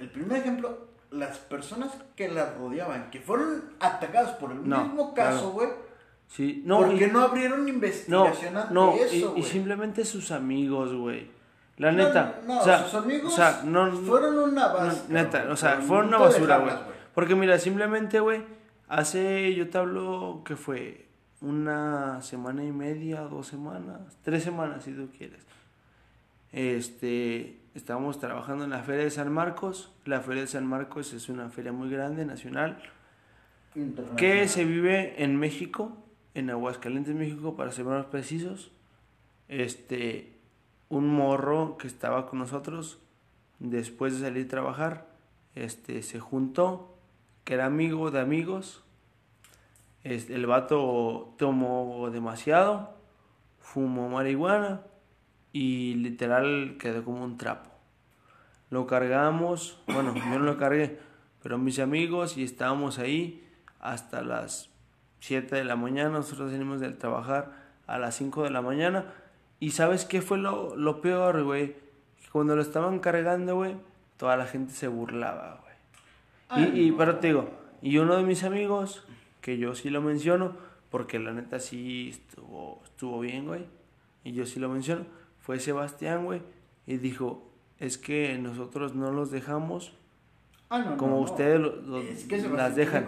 El 0.00 0.10
primer 0.10 0.38
ejemplo, 0.38 0.88
las 1.10 1.38
personas 1.38 1.92
que 2.16 2.28
la 2.28 2.52
rodeaban, 2.54 3.10
que 3.10 3.20
fueron 3.20 3.64
atacadas 3.78 4.32
por 4.36 4.50
el 4.50 4.68
No, 4.68 4.84
mismo 4.84 5.14
caso, 5.14 5.50
güey. 5.52 5.68
Sí. 6.28 6.62
No, 6.64 6.78
¿Por 6.80 6.94
y- 6.94 6.98
qué 6.98 7.08
no 7.08 7.20
abrieron 7.20 7.62
no, 7.62 7.68
investigación 7.68 8.56
ante 8.56 8.72
no, 8.74 8.96
y- 8.96 9.00
eso, 9.00 9.14
y, 9.14 9.22
güey? 9.22 9.42
simplemente 9.44 10.04
sus 10.04 10.30
amigos, 10.30 10.94
güey. 10.94 11.28
La 11.80 11.90
neta. 11.90 12.42
No, 12.46 12.60
o 12.60 12.62
sea, 12.62 12.84
sus 12.84 12.94
amigos 13.02 13.32
o 13.32 13.36
sea, 13.36 13.62
no, 13.64 13.90
fueron 13.90 14.38
una 14.38 14.68
basura. 14.68 15.22
neta, 15.22 15.46
o 15.48 15.56
sea, 15.56 15.80
fueron 15.80 16.08
una 16.08 16.18
basura, 16.18 16.58
güey. 16.58 16.74
Porque 17.14 17.34
mira, 17.34 17.58
simplemente, 17.58 18.20
güey, 18.20 18.42
hace, 18.86 19.54
yo 19.54 19.70
te 19.70 19.78
hablo 19.78 20.42
que 20.44 20.56
fue 20.56 21.06
una 21.40 22.20
semana 22.20 22.62
y 22.64 22.70
media, 22.70 23.22
dos 23.22 23.46
semanas, 23.46 24.18
tres 24.22 24.42
semanas 24.42 24.84
si 24.84 24.92
tú 24.92 25.08
quieres. 25.16 25.42
Este, 26.52 27.58
estábamos 27.74 28.20
trabajando 28.20 28.64
en 28.64 28.70
la 28.70 28.82
Feria 28.82 29.04
de 29.04 29.10
San 29.10 29.32
Marcos. 29.32 29.90
La 30.04 30.20
Feria 30.20 30.42
de 30.42 30.48
San 30.48 30.66
Marcos 30.66 31.14
es 31.14 31.30
una 31.30 31.48
feria 31.48 31.72
muy 31.72 31.88
grande, 31.88 32.26
nacional, 32.26 32.82
que 34.18 34.48
se 34.48 34.66
vive 34.66 35.24
en 35.24 35.36
México, 35.36 35.96
en 36.34 36.50
Aguascalientes, 36.50 37.14
México, 37.14 37.56
para 37.56 37.72
ser 37.72 37.86
más 37.86 38.04
precisos. 38.04 38.70
Este, 39.48 40.39
un 40.90 41.08
morro 41.08 41.78
que 41.78 41.86
estaba 41.86 42.26
con 42.26 42.40
nosotros, 42.40 42.98
después 43.58 44.12
de 44.12 44.26
salir 44.26 44.44
a 44.44 44.48
trabajar, 44.48 45.06
este, 45.54 46.02
se 46.02 46.20
juntó, 46.20 46.94
que 47.44 47.54
era 47.54 47.64
amigo 47.64 48.10
de 48.10 48.20
amigos. 48.20 48.82
El 50.04 50.46
vato 50.46 51.34
tomó 51.38 52.10
demasiado, 52.10 52.94
fumó 53.60 54.08
marihuana 54.08 54.82
y 55.52 55.94
literal 55.94 56.76
quedó 56.78 57.04
como 57.04 57.24
un 57.24 57.38
trapo. 57.38 57.70
Lo 58.70 58.86
cargamos, 58.86 59.80
bueno, 59.86 60.14
yo 60.14 60.38
no 60.38 60.38
lo 60.40 60.56
cargué, 60.56 60.98
pero 61.42 61.58
mis 61.58 61.78
amigos 61.78 62.36
y 62.36 62.44
estábamos 62.44 62.98
ahí 62.98 63.46
hasta 63.80 64.22
las 64.22 64.70
7 65.20 65.56
de 65.56 65.64
la 65.64 65.76
mañana, 65.76 66.10
nosotros 66.10 66.52
venimos 66.52 66.80
del 66.80 66.96
trabajar 66.96 67.52
a 67.86 67.98
las 67.98 68.16
5 68.16 68.44
de 68.44 68.50
la 68.50 68.62
mañana. 68.62 69.06
Y 69.60 69.70
sabes 69.72 70.04
qué 70.06 70.22
fue 70.22 70.38
lo, 70.38 70.74
lo 70.74 71.00
peor, 71.00 71.44
güey? 71.44 71.76
Cuando 72.32 72.56
lo 72.56 72.62
estaban 72.62 72.98
cargando, 72.98 73.56
güey, 73.56 73.76
toda 74.16 74.36
la 74.36 74.46
gente 74.46 74.72
se 74.72 74.88
burlaba, 74.88 75.60
güey. 75.62 76.64
Y, 76.74 76.80
y 76.88 76.92
pero 76.92 77.18
te 77.18 77.28
digo, 77.28 77.50
y 77.82 77.98
uno 77.98 78.16
de 78.16 78.22
mis 78.24 78.42
amigos, 78.42 79.04
que 79.40 79.58
yo 79.58 79.74
sí 79.74 79.90
lo 79.90 80.00
menciono, 80.00 80.56
porque 80.90 81.18
la 81.18 81.32
neta 81.32 81.60
sí 81.60 82.08
estuvo, 82.10 82.80
estuvo 82.84 83.20
bien, 83.20 83.46
güey, 83.46 83.66
y 84.24 84.32
yo 84.32 84.46
sí 84.46 84.58
lo 84.58 84.68
menciono, 84.68 85.04
fue 85.40 85.60
Sebastián, 85.60 86.24
güey, 86.24 86.42
y 86.86 86.96
dijo, 86.96 87.46
es 87.78 87.98
que 87.98 88.36
nosotros 88.38 88.94
no 88.94 89.12
los 89.12 89.30
dejamos 89.30 89.92
Ah, 90.72 90.78
no, 90.80 90.96
como 90.96 91.16
no. 91.16 91.20
ustedes 91.22 91.60
lo- 91.60 91.76
lo- 91.76 91.98
Es 91.98 92.24
que 92.24 92.40
Sebastián 92.40 92.56
las 92.56 92.76
dejan. 92.76 93.06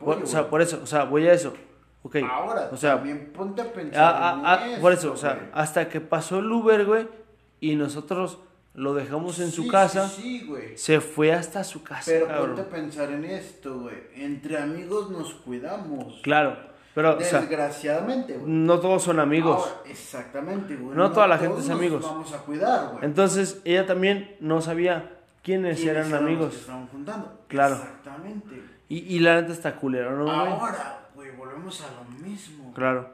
o 0.00 0.26
sea, 0.26 0.48
por 0.50 0.60
eso, 0.62 0.80
o 0.82 0.86
sea, 0.86 1.04
voy 1.04 1.26
a 1.26 1.32
eso. 1.32 1.54
Ahora, 2.30 2.68
o 2.72 2.76
sea, 2.76 2.94
también 2.96 3.30
ponte 3.34 3.62
a 3.62 3.72
pensar. 3.72 4.14
Ah, 4.16 4.34
en 4.38 4.46
ah, 4.46 4.74
ah, 4.76 4.80
por 4.80 4.92
eso, 4.92 5.08
esto, 5.08 5.12
o 5.12 5.16
sea, 5.16 5.34
güey. 5.34 5.46
hasta 5.52 5.88
que 5.88 6.00
pasó 6.00 6.38
el 6.38 6.50
Uber, 6.50 6.84
güey, 6.84 7.08
y 7.60 7.74
nosotros 7.76 8.38
lo 8.74 8.94
dejamos 8.94 9.40
en 9.40 9.50
su 9.50 9.66
casa, 9.66 10.08
Sí, 10.08 10.40
sí, 10.40 10.46
güey. 10.46 10.76
se 10.78 11.00
fue 11.00 11.32
hasta 11.32 11.64
su 11.64 11.82
casa, 11.82 12.10
Pero 12.12 12.26
cabrón. 12.28 12.46
ponte 12.56 12.62
a 12.62 12.68
pensar 12.68 13.10
en 13.10 13.24
esto, 13.24 13.80
güey. 13.80 13.96
Entre 14.14 14.56
amigos 14.56 15.10
nos 15.10 15.34
cuidamos. 15.34 16.20
Claro, 16.22 16.56
pero, 16.94 17.16
o 17.16 17.20
sea, 17.20 17.40
Desgraciadamente, 17.40 18.34
güey. 18.34 18.50
no 18.50 18.78
todos 18.78 19.02
son 19.02 19.18
amigos. 19.20 19.58
Ahora, 19.66 19.90
exactamente, 19.90 20.76
güey. 20.76 20.96
No 20.96 21.10
toda 21.12 21.26
la 21.26 21.38
gente 21.38 21.58
es 21.60 21.68
nos 21.68 21.76
amigos. 21.76 22.02
Vamos 22.04 22.32
a 22.32 22.38
cuidar, 22.38 22.88
güey. 22.92 23.04
Entonces, 23.04 23.60
ella 23.64 23.86
también 23.86 24.36
no 24.40 24.60
sabía 24.60 25.12
quiénes 25.42 25.78
¿Quiénes 25.80 25.96
eran 26.06 26.14
amigos. 26.14 26.52
que 26.54 26.60
estaban 26.60 26.86
juntando? 26.88 27.40
Claro. 27.48 27.74
Exactamente. 27.76 28.62
Y, 28.88 28.98
y 29.16 29.18
la 29.20 29.40
neta 29.40 29.52
está 29.52 29.76
culero, 29.76 30.16
¿no? 30.16 30.30
Ahora, 30.30 30.56
güey, 30.56 30.72
volvemos 31.58 31.80
a 31.82 31.88
lo 32.02 32.26
mismo. 32.26 32.72
Claro. 32.74 33.10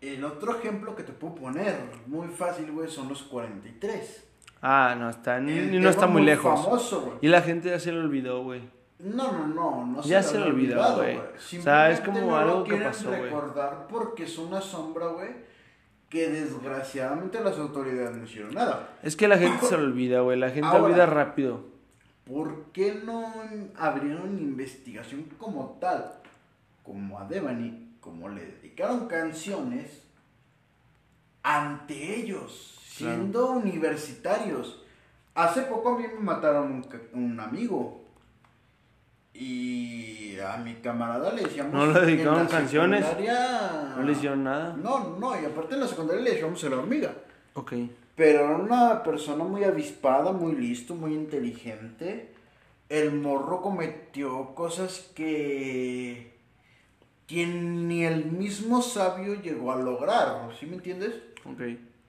El 0.00 0.24
otro 0.24 0.58
ejemplo 0.58 0.96
que 0.96 1.04
te 1.04 1.12
puedo 1.12 1.36
poner, 1.36 1.78
muy 2.06 2.26
fácil, 2.28 2.72
güey, 2.72 2.88
son 2.88 3.08
los 3.08 3.22
43. 3.22 4.28
Ah, 4.60 4.96
no, 4.98 5.08
está, 5.10 5.38
ni, 5.40 5.52
El 5.52 5.80
no 5.80 5.88
está 5.88 6.06
muy 6.06 6.22
lejos. 6.22 6.64
famoso. 6.64 7.18
Y 7.20 7.28
la 7.28 7.40
gente 7.42 7.70
ya 7.70 7.78
se 7.78 7.92
le 7.92 8.00
olvidó, 8.00 8.42
güey. 8.42 8.62
No, 8.98 9.32
no, 9.32 9.46
no, 9.48 9.86
no 9.86 10.02
Ya 10.02 10.22
se, 10.22 10.38
lo 10.38 10.46
olvidó, 10.46 10.96
güey. 10.96 11.16
O 11.18 11.62
sea, 11.62 11.90
es 11.90 12.00
como 12.00 12.20
no 12.20 12.36
algo 12.36 12.58
lo 12.60 12.64
que 12.64 12.76
pasó, 12.76 13.08
güey. 13.08 13.22
recordar 13.22 13.86
porque 13.88 14.24
es 14.24 14.38
una 14.38 14.60
sombra, 14.60 15.06
güey, 15.08 15.30
que 16.08 16.28
desgraciadamente 16.28 17.40
las 17.42 17.58
autoridades 17.58 18.16
no 18.16 18.24
hicieron 18.24 18.54
nada. 18.54 18.96
Es 19.02 19.16
que 19.16 19.26
la 19.26 19.38
gente 19.38 19.66
se 19.66 19.76
le 19.76 19.84
olvida, 19.84 20.20
güey. 20.20 20.38
La 20.38 20.50
gente 20.50 20.68
Ahora. 20.68 20.84
olvida 20.84 21.06
rápido. 21.06 21.64
¿Por 22.24 22.66
qué 22.72 23.00
no 23.04 23.32
abrieron 23.76 24.38
investigación 24.38 25.24
como 25.38 25.78
tal? 25.80 26.21
Como 26.82 27.18
a 27.18 27.24
Devani, 27.26 27.96
como 28.00 28.28
le 28.28 28.44
dedicaron 28.44 29.06
canciones 29.06 30.02
ante 31.42 32.16
ellos, 32.16 32.78
Claro. 32.96 33.14
siendo 33.14 33.50
universitarios. 33.52 34.82
Hace 35.34 35.62
poco 35.62 35.90
a 35.94 35.98
mí 35.98 36.04
me 36.14 36.20
mataron 36.20 36.84
un, 37.14 37.40
amigo. 37.40 38.02
Y 39.34 40.38
a 40.38 40.58
mi 40.58 40.74
camarada 40.74 41.32
le 41.32 41.44
decíamos. 41.44 41.72
¿No 41.72 41.86
le 41.86 42.00
dedicaron 42.00 42.46
canciones? 42.46 43.04
No 43.96 44.02
le 44.02 44.12
hicieron 44.12 44.44
nada. 44.44 44.76
No, 44.76 45.16
no, 45.18 45.40
y 45.40 45.44
aparte 45.44 45.74
en 45.74 45.80
la 45.80 45.86
secundaria 45.86 46.22
le 46.22 46.30
decíamos 46.32 46.62
a 46.64 46.68
la 46.68 46.76
hormiga. 46.76 47.14
Ok. 47.54 47.72
Pero 48.14 48.44
era 48.44 48.56
una 48.56 49.02
persona 49.02 49.42
muy 49.42 49.64
avispada, 49.64 50.32
muy 50.32 50.54
listo, 50.54 50.94
muy 50.94 51.14
inteligente. 51.14 52.34
El 52.90 53.12
morro 53.12 53.62
cometió 53.62 54.54
cosas 54.54 55.10
que, 55.14 56.31
que 57.26 57.46
ni 57.46 58.04
el 58.04 58.26
mismo 58.26 58.82
sabio 58.82 59.40
llegó 59.40 59.72
a 59.72 59.76
lograr, 59.76 60.50
¿sí 60.58 60.66
me 60.66 60.76
entiendes? 60.76 61.14
Ok. 61.44 61.62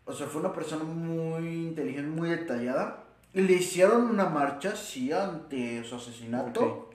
O 0.06 0.14
sea, 0.14 0.28
fue 0.28 0.42
una 0.42 0.54
persona 0.54 0.84
muy 0.84 1.48
inteligente, 1.68 2.10
muy 2.10 2.30
detallada. 2.30 3.06
Y 3.34 3.42
le 3.42 3.54
hicieron 3.54 4.04
una 4.04 4.26
marcha, 4.26 4.76
sí, 4.76 5.12
ante 5.12 5.84
su 5.84 5.96
asesinato. 5.96 6.62
Ok. 6.62 6.94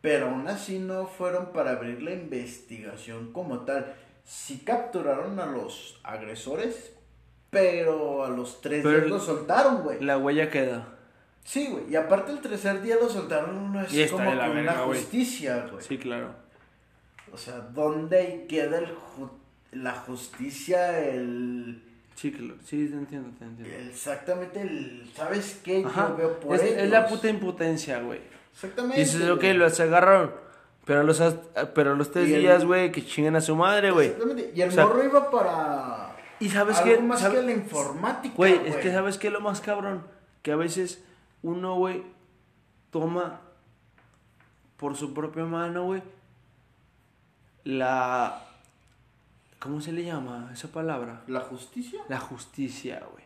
Pero 0.00 0.28
aún 0.28 0.48
así 0.48 0.78
no 0.78 1.06
fueron 1.06 1.52
para 1.52 1.72
abrir 1.72 2.02
la 2.02 2.12
investigación 2.12 3.32
como 3.32 3.60
tal. 3.60 3.94
Sí 4.24 4.62
capturaron 4.64 5.38
a 5.40 5.46
los 5.46 6.00
agresores, 6.02 6.92
pero 7.50 8.24
a 8.24 8.28
los 8.28 8.60
tres 8.60 8.82
Pero 8.82 8.98
días 8.98 9.10
lo 9.10 9.20
soltaron, 9.20 9.82
güey. 9.82 10.00
La 10.00 10.18
huella 10.18 10.50
queda. 10.50 10.96
Sí, 11.44 11.68
güey. 11.68 11.90
Y 11.90 11.96
aparte 11.96 12.32
el 12.32 12.40
tercer 12.40 12.82
día 12.82 12.96
lo 13.00 13.08
soltaron, 13.08 13.72
no 13.72 13.80
es 13.80 13.92
Y 13.92 14.08
como 14.08 14.34
la 14.34 14.46
que 14.46 14.54
verga, 14.54 14.72
una 14.72 14.84
justicia, 14.84 15.68
güey. 15.70 15.84
Sí, 15.84 15.98
claro. 15.98 16.41
O 17.32 17.38
sea, 17.38 17.58
¿dónde 17.60 18.46
queda 18.48 18.78
el 18.78 18.86
ju- 18.94 19.30
la 19.72 19.92
justicia, 19.92 20.98
el, 21.00 21.82
Sí, 22.14 22.30
claro. 22.30 22.56
Sí, 22.64 22.86
te 22.88 22.94
entiendo, 22.94 23.30
te 23.38 23.44
entiendo. 23.46 23.74
Exactamente, 23.90 24.60
el, 24.60 25.10
¿sabes 25.16 25.60
qué? 25.64 25.82
Ajá. 25.84 26.08
Yo 26.10 26.16
veo 26.16 26.40
por 26.40 26.54
Es, 26.56 26.62
ellos. 26.62 26.76
es 26.82 26.90
la 26.90 27.06
puta 27.06 27.28
impotencia, 27.28 28.00
güey. 28.00 28.20
Exactamente. 28.52 29.00
Dices, 29.00 29.28
ok, 29.30 29.42
los 29.54 29.80
agarraron. 29.80 30.32
Pero 30.84 31.04
los, 31.04 31.20
as- 31.20 31.36
pero 31.74 31.94
los 31.96 32.10
tres 32.10 32.28
Y 32.28 32.34
el- 32.34 32.40
días, 32.42 32.64
güey, 32.66 32.92
que 32.92 33.04
chinguen 33.04 33.34
a 33.36 33.40
su 33.40 33.56
madre, 33.56 33.90
güey. 33.92 34.08
Exactamente. 34.08 34.52
Y 34.54 34.60
el 34.60 34.68
O 34.68 34.72
sea, 34.72 34.84
morro 34.86 35.04
iba 35.04 35.30
para. 35.30 36.16
Y 36.38 36.50
sabes 36.50 36.76
algo 36.78 36.94
qué? 36.96 37.00
más 37.02 37.20
Sabe- 37.20 37.36
que 37.36 37.42
la 37.46 37.52
informática. 37.52 38.34
Güey, 38.36 38.60
es 38.66 38.76
que 38.76 38.90
sabes 38.92 39.16
qué 39.16 39.28
es 39.28 39.32
lo 39.32 39.40
más 39.40 39.60
cabrón. 39.60 40.02
Que 40.42 40.52
a 40.52 40.56
veces 40.56 41.02
uno, 41.42 41.76
güey, 41.76 42.02
toma 42.90 43.40
por 44.76 44.96
su 44.96 45.14
propia 45.14 45.44
mano, 45.44 45.84
güey, 45.84 46.02
la... 47.64 48.44
¿Cómo 49.58 49.80
se 49.80 49.92
le 49.92 50.04
llama 50.04 50.50
esa 50.52 50.68
palabra? 50.68 51.22
¿La 51.28 51.40
justicia? 51.40 52.00
La 52.08 52.18
justicia, 52.18 53.02
güey. 53.12 53.24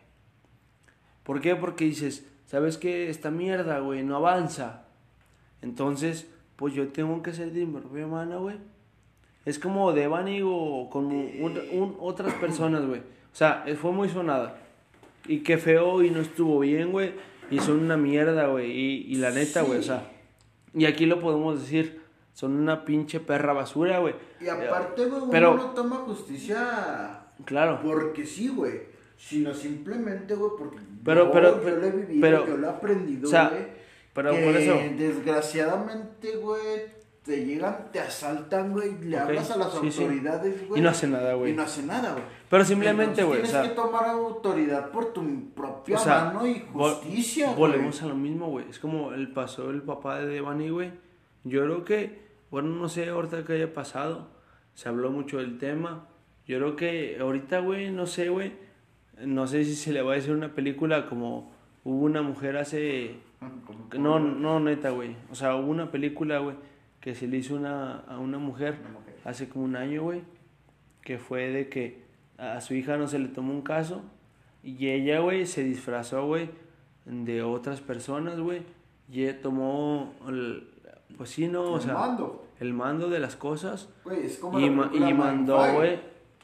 ¿Por 1.23 1.41
qué? 1.41 1.55
Porque 1.55 1.85
dices, 1.85 2.25
¿sabes 2.45 2.77
qué? 2.77 3.09
Esta 3.09 3.31
mierda, 3.31 3.79
güey, 3.79 4.03
no 4.03 4.15
avanza. 4.17 4.83
Entonces, 5.61 6.27
pues 6.55 6.73
yo 6.75 6.89
tengo 6.89 7.21
que 7.23 7.33
ser 7.33 7.51
de 7.51 7.65
mi 7.65 7.79
propia 7.79 8.05
mano, 8.07 8.41
güey. 8.41 8.57
Es 9.45 9.57
como 9.59 9.93
Devani 9.93 10.41
o 10.43 10.89
con 10.91 11.05
un- 11.07 11.59
un- 11.71 11.97
otras 11.99 12.33
personas, 12.35 12.85
güey. 12.85 12.99
O 12.99 13.35
sea, 13.35 13.65
fue 13.81 13.91
muy 13.91 14.09
sonada. 14.09 14.57
Y 15.27 15.39
qué 15.39 15.57
feo 15.57 16.03
y 16.03 16.11
no 16.11 16.19
estuvo 16.21 16.59
bien, 16.59 16.91
güey. 16.91 17.13
Y 17.49 17.59
son 17.59 17.79
una 17.79 17.97
mierda, 17.97 18.47
güey. 18.47 18.71
Y, 18.71 19.05
y 19.07 19.15
la 19.15 19.31
neta, 19.31 19.61
güey, 19.63 19.79
o 19.79 19.83
sea. 19.83 20.03
Y 20.73 20.85
aquí 20.85 21.05
lo 21.07 21.19
podemos 21.19 21.61
decir. 21.61 21.96
Son 22.37 22.51
una 22.55 22.85
pinche 22.85 23.19
perra 23.19 23.51
basura, 23.51 23.97
güey. 23.97 24.13
Y 24.39 24.47
aparte, 24.47 25.05
güey, 25.07 25.23
uno 25.23 25.55
no 25.55 25.71
toma 25.71 25.95
justicia 26.05 27.21
Claro. 27.45 27.79
porque 27.83 28.27
sí, 28.27 28.49
güey. 28.49 28.79
Sino 29.17 29.55
simplemente, 29.55 30.35
güey, 30.35 30.51
porque 30.55 30.77
Pero- 31.03 31.25
yo, 31.25 31.31
pero- 31.31 31.63
yo 31.63 31.69
lo 31.77 31.87
he 31.87 31.89
vivido, 31.89 32.21
pero- 32.21 32.45
yo 32.45 32.57
lo 32.57 32.67
he 32.67 32.69
aprendido, 32.69 33.27
o 33.27 33.31
sea, 33.31 33.49
güey. 33.49 33.63
pero 34.13 34.31
que 34.33 34.43
por 34.45 34.55
eso- 34.55 34.75
desgraciadamente, 34.95 36.35
güey, 36.37 36.97
te 37.23 37.43
llegan, 37.43 37.89
te 37.91 37.99
asaltan, 37.99 38.71
güey, 38.71 38.95
le 39.01 39.17
hablas 39.17 39.49
a 39.49 39.57
las 39.57 39.71
sí, 39.73 39.91
sí. 39.91 40.03
autoridades, 40.03 40.67
güey. 40.67 40.79
Y 40.79 40.83
no 40.83 40.89
hace 40.91 41.07
nada, 41.07 41.33
güey. 41.33 41.51
Y 41.51 41.55
no 41.55 41.63
hace 41.63 41.81
nada, 41.83 42.11
güey. 42.11 42.23
Pero 42.51 42.63
simplemente, 42.65 43.23
güey, 43.23 43.39
o 43.39 43.41
Tienes 43.41 43.51
sea, 43.51 43.63
que 43.63 43.69
tomar 43.75 44.05
autoridad 44.09 44.91
por 44.91 45.11
tu 45.11 45.49
propia 45.55 45.97
o 45.97 45.99
sea, 45.99 46.25
mano 46.25 46.45
y 46.45 46.63
vol- 46.71 46.93
justicia, 46.97 47.47
güey. 47.47 47.57
volvemos 47.57 47.99
a 48.03 48.05
lo 48.05 48.15
mismo, 48.15 48.47
güey. 48.51 48.69
Es 48.69 48.77
como 48.77 49.11
el 49.13 49.33
pasó 49.33 49.71
el 49.71 49.81
papá 49.81 50.19
de 50.19 50.27
Devani, 50.27 50.69
güey. 50.69 50.91
Yo 51.43 51.63
creo 51.63 51.83
que, 51.83 52.26
bueno, 52.51 52.69
no 52.69 52.89
sé 52.89 53.09
ahorita 53.09 53.43
que 53.45 53.53
haya 53.53 53.73
pasado. 53.73 54.29
Se 54.73 54.89
habló 54.89 55.11
mucho 55.11 55.37
del 55.39 55.57
tema. 55.57 56.07
Yo 56.45 56.57
creo 56.59 56.75
que 56.75 57.17
ahorita, 57.19 57.59
güey, 57.59 57.91
no 57.91 58.05
sé, 58.05 58.29
güey. 58.29 58.53
No 59.25 59.47
sé 59.47 59.65
si 59.65 59.75
se 59.75 59.91
le 59.91 60.01
va 60.01 60.13
a 60.13 60.17
hacer 60.17 60.33
una 60.35 60.53
película 60.53 61.07
como 61.07 61.51
hubo 61.83 62.05
una 62.05 62.21
mujer 62.21 62.57
hace... 62.57 63.15
No, 63.97 64.19
no, 64.19 64.59
neta, 64.59 64.89
güey. 64.91 65.15
O 65.31 65.35
sea, 65.35 65.55
hubo 65.55 65.69
una 65.69 65.91
película, 65.91 66.39
güey, 66.39 66.55
que 67.01 67.15
se 67.15 67.27
le 67.27 67.37
hizo 67.37 67.55
una, 67.55 67.99
a 68.01 68.17
una 68.19 68.37
mujer 68.37 68.77
Una 68.81 68.99
mujer. 68.99 69.15
hace 69.25 69.49
como 69.49 69.65
un 69.65 69.75
año, 69.75 70.03
güey. 70.03 70.21
Que 71.01 71.17
fue 71.17 71.49
de 71.49 71.69
que 71.69 72.03
a 72.37 72.61
su 72.61 72.73
hija 72.75 72.97
no 72.97 73.07
se 73.07 73.19
le 73.19 73.27
tomó 73.29 73.53
un 73.53 73.61
caso. 73.61 74.03
Y 74.63 74.89
ella, 74.89 75.19
güey, 75.19 75.45
se 75.45 75.63
disfrazó, 75.63 76.25
güey, 76.27 76.49
de 77.05 77.41
otras 77.43 77.81
personas, 77.81 78.39
güey. 78.39 78.61
Y 79.11 79.23
ella 79.23 79.41
tomó, 79.41 80.13
el- 80.27 80.67
pues 81.15 81.29
sí, 81.29 81.47
¿no? 81.47 81.63
O 81.73 81.75
El 81.77 81.83
sea, 81.83 81.93
mando. 81.93 82.45
el 82.59 82.73
mando 82.73 83.09
de 83.09 83.19
las 83.19 83.35
cosas. 83.35 83.89
Güey, 84.03 84.25
es 84.25 84.37
como 84.37 84.59
Y, 84.59 84.65
la 84.69 84.71
ma- 84.75 84.91
y 84.93 85.13
mandó, 85.13 85.57
güey. 85.73 85.99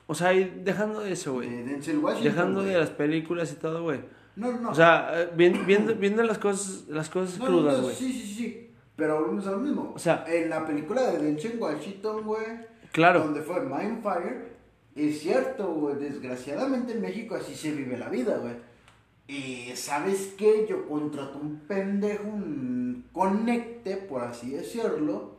O 0.08 0.16
sea, 0.16 0.34
y 0.34 0.62
dejando 0.64 1.00
de 1.00 1.14
eso, 1.14 1.34
güey. 1.34 1.50
De 1.50 1.78
Dejando 2.22 2.62
de 2.62 2.72
güey. 2.72 2.80
las 2.80 2.90
películas 2.92 3.52
y 3.52 3.56
todo, 3.56 3.84
güey. 3.84 4.02
No, 4.36 4.52
no. 4.52 4.72
O 4.72 4.76
sea, 4.76 5.10
eh, 5.14 5.30
vi- 5.36 5.50
viendo, 5.50 5.96
viendo 5.96 6.24
las 6.24 6.38
cosas, 6.40 6.86
las 6.90 7.10
cosas 7.10 7.38
No, 7.40 7.46
no, 7.46 7.52
crudas, 7.52 7.78
no, 7.78 7.84
güey. 7.84 7.96
sí, 7.96 8.12
sí, 8.12 8.34
sí. 8.34 8.70
Pero 8.96 9.20
volvemos 9.20 9.48
a 9.48 9.52
lo 9.52 9.58
mismo. 9.60 9.92
O 9.96 10.00
sea- 10.00 10.24
en 10.28 10.50
la 10.50 10.66
película 10.66 11.02
de 11.04 11.20
Denzel 11.20 11.58
Washington, 11.60 12.24
güey. 12.26 12.46
Claro. 12.92 13.22
Donde 13.24 13.42
fue 13.42 13.60
Mindfire. 13.62 14.54
Es 14.96 15.20
cierto, 15.22 15.68
güey. 15.74 15.96
Desgraciadamente 15.96 16.94
en 16.94 17.02
México 17.02 17.36
así 17.36 17.56
se 17.56 17.72
vive 17.72 17.98
la 17.98 18.10
vida, 18.10 18.38
güey. 18.38 18.54
Y 19.28 19.72
sabes 19.76 20.34
qué? 20.38 20.66
Yo 20.70 20.86
contrato 20.88 21.40
un 21.42 21.60
pendejo, 21.62 22.28
un 22.28 22.73
conecte, 23.14 23.96
por 23.96 24.24
así 24.24 24.52
decirlo. 24.52 25.38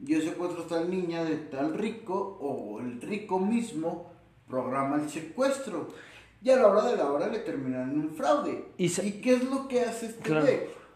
Yo 0.00 0.20
secuestro 0.20 0.64
a 0.64 0.66
tal 0.66 0.90
niña 0.90 1.22
de 1.22 1.36
tal 1.36 1.74
rico, 1.74 2.36
o 2.40 2.80
el 2.80 3.00
rico 3.00 3.38
mismo 3.38 4.10
programa 4.48 4.96
el 4.96 5.08
secuestro. 5.08 5.88
Y 6.42 6.50
a 6.50 6.56
la 6.56 6.66
hora 6.66 6.84
de 6.90 6.96
la 6.96 7.10
hora 7.10 7.28
le 7.28 7.38
terminan 7.38 7.92
en 7.92 8.00
un 8.00 8.10
fraude. 8.10 8.72
Y 8.76 8.86
¿Y, 8.86 9.12
qué 9.20 9.34
es 9.34 9.44
lo 9.44 9.68
que 9.68 9.82
hace 9.82 10.06
este 10.06 10.22
Claro. 10.22 10.46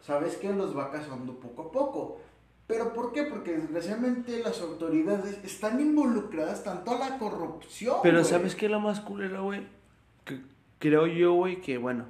Sabes 0.01 0.37
que 0.37 0.53
los 0.53 0.77
va 0.77 0.91
cazando 0.91 1.39
poco 1.39 1.63
a 1.63 1.73
poco. 1.73 2.21
¿Pero 2.67 2.93
por 2.93 3.13
qué? 3.13 3.23
Porque 3.25 3.53
desgraciadamente 3.57 4.43
las 4.43 4.61
autoridades 4.61 5.43
están 5.43 5.81
involucradas 5.81 6.65
tanto 6.65 6.91
a 6.91 6.99
la 6.99 7.19
corrupción. 7.19 7.97
Pero. 8.03 8.25
¿sabes 8.25 8.55
qué 8.55 8.67
es 8.67 8.73
lo 8.73 8.81
más 8.81 9.01
culero, 9.01 9.45
güey? 9.45 9.67
Que 10.25 10.43
creo 10.79 11.07
yo, 11.07 11.33
güey, 11.33 11.63
que 11.63 11.79
bueno, 11.79 12.05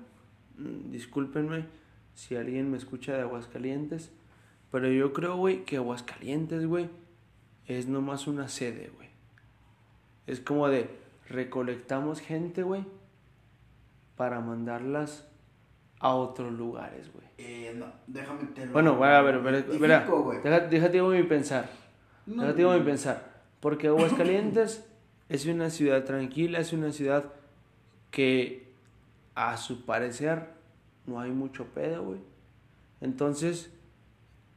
mm, 0.56 0.90
discúlpenme 0.90 1.77
si 2.18 2.34
alguien 2.34 2.68
me 2.68 2.76
escucha 2.76 3.12
de 3.14 3.20
Aguascalientes, 3.22 4.10
pero 4.72 4.88
yo 4.90 5.12
creo, 5.12 5.36
güey, 5.36 5.64
que 5.64 5.76
Aguascalientes, 5.76 6.66
güey, 6.66 6.90
es 7.68 7.86
nomás 7.86 8.26
una 8.26 8.48
sede, 8.48 8.90
güey. 8.96 9.08
Es 10.26 10.40
como 10.40 10.68
de 10.68 10.90
recolectamos 11.28 12.18
gente, 12.20 12.64
güey, 12.64 12.84
para 14.16 14.40
mandarlas 14.40 15.28
a 16.00 16.12
otros 16.14 16.52
lugares, 16.52 17.08
güey. 17.12 17.24
Eh, 17.38 17.72
no, 17.76 17.86
déjame 18.08 18.46
te 18.48 18.66
lo 18.66 18.72
Bueno, 18.72 18.96
güey, 18.96 19.10
a 19.12 19.22
ver, 19.22 19.40
deja- 19.42 20.60
déjate 20.68 20.92
digo 20.94 21.10
mi 21.10 21.22
pensar. 21.22 21.70
No, 22.26 22.42
Déjate 22.42 22.58
digo 22.58 22.72
mi 22.74 22.80
pensar. 22.80 23.42
Porque 23.60 23.86
Aguascalientes 23.86 24.84
es 25.28 25.46
una 25.46 25.70
ciudad 25.70 26.02
tranquila, 26.04 26.58
es 26.58 26.72
una 26.72 26.90
ciudad 26.90 27.32
que 28.10 28.72
a 29.36 29.56
su 29.56 29.84
parecer 29.84 30.57
no 31.08 31.20
hay 31.20 31.30
mucho 31.30 31.64
pedo, 31.66 32.04
güey. 32.04 32.20
Entonces, 33.00 33.72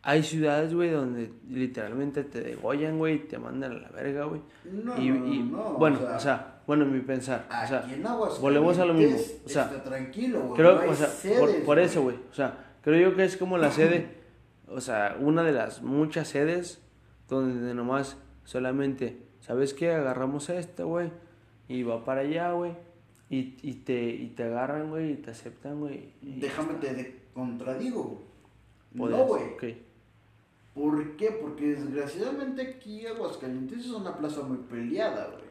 hay 0.03 0.23
ciudades, 0.23 0.73
güey, 0.73 0.89
donde 0.89 1.31
literalmente 1.47 2.23
te 2.23 2.41
degollan, 2.41 2.97
güey, 2.97 3.15
y 3.15 3.19
te 3.19 3.37
mandan 3.37 3.71
a 3.71 3.79
la 3.79 3.89
verga, 3.89 4.25
güey. 4.25 4.41
No, 4.65 4.97
y, 4.99 5.09
no, 5.09 5.27
y- 5.27 5.39
no, 5.43 5.57
no, 5.57 5.73
bueno, 5.73 5.97
o 5.97 5.99
sea, 6.01 6.15
o 6.15 6.19
sea, 6.19 6.61
bueno, 6.65 6.85
mi 6.85 7.01
pensar. 7.01 7.45
O 7.47 7.67
sea, 7.67 7.79
Aquí 7.79 7.93
en 7.93 8.03
volvemos 8.41 8.77
a 8.79 8.85
lo 8.85 8.93
mismo. 8.93 9.17
O 9.45 9.49
sea, 9.49 9.63
está 9.65 9.83
tranquilo, 9.83 10.41
güey. 10.41 10.53
creo, 10.55 10.81
no 10.83 10.91
o 10.91 10.95
sea, 10.95 11.07
por, 11.07 11.15
sedes, 11.49 11.65
por 11.65 11.79
eso, 11.79 12.01
güey. 12.01 12.15
O 12.31 12.33
sea, 12.33 12.75
creo 12.81 13.09
yo 13.09 13.15
que 13.15 13.23
es 13.25 13.37
como 13.37 13.57
la 13.57 13.71
sede, 13.71 14.07
o 14.67 14.81
sea, 14.81 15.17
una 15.19 15.43
de 15.43 15.51
las 15.51 15.81
muchas 15.81 16.27
sedes 16.29 16.81
donde 17.29 17.73
nomás 17.73 18.17
solamente, 18.43 19.21
¿sabes 19.39 19.73
qué? 19.73 19.91
Agarramos 19.93 20.49
a 20.49 20.57
este, 20.57 20.83
güey, 20.83 21.11
y 21.67 21.83
va 21.83 22.03
para 22.03 22.21
allá, 22.21 22.51
güey, 22.53 22.73
y, 23.31 23.55
y, 23.63 23.73
te, 23.85 24.03
y 24.09 24.27
te 24.35 24.43
agarran, 24.43 24.89
güey, 24.89 25.13
y 25.13 25.15
te 25.15 25.31
aceptan, 25.31 25.79
güey. 25.79 26.09
Déjame 26.21 26.73
te 26.75 26.93
de- 26.93 27.21
contradigo. 27.33 28.21
Podrías, 28.95 29.19
No, 29.19 29.25
güey. 29.25 29.43
ok. 29.53 29.63
¿Por 30.73 31.15
qué? 31.17 31.31
Porque 31.41 31.67
desgraciadamente 31.69 32.61
aquí 32.61 33.05
Aguascalientes 33.05 33.79
es 33.79 33.91
una 33.91 34.15
plaza 34.17 34.41
muy 34.43 34.57
peleada, 34.57 35.27
güey. 35.31 35.49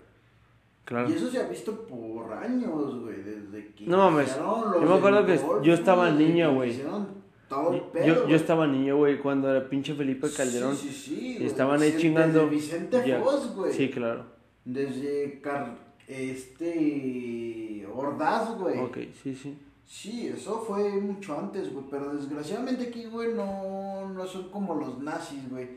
Claro. 0.84 1.08
Y 1.10 1.12
eso 1.12 1.30
se 1.30 1.38
ha 1.38 1.46
visto 1.48 1.86
por 1.86 2.32
años, 2.32 3.00
güey, 3.00 3.22
desde 3.22 3.72
que 3.74 3.86
No 3.86 3.98
mames, 3.98 4.34
yo 4.36 4.80
me 4.80 4.94
acuerdo 4.94 5.24
que 5.26 5.36
golf, 5.36 5.62
yo 5.64 5.72
estaba 5.74 6.10
niño, 6.10 6.54
güey. 6.54 6.70
hicieron 6.70 7.08
todo 7.48 7.72
el 7.74 7.80
Yo, 7.80 7.92
pedo, 7.92 8.28
yo 8.28 8.36
estaba 8.36 8.66
niño, 8.66 8.96
güey, 8.96 9.18
cuando 9.20 9.50
era 9.54 9.68
pinche 9.68 9.94
Felipe 9.94 10.28
Calderón. 10.36 10.74
Sí, 10.76 10.88
sí, 10.88 10.94
sí, 11.14 11.36
y 11.40 11.44
estaban 11.46 11.80
ahí 11.80 11.92
Vicente- 11.92 12.02
chingando. 12.02 12.38
desde 12.40 12.50
Vicente. 12.50 13.18
Foz, 13.20 13.54
güey. 13.54 13.72
Sí, 13.72 13.90
claro. 13.90 14.24
Desde 14.64 15.40
Car 15.40 15.76
este 16.10 17.86
Ordaz, 17.94 18.56
güey. 18.58 18.78
Ok, 18.78 18.98
sí, 19.22 19.34
sí. 19.34 19.58
Sí, 19.86 20.28
eso 20.28 20.60
fue 20.60 20.88
mucho 21.00 21.38
antes, 21.38 21.72
güey. 21.72 21.84
Pero 21.90 22.14
desgraciadamente 22.14 22.88
aquí, 22.88 23.06
güey, 23.06 23.32
no, 23.34 24.08
no 24.08 24.26
son 24.26 24.48
como 24.50 24.74
los 24.74 24.98
nazis, 24.98 25.48
güey. 25.48 25.68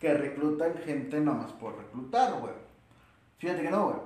Que 0.00 0.14
reclutan 0.14 0.74
gente 0.84 1.20
nada 1.20 1.38
más 1.42 1.52
por 1.52 1.76
reclutar, 1.76 2.40
güey. 2.40 2.52
Fíjate 3.38 3.62
que 3.62 3.70
no, 3.70 3.84
güey. 3.84 3.96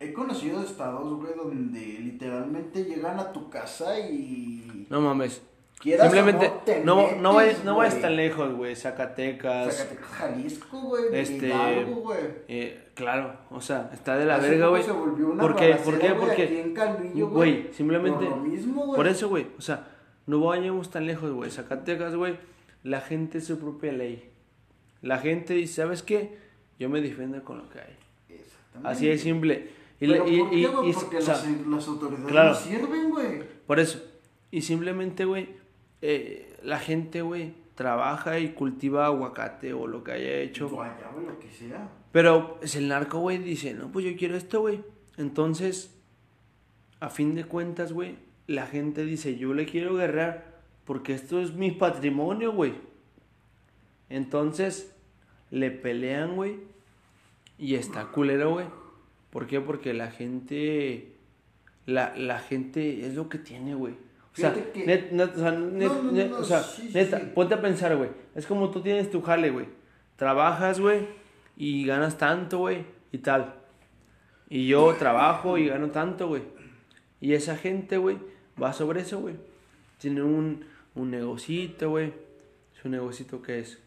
He 0.00 0.12
conocido 0.12 0.62
estados, 0.62 1.14
güey, 1.14 1.34
donde 1.36 1.80
literalmente 1.80 2.84
llegan 2.84 3.20
a 3.20 3.32
tu 3.32 3.48
casa 3.48 4.00
y... 4.00 4.86
No 4.90 5.00
mames. 5.00 5.42
Quieras 5.82 6.10
Simplemente, 6.12 6.52
te 6.64 6.84
no, 6.84 6.96
no, 6.96 7.32
metes, 7.32 7.34
vayas, 7.34 7.64
no 7.64 7.76
vayas 7.76 8.00
tan 8.00 8.16
lejos, 8.16 8.54
güey. 8.54 8.76
Zacatecas. 8.76 9.76
Zacatecas, 9.76 10.06
Jalisco, 10.10 10.80
güey. 10.80 11.04
Este, 11.12 11.48
Hidalgo, 11.48 11.94
güey. 11.96 12.18
Eh, 12.48 12.88
claro, 12.94 13.36
o 13.50 13.60
sea, 13.60 13.90
está 13.92 14.16
de 14.16 14.24
la 14.26 14.38
verga, 14.38 14.68
güey. 14.68 14.82
¿Por 14.84 15.56
qué? 15.56 15.74
¿Por 15.84 15.98
qué? 15.98 16.14
Porque- 16.14 16.72
Güey, 17.14 17.70
simplemente. 17.72 18.24
Por 18.26 18.36
lo 18.38 18.42
mismo, 18.44 18.86
güey. 18.86 18.96
Por 18.96 19.08
eso, 19.08 19.28
güey. 19.28 19.46
O 19.58 19.60
sea, 19.60 19.88
no 20.26 20.40
vayamos 20.40 20.90
tan 20.90 21.06
lejos, 21.06 21.30
güey. 21.32 21.50
Zacatecas, 21.50 22.14
güey. 22.14 22.36
La 22.84 23.00
gente 23.00 23.38
es 23.38 23.46
su 23.46 23.58
propia 23.58 23.92
ley. 23.92 24.30
La 25.02 25.18
gente 25.18 25.54
dice, 25.54 25.82
¿sabes 25.82 26.02
qué? 26.02 26.38
Yo 26.78 26.88
me 26.88 27.00
defiendo 27.00 27.42
con 27.44 27.58
lo 27.58 27.68
que 27.68 27.80
hay. 27.80 27.96
Exactamente. 28.28 28.88
Así 28.88 29.06
de 29.08 29.18
simple. 29.18 29.68
Y, 30.00 30.06
¿Pero 30.08 30.26
y- 30.28 30.38
por 30.40 30.50
qué, 30.50 30.56
y- 30.56 30.64
güey? 30.66 30.90
y- 30.90 30.92
Porque 30.94 31.16
o 31.18 31.20
sea, 31.22 31.34
las, 31.34 31.66
las 31.66 31.88
autoridades 31.88 32.26
claro. 32.30 32.48
no 32.50 32.54
sirven, 32.56 33.10
güey. 33.10 33.42
Por 33.66 33.78
eso. 33.80 34.00
Y 34.50 34.62
simplemente, 34.62 35.24
güey, 35.24 35.48
eh, 36.02 36.56
la 36.62 36.78
gente, 36.78 37.22
güey, 37.22 37.54
trabaja 37.74 38.38
y 38.38 38.50
cultiva 38.50 39.06
aguacate 39.06 39.72
o 39.72 39.86
lo 39.86 40.04
que 40.04 40.12
haya 40.12 40.36
hecho. 40.38 40.68
Guayaba, 40.68 41.20
lo 41.20 41.38
que 41.38 41.50
sea. 41.50 41.88
Pero 42.10 42.58
es 42.60 42.76
el 42.76 42.88
narco, 42.88 43.20
güey, 43.20 43.38
dice, 43.38 43.72
no, 43.72 43.90
pues 43.90 44.04
yo 44.04 44.16
quiero 44.16 44.36
esto, 44.36 44.60
güey. 44.60 44.82
Entonces, 45.16 45.98
a 47.00 47.08
fin 47.08 47.34
de 47.34 47.44
cuentas, 47.44 47.92
güey, 47.92 48.16
la 48.46 48.66
gente 48.66 49.04
dice, 49.04 49.36
yo 49.36 49.54
le 49.54 49.64
quiero 49.64 49.94
guerrear 49.94 50.60
porque 50.84 51.14
esto 51.14 51.40
es 51.40 51.54
mi 51.54 51.70
patrimonio, 51.70 52.52
güey. 52.52 52.74
Entonces, 54.10 54.94
le 55.50 55.70
pelean, 55.70 56.36
güey. 56.36 56.58
Y 57.58 57.76
está 57.76 58.06
culero, 58.06 58.52
güey. 58.52 58.66
¿Por 59.30 59.46
qué? 59.46 59.60
Porque 59.60 59.94
la 59.94 60.10
gente, 60.10 61.14
la, 61.86 62.14
la 62.16 62.40
gente 62.40 63.06
es 63.06 63.14
lo 63.14 63.28
que 63.28 63.38
tiene, 63.38 63.74
güey. 63.74 63.94
O 64.32 64.36
sea, 64.36 64.54
o 64.54 65.32
o 66.40 66.44
neta, 66.94 67.20
ponte 67.34 67.54
a 67.54 67.60
pensar, 67.60 67.96
güey. 67.96 68.10
Es 68.34 68.46
como 68.46 68.70
tú 68.70 68.80
tienes 68.80 69.10
tu 69.10 69.20
jale, 69.20 69.50
güey. 69.50 69.66
Trabajas, 70.16 70.80
güey, 70.80 71.06
y 71.56 71.84
ganas 71.84 72.16
tanto, 72.16 72.58
güey, 72.58 72.86
y 73.10 73.18
tal. 73.18 73.54
Y 74.48 74.68
yo 74.68 74.94
trabajo 74.98 75.58
y 75.58 75.68
gano 75.68 75.90
tanto, 75.90 76.28
güey. 76.28 76.42
Y 77.20 77.34
esa 77.34 77.56
gente, 77.56 77.98
güey, 77.98 78.18
va 78.60 78.72
sobre 78.72 79.02
eso, 79.02 79.20
güey. 79.20 79.34
Tiene 79.98 80.22
un, 80.22 80.64
un 80.94 81.10
negocito, 81.10 81.90
güey. 81.90 82.12
Su 82.80 82.88
negocito 82.88 83.42
que 83.42 83.60
es, 83.60 83.78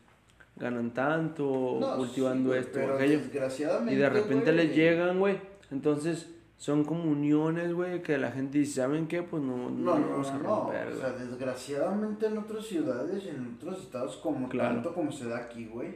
ganan 0.55 0.93
tanto, 0.93 1.77
No, 1.79 1.97
cultivando 1.97 2.53
sí, 2.53 2.59
esto, 2.59 2.71
pero 2.73 2.95
aquello. 2.95 3.19
Desgraciadamente. 3.19 3.93
Y 3.93 3.97
de 3.97 4.09
repente 4.09 4.51
les 4.51 4.75
llegan, 4.75 5.19
güey. 5.19 5.39
Entonces, 5.71 6.29
son 6.57 6.83
comuniones, 6.85 7.73
güey, 7.73 8.01
que 8.01 8.17
la 8.17 8.31
gente 8.31 8.59
dice, 8.59 8.81
¿saben 8.81 9.07
qué? 9.07 9.21
Pues 9.23 9.43
no, 9.43 9.69
no, 9.69 9.69
No, 9.69 9.99
no, 9.99 10.09
vamos 10.09 10.29
a 10.29 10.37
no, 10.37 10.43
no. 10.43 10.49
romper, 10.63 10.87
O 10.87 10.97
sea, 10.97 11.09
desgraciadamente 11.11 12.25
en 12.27 12.37
otras 12.37 12.65
ciudades 12.65 13.23
y 13.25 13.29
en 13.29 13.55
otros 13.57 13.81
estados, 13.81 14.17
como 14.17 14.47
Claro. 14.49 14.75
tanto 14.75 14.93
como 14.93 15.11
se 15.11 15.27
da 15.27 15.37
aquí, 15.37 15.65
güey, 15.65 15.95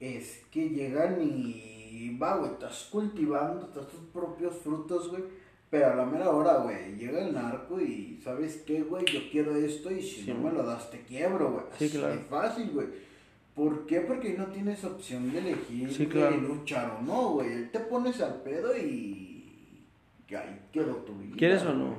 es 0.00 0.42
que 0.50 0.70
llegan 0.70 1.18
y 1.22 2.16
va, 2.20 2.36
güey, 2.38 2.52
estás 2.52 2.88
cultivando 2.90 3.66
estás 3.66 3.86
tus 3.88 4.00
propios 4.12 4.54
frutos, 4.56 5.10
güey. 5.10 5.22
Pero 5.70 5.86
a 5.92 5.94
la 5.94 6.04
mera 6.04 6.28
hora, 6.30 6.58
güey, 6.58 6.96
llega 6.96 7.20
el 7.24 7.32
narco 7.32 7.80
y 7.80 8.20
¿sabes 8.22 8.62
qué, 8.66 8.82
güey? 8.82 9.04
Yo 9.06 9.20
quiero 9.30 9.56
esto 9.56 9.90
y 9.90 10.02
si 10.02 10.22
Sí, 10.22 10.32
no 10.34 10.40
me 10.50 10.52
lo 10.52 10.62
das 10.64 10.90
te 10.90 11.00
quiebro, 11.00 11.50
güey. 11.52 11.64
Sí, 11.78 11.84
Así 11.86 11.96
claro. 11.98 12.12
de 12.14 12.20
fácil, 12.20 12.70
güey. 12.72 12.86
¿Por 13.54 13.86
qué? 13.86 14.00
Porque 14.00 14.34
no 14.36 14.46
tienes 14.46 14.84
opción 14.84 15.30
de 15.32 15.38
elegir, 15.38 15.90
Sí, 15.92 16.06
claro. 16.06 16.36
luchar 16.38 16.98
o 16.98 17.02
no, 17.02 17.30
güey. 17.32 17.52
Él 17.52 17.70
te 17.70 17.80
pones 17.80 18.20
al 18.20 18.42
pedo 18.42 18.76
y... 18.76 19.21
y 20.32 20.34
ahí 20.34 20.60
quedó 20.72 20.96
tu 20.96 21.14
vida. 21.14 21.36
¿Quieres 21.36 21.62
o 21.64 21.74
no? 21.74 21.94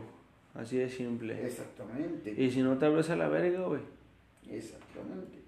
Así 0.55 0.77
de 0.77 0.89
simple. 0.89 1.45
Exactamente. 1.45 2.33
Y 2.35 2.49
si 2.49 2.63
no 2.63 2.77
te 2.77 2.87
abres 2.87 3.09
a 3.11 3.15
la 3.15 3.27
verga, 3.27 3.61
güey. 3.61 3.81
Exactamente. 4.49 5.39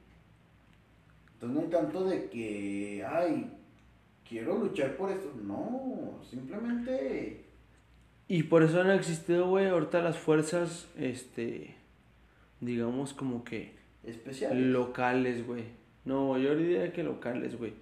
Entonces 1.33 1.55
no 1.55 1.61
hay 1.61 1.67
tanto 1.67 2.03
de 2.05 2.29
que, 2.29 3.03
ay, 3.07 3.51
quiero 4.27 4.59
luchar 4.59 4.95
por 4.97 5.11
esto. 5.11 5.33
No, 5.43 6.19
simplemente 6.29 7.45
Y 8.27 8.43
por 8.43 8.61
eso 8.61 8.81
han 8.81 8.91
existido, 8.91 9.49
güey, 9.49 9.67
ahorita 9.67 10.01
las 10.01 10.17
fuerzas, 10.19 10.87
este, 10.95 11.75
digamos 12.61 13.13
como 13.13 13.43
que 13.43 13.73
especial. 14.03 14.71
locales, 14.71 15.45
güey. 15.45 15.63
No, 16.05 16.37
yo 16.37 16.55
diría 16.55 16.93
que 16.93 17.03
locales, 17.03 17.57
güey. 17.57 17.73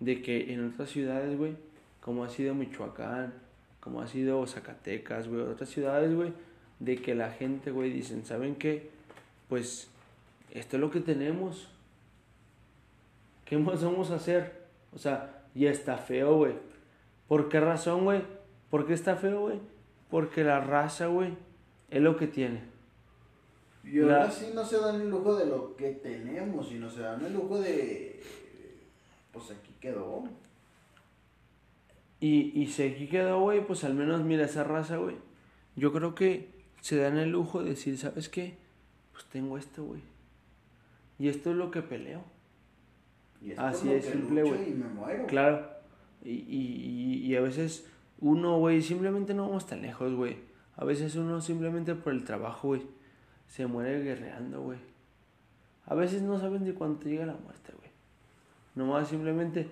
De 0.00 0.22
que 0.22 0.52
en 0.52 0.72
otras 0.72 0.90
ciudades, 0.90 1.38
güey, 1.38 1.54
como 2.00 2.24
ha 2.24 2.28
sido 2.28 2.54
Michoacán, 2.54 3.32
como 3.80 4.00
ha 4.02 4.06
sido 4.06 4.46
Zacatecas, 4.46 5.28
güey, 5.28 5.40
otras 5.42 5.68
ciudades, 5.70 6.14
güey, 6.14 6.32
de 6.78 6.96
que 7.00 7.14
la 7.14 7.30
gente, 7.32 7.70
güey, 7.70 7.90
dicen, 7.90 8.24
¿saben 8.24 8.54
qué? 8.56 8.90
Pues 9.48 9.88
esto 10.52 10.76
es 10.76 10.80
lo 10.80 10.90
que 10.90 11.00
tenemos. 11.00 11.68
¿Qué 13.44 13.58
más 13.58 13.82
vamos 13.82 14.10
a 14.10 14.16
hacer? 14.16 14.66
O 14.94 14.98
sea, 14.98 15.44
y 15.54 15.66
está 15.66 15.96
feo, 15.98 16.36
güey. 16.36 16.54
¿Por 17.28 17.48
qué 17.48 17.60
razón, 17.60 18.04
güey? 18.04 18.22
¿Por 18.70 18.86
qué 18.86 18.94
está 18.94 19.16
feo, 19.16 19.40
güey? 19.42 19.58
Porque 20.10 20.44
la 20.44 20.60
raza, 20.60 21.06
güey, 21.06 21.34
es 21.90 22.00
lo 22.02 22.16
que 22.16 22.26
tiene. 22.26 22.62
Y 23.84 24.00
ahora 24.00 24.24
la- 24.26 24.30
sí 24.30 24.50
no 24.54 24.64
se 24.64 24.78
dan 24.78 25.00
el 25.00 25.08
lujo 25.10 25.34
de 25.36 25.46
lo 25.46 25.74
que 25.76 25.92
tenemos, 25.92 26.68
sino 26.68 26.90
se 26.90 27.00
dan 27.00 27.24
el 27.24 27.32
lujo 27.32 27.58
de, 27.58 28.20
pues 29.32 29.50
aquí 29.50 29.74
quedó. 29.80 30.24
Y, 32.20 32.52
y 32.60 32.66
si 32.66 32.82
aquí 32.82 33.06
quedó, 33.08 33.40
güey, 33.40 33.66
pues 33.66 33.82
al 33.84 33.94
menos 33.94 34.22
mira 34.22 34.44
esa 34.44 34.62
raza, 34.64 34.96
güey. 34.98 35.16
Yo 35.76 35.92
creo 35.92 36.14
que 36.14 36.50
se 36.80 36.96
dan 36.96 37.16
el 37.16 37.30
lujo 37.30 37.62
de 37.62 37.70
decir, 37.70 37.96
¿sabes 37.96 38.28
qué? 38.28 38.56
Pues 39.12 39.24
tengo 39.26 39.56
esto, 39.56 39.84
güey. 39.84 40.02
Y 41.18 41.28
esto 41.28 41.50
es 41.50 41.56
lo 41.56 41.70
que 41.70 41.82
peleo. 41.82 42.22
Y 43.42 43.52
es 43.52 43.58
Así 43.58 43.90
es 43.90 44.04
simple, 44.04 44.42
güey. 44.42 44.76
Claro. 45.26 45.66
Y, 46.22 46.30
y, 46.30 47.22
y- 47.26 47.36
a 47.36 47.40
veces 47.40 47.86
uno, 48.18 48.58
güey, 48.58 48.82
simplemente 48.82 49.32
no 49.32 49.46
vamos 49.48 49.66
tan 49.66 49.80
lejos, 49.80 50.14
güey. 50.14 50.36
A 50.76 50.84
veces 50.84 51.16
uno 51.16 51.40
simplemente 51.40 51.94
por 51.94 52.12
el 52.12 52.24
trabajo, 52.24 52.68
güey, 52.68 52.82
se 53.46 53.66
muere 53.66 54.02
guerreando, 54.02 54.60
güey. 54.62 54.78
A 55.86 55.94
veces 55.94 56.20
no 56.22 56.38
saben 56.38 56.64
de 56.64 56.74
cuándo 56.74 56.98
te 56.98 57.08
llega 57.08 57.24
la 57.24 57.34
muerte, 57.36 57.72
güey. 57.78 57.90
Nomás 58.74 59.08
simplemente... 59.08 59.68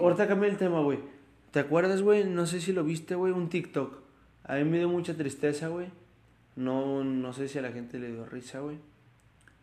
ahorita- 0.00 0.28
cambié 0.28 0.50
el 0.50 0.56
tema, 0.56 0.80
güey. 0.80 0.98
¿Te 1.50 1.60
acuerdas, 1.60 2.02
güey? 2.02 2.24
No 2.24 2.46
sé 2.46 2.60
si 2.60 2.72
lo 2.72 2.84
viste, 2.84 3.14
güey, 3.14 3.32
un 3.32 3.48
TikTok. 3.48 3.98
A 4.44 4.54
mí 4.56 4.64
me 4.64 4.78
dio 4.78 4.88
mucha 4.88 5.14
tristeza, 5.14 5.68
güey. 5.68 5.88
No, 6.56 7.02
no 7.04 7.32
sé 7.32 7.48
si 7.48 7.58
a 7.58 7.62
la 7.62 7.72
gente 7.72 7.98
le 7.98 8.12
dio 8.12 8.24
risa, 8.26 8.60
güey. 8.60 8.78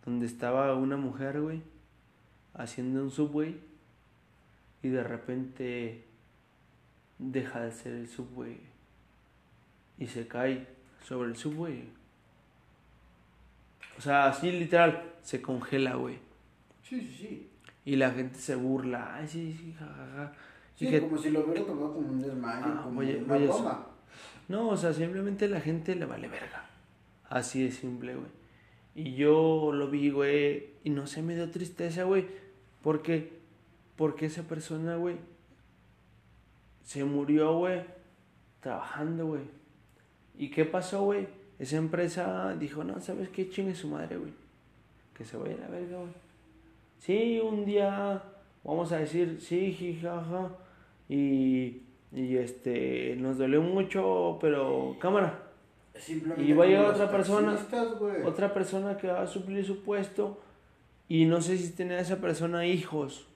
Donde 0.05 0.25
estaba 0.25 0.73
una 0.75 0.97
mujer, 0.97 1.41
güey, 1.41 1.61
haciendo 2.53 3.03
un 3.03 3.11
subway. 3.11 3.59
Y 4.81 4.89
de 4.89 5.03
repente 5.03 6.05
deja 7.17 7.61
de 7.61 7.71
ser 7.71 7.93
el 7.93 8.07
subway. 8.07 8.59
Y 9.97 10.07
se 10.07 10.27
cae 10.27 10.67
sobre 11.03 11.29
el 11.29 11.35
subway. 11.35 11.89
O 13.97 14.01
sea, 14.01 14.27
así 14.27 14.51
literal, 14.51 15.13
se 15.21 15.41
congela, 15.41 15.95
güey. 15.95 16.17
Sí, 16.83 17.01
sí, 17.01 17.15
sí. 17.19 17.48
Y 17.89 17.95
la 17.95 18.11
gente 18.11 18.37
se 18.37 18.53
burla. 18.55 19.15
Ay, 19.15 19.27
sí, 19.27 19.51
sí, 19.51 19.73
jajaja. 19.73 20.31
Sí, 20.75 20.87
que- 20.89 21.01
como 21.01 21.17
si 21.17 21.31
lo 21.31 21.43
hubiera 21.43 21.65
tomado 21.65 21.93
como 21.95 22.07
un 22.09 22.21
desmayo, 22.21 22.65
Ah, 22.67 22.81
como 22.83 22.99
oye, 22.99 23.17
una 23.23 23.33
oye, 23.33 23.47
broma. 23.47 23.87
No, 24.47 24.69
o 24.69 24.77
sea, 24.77 24.93
simplemente 24.93 25.47
la 25.47 25.59
gente 25.59 25.95
le 25.95 26.05
vale 26.05 26.27
verga. 26.27 26.69
Así 27.29 27.63
de 27.63 27.71
simple, 27.71 28.13
güey. 28.15 28.27
Y 28.93 29.15
yo 29.15 29.71
lo 29.73 29.89
vi, 29.89 30.11
güey, 30.11 30.73
y 30.83 30.91
no 30.91 31.07
sé, 31.07 31.21
me 31.23 31.33
dio 31.35 31.49
tristeza, 31.49 32.03
güey. 32.03 32.27
Porque, 32.83 33.39
porque 33.95 34.27
esa 34.27 34.43
persona, 34.43 34.95
güey, 34.95 35.15
se 36.83 37.03
murió, 37.03 37.57
güey, 37.57 37.81
trabajando, 38.61 39.25
güey. 39.27 39.41
¿Y 40.37 40.49
qué 40.51 40.65
pasó, 40.65 41.03
güey? 41.03 41.27
Esa 41.59 41.77
empresa 41.77 42.55
dijo, 42.57 42.83
no, 42.83 42.99
¿sabes 43.01 43.29
qué? 43.29 43.49
Chingue 43.49 43.73
su 43.75 43.87
madre, 43.89 44.17
güey. 44.17 44.33
Que 45.13 45.25
se 45.25 45.37
vaya 45.37 45.55
a 45.55 45.61
la 45.61 45.67
verga, 45.67 45.97
güey. 45.97 46.28
Sí, 46.99 47.39
un 47.39 47.65
día 47.65 48.21
vamos 48.63 48.91
a 48.91 48.97
decir, 48.99 49.37
sí, 49.41 49.71
jijaja. 49.73 50.51
Y, 51.09 51.81
y 52.13 52.37
este, 52.37 53.15
nos 53.17 53.37
dolió 53.37 53.61
mucho, 53.61 54.37
pero 54.39 54.95
cámara. 54.99 55.43
Simplemente 55.95 56.43
Y 56.43 56.53
va 56.53 56.63
a 56.65 56.67
llegar 56.67 56.85
otra 56.85 57.09
persona. 57.11 57.57
Otra 58.25 58.53
persona 58.53 58.97
que 58.97 59.07
va 59.07 59.21
a 59.23 59.27
suplir 59.27 59.65
su 59.65 59.83
puesto. 59.83 60.39
Y 61.07 61.25
no 61.25 61.41
sé 61.41 61.57
si 61.57 61.73
tenía 61.73 61.99
esa 61.99 62.17
persona 62.21 62.67
hijos, 62.67 63.27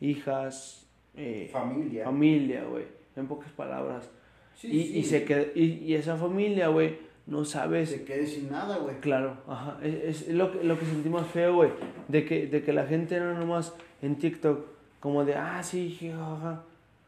hijas, 0.00 0.86
eh, 1.16 1.48
Familia. 1.52 2.04
familia, 2.04 2.64
güey. 2.64 2.84
En 3.16 3.26
pocas 3.26 3.50
palabras. 3.52 4.08
Sí, 4.54 4.68
y, 4.68 4.82
sí. 4.84 4.98
y, 4.98 5.02
se 5.04 5.26
qued- 5.26 5.50
y, 5.56 5.64
y 5.84 5.94
esa 5.94 6.16
familia, 6.16 6.68
güey, 6.68 6.98
no 7.28 7.44
sabes. 7.44 7.90
Se 7.90 8.04
quede 8.04 8.26
sin 8.26 8.50
nada, 8.50 8.78
güey. 8.78 8.96
Claro, 9.00 9.36
ajá. 9.46 9.78
Es, 9.82 10.22
es 10.28 10.34
lo, 10.34 10.50
que, 10.50 10.64
lo 10.64 10.78
que 10.78 10.86
sentimos 10.86 11.26
feo, 11.28 11.54
güey. 11.56 11.70
De 12.08 12.24
que, 12.24 12.46
de 12.46 12.62
que 12.62 12.72
la 12.72 12.86
gente 12.86 13.14
era 13.16 13.32
nomás 13.34 13.74
en 14.02 14.16
TikTok, 14.16 14.60
como 15.00 15.24
de, 15.24 15.34
ah, 15.34 15.62
sí, 15.62 15.96
jajaja. 16.00 16.62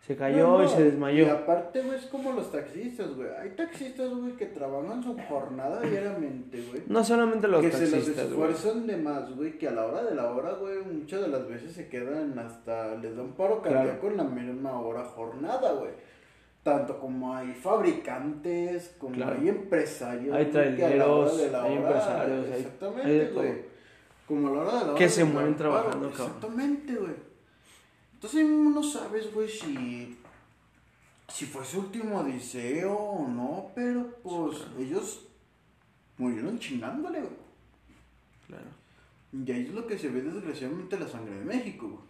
Se 0.06 0.16
cayó 0.16 0.38
No, 0.46 0.58
no, 0.58 0.64
y 0.64 0.68
se 0.68 0.82
desmayó. 0.84 1.26
Y 1.26 1.28
aparte, 1.28 1.82
güey, 1.82 1.98
es 1.98 2.06
como 2.06 2.32
los 2.32 2.50
taxistas, 2.50 3.14
güey. 3.14 3.28
Hay 3.40 3.50
taxistas, 3.50 4.08
güey, 4.10 4.32
que 4.32 4.46
trabajan 4.46 5.02
su 5.04 5.14
jornada 5.28 5.80
diariamente, 5.82 6.60
güey. 6.68 6.82
No 6.88 7.04
solamente 7.04 7.46
los 7.46 7.60
que 7.60 7.70
se 7.70 7.82
los 7.82 7.90
taxistas, 7.90 8.32
güey. 8.32 8.50
esfuerzan 8.50 8.86
de 8.86 8.96
más, 8.96 9.36
güey, 9.36 9.58
que 9.58 9.68
a 9.68 9.72
la 9.72 9.84
hora 9.86 10.02
de 10.02 10.14
la 10.14 10.30
hora, 10.32 10.52
güey, 10.54 10.78
muchas 10.90 11.20
de 11.20 11.28
las 11.28 11.46
veces 11.46 11.72
se 11.72 11.88
quedan 11.88 12.36
hasta, 12.38 12.94
les 12.96 13.14
da 13.14 13.22
un 13.22 13.32
paro 13.32 13.60
Claro. 13.60 13.76
cardíaco 13.76 14.06
en 14.08 14.16
la 14.16 14.24
misma 14.24 14.80
hora 14.80 15.04
jornada, 15.04 15.72
güey. 15.74 15.90
Tanto 16.62 16.98
como 17.00 17.34
hay 17.34 17.52
fabricantes, 17.54 18.94
como 18.98 19.14
Claro. 19.14 19.36
hay 19.40 19.48
empresarios. 19.48 20.34
Hay 20.36 20.44
güey, 20.46 20.76
que 20.76 20.84
a 20.84 20.90
la 20.96 21.06
hora 21.06 21.26
traileros, 21.30 21.38
de 21.38 21.50
la 21.50 21.62
hay 21.64 21.72
hora- 21.78 21.86
empresarios, 21.88 22.46
Exactamente, 22.48 23.30
güey. 23.32 23.52
Como 24.28 24.48
a 24.48 24.50
la 24.52 24.58
hora 24.61 24.72
de 24.72 24.78
la 24.80 24.86
hora. 24.90 24.94
Que 24.94 25.08
se 25.08 25.24
mueren 25.24 25.56
trabajando, 25.56 26.11
cabrón. 26.11 26.26
Exactamente, 26.26 26.94
güey. 26.96 27.14
Entonces 28.14 28.46
no 28.46 28.82
sabes, 28.82 29.32
güey, 29.32 29.48
si, 29.48 30.18
si 31.28 31.46
fue 31.46 31.64
su 31.64 31.80
último 31.80 32.22
deseo 32.22 32.94
o 32.94 33.26
no, 33.26 33.70
pero 33.74 34.06
pues 34.22 34.58
ellos 34.78 35.26
murieron 36.18 36.58
chingándole, 36.58 37.20
güey. 37.20 37.32
Claro. 38.46 38.66
Y 39.32 39.50
ahí 39.50 39.62
es 39.66 39.70
lo 39.74 39.86
que 39.86 39.98
se 39.98 40.08
ve 40.11 40.20
desgraciadamente 40.20 40.98
la 40.98 41.08
sangre 41.08 41.34
de 41.38 41.44
México, 41.46 41.88
güey. 41.88 42.09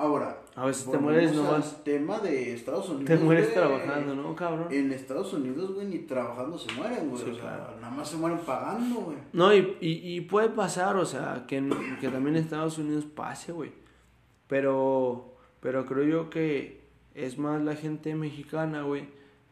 Ahora, 0.00 0.40
A 0.56 0.64
veces 0.64 0.90
te 0.90 0.96
mueres 0.96 1.34
nomás. 1.34 1.84
tema 1.84 2.18
de 2.20 2.54
Estados 2.54 2.88
Unidos. 2.88 3.06
Te 3.06 3.16
mueres 3.18 3.52
trabajando, 3.52 4.14
¿no, 4.14 4.34
cabrón? 4.34 4.68
En 4.70 4.90
Estados 4.92 5.32
Unidos, 5.34 5.74
güey, 5.74 5.86
ni 5.88 5.98
trabajando 5.98 6.56
se 6.58 6.72
mueren, 6.72 7.10
güey. 7.10 7.22
Sí, 7.22 7.30
o 7.30 7.34
sea, 7.34 7.42
claro. 7.42 7.76
nada 7.80 7.90
más 7.94 8.08
se 8.08 8.16
mueren 8.16 8.38
pagando, 8.38 9.00
güey. 9.00 9.18
No, 9.34 9.52
y, 9.54 9.76
y, 9.80 10.16
y 10.16 10.20
puede 10.22 10.48
pasar, 10.48 10.96
o 10.96 11.04
sea, 11.04 11.44
que, 11.46 11.62
que 12.00 12.08
también 12.08 12.36
en 12.36 12.42
Estados 12.44 12.78
Unidos 12.78 13.04
pase, 13.04 13.52
güey. 13.52 13.72
Pero, 14.46 15.34
pero 15.60 15.86
creo 15.86 16.04
yo 16.04 16.30
que 16.30 16.80
es 17.14 17.38
más 17.38 17.60
la 17.62 17.76
gente 17.76 18.14
mexicana, 18.14 18.82
güey, 18.82 19.04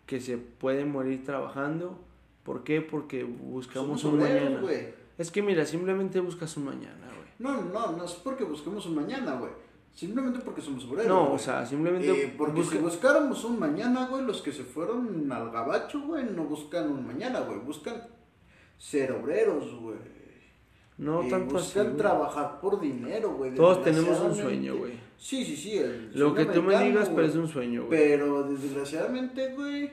que 0.06 0.20
se 0.20 0.38
puede 0.38 0.84
morir 0.84 1.24
trabajando. 1.24 1.98
¿Por 2.42 2.64
qué? 2.64 2.80
Porque 2.80 3.24
buscamos 3.24 4.00
Somos 4.00 4.14
un 4.14 4.20
obreros, 4.22 4.42
mañana. 4.44 4.60
güey. 4.62 4.78
Es 5.18 5.30
que 5.30 5.42
mira, 5.42 5.66
simplemente 5.66 6.20
buscas 6.20 6.56
un 6.56 6.64
mañana, 6.64 7.06
güey. 7.08 7.28
No, 7.38 7.62
no, 7.62 7.92
no 7.92 8.04
es 8.04 8.12
porque 8.14 8.44
busquemos 8.44 8.86
un 8.86 8.94
mañana, 8.94 9.34
güey. 9.34 9.52
Simplemente 9.94 10.38
porque 10.44 10.60
somos 10.60 10.84
obreros. 10.84 11.06
No, 11.08 11.24
güey. 11.24 11.34
o 11.34 11.38
sea, 11.38 11.66
simplemente 11.66 12.08
Eh, 12.10 12.34
porque 12.38 12.60
busca- 12.60 12.76
si 12.76 12.82
buscáramos 12.82 13.42
un 13.44 13.58
mañana, 13.58 14.06
güey, 14.06 14.24
los 14.24 14.40
que 14.42 14.52
se 14.52 14.62
fueron 14.62 15.30
al 15.32 15.50
gabacho, 15.50 16.00
güey, 16.02 16.24
no 16.24 16.44
buscan 16.44 16.90
un 16.90 17.04
mañana, 17.06 17.40
güey. 17.40 17.58
Buscan 17.60 18.06
ser 18.78 19.10
obreros, 19.12 19.74
güey. 19.80 19.96
no 20.98 21.22
Eh, 21.22 21.28
tanto 21.30 21.56
así. 21.58 21.66
buscan 21.78 21.96
trabajar 21.96 22.60
por 22.60 22.80
dinero, 22.80 23.34
güey. 23.34 23.54
Todos 23.54 23.84
tenemos 23.84 24.18
un 24.20 24.34
sueño, 24.34 24.76
güey. 24.76 24.94
Sí, 25.16 25.44
sí, 25.44 25.56
sí. 25.56 25.80
Lo 26.14 26.34
que 26.34 26.44
tú 26.44 26.60
me 26.62 26.76
digas, 26.82 27.08
es 27.08 27.34
un 27.36 27.46
sueño, 27.48 27.86
güey. 27.86 27.90
Pero 27.98 28.42
desgraciadamente, 28.44 29.54
güey, 29.54 29.92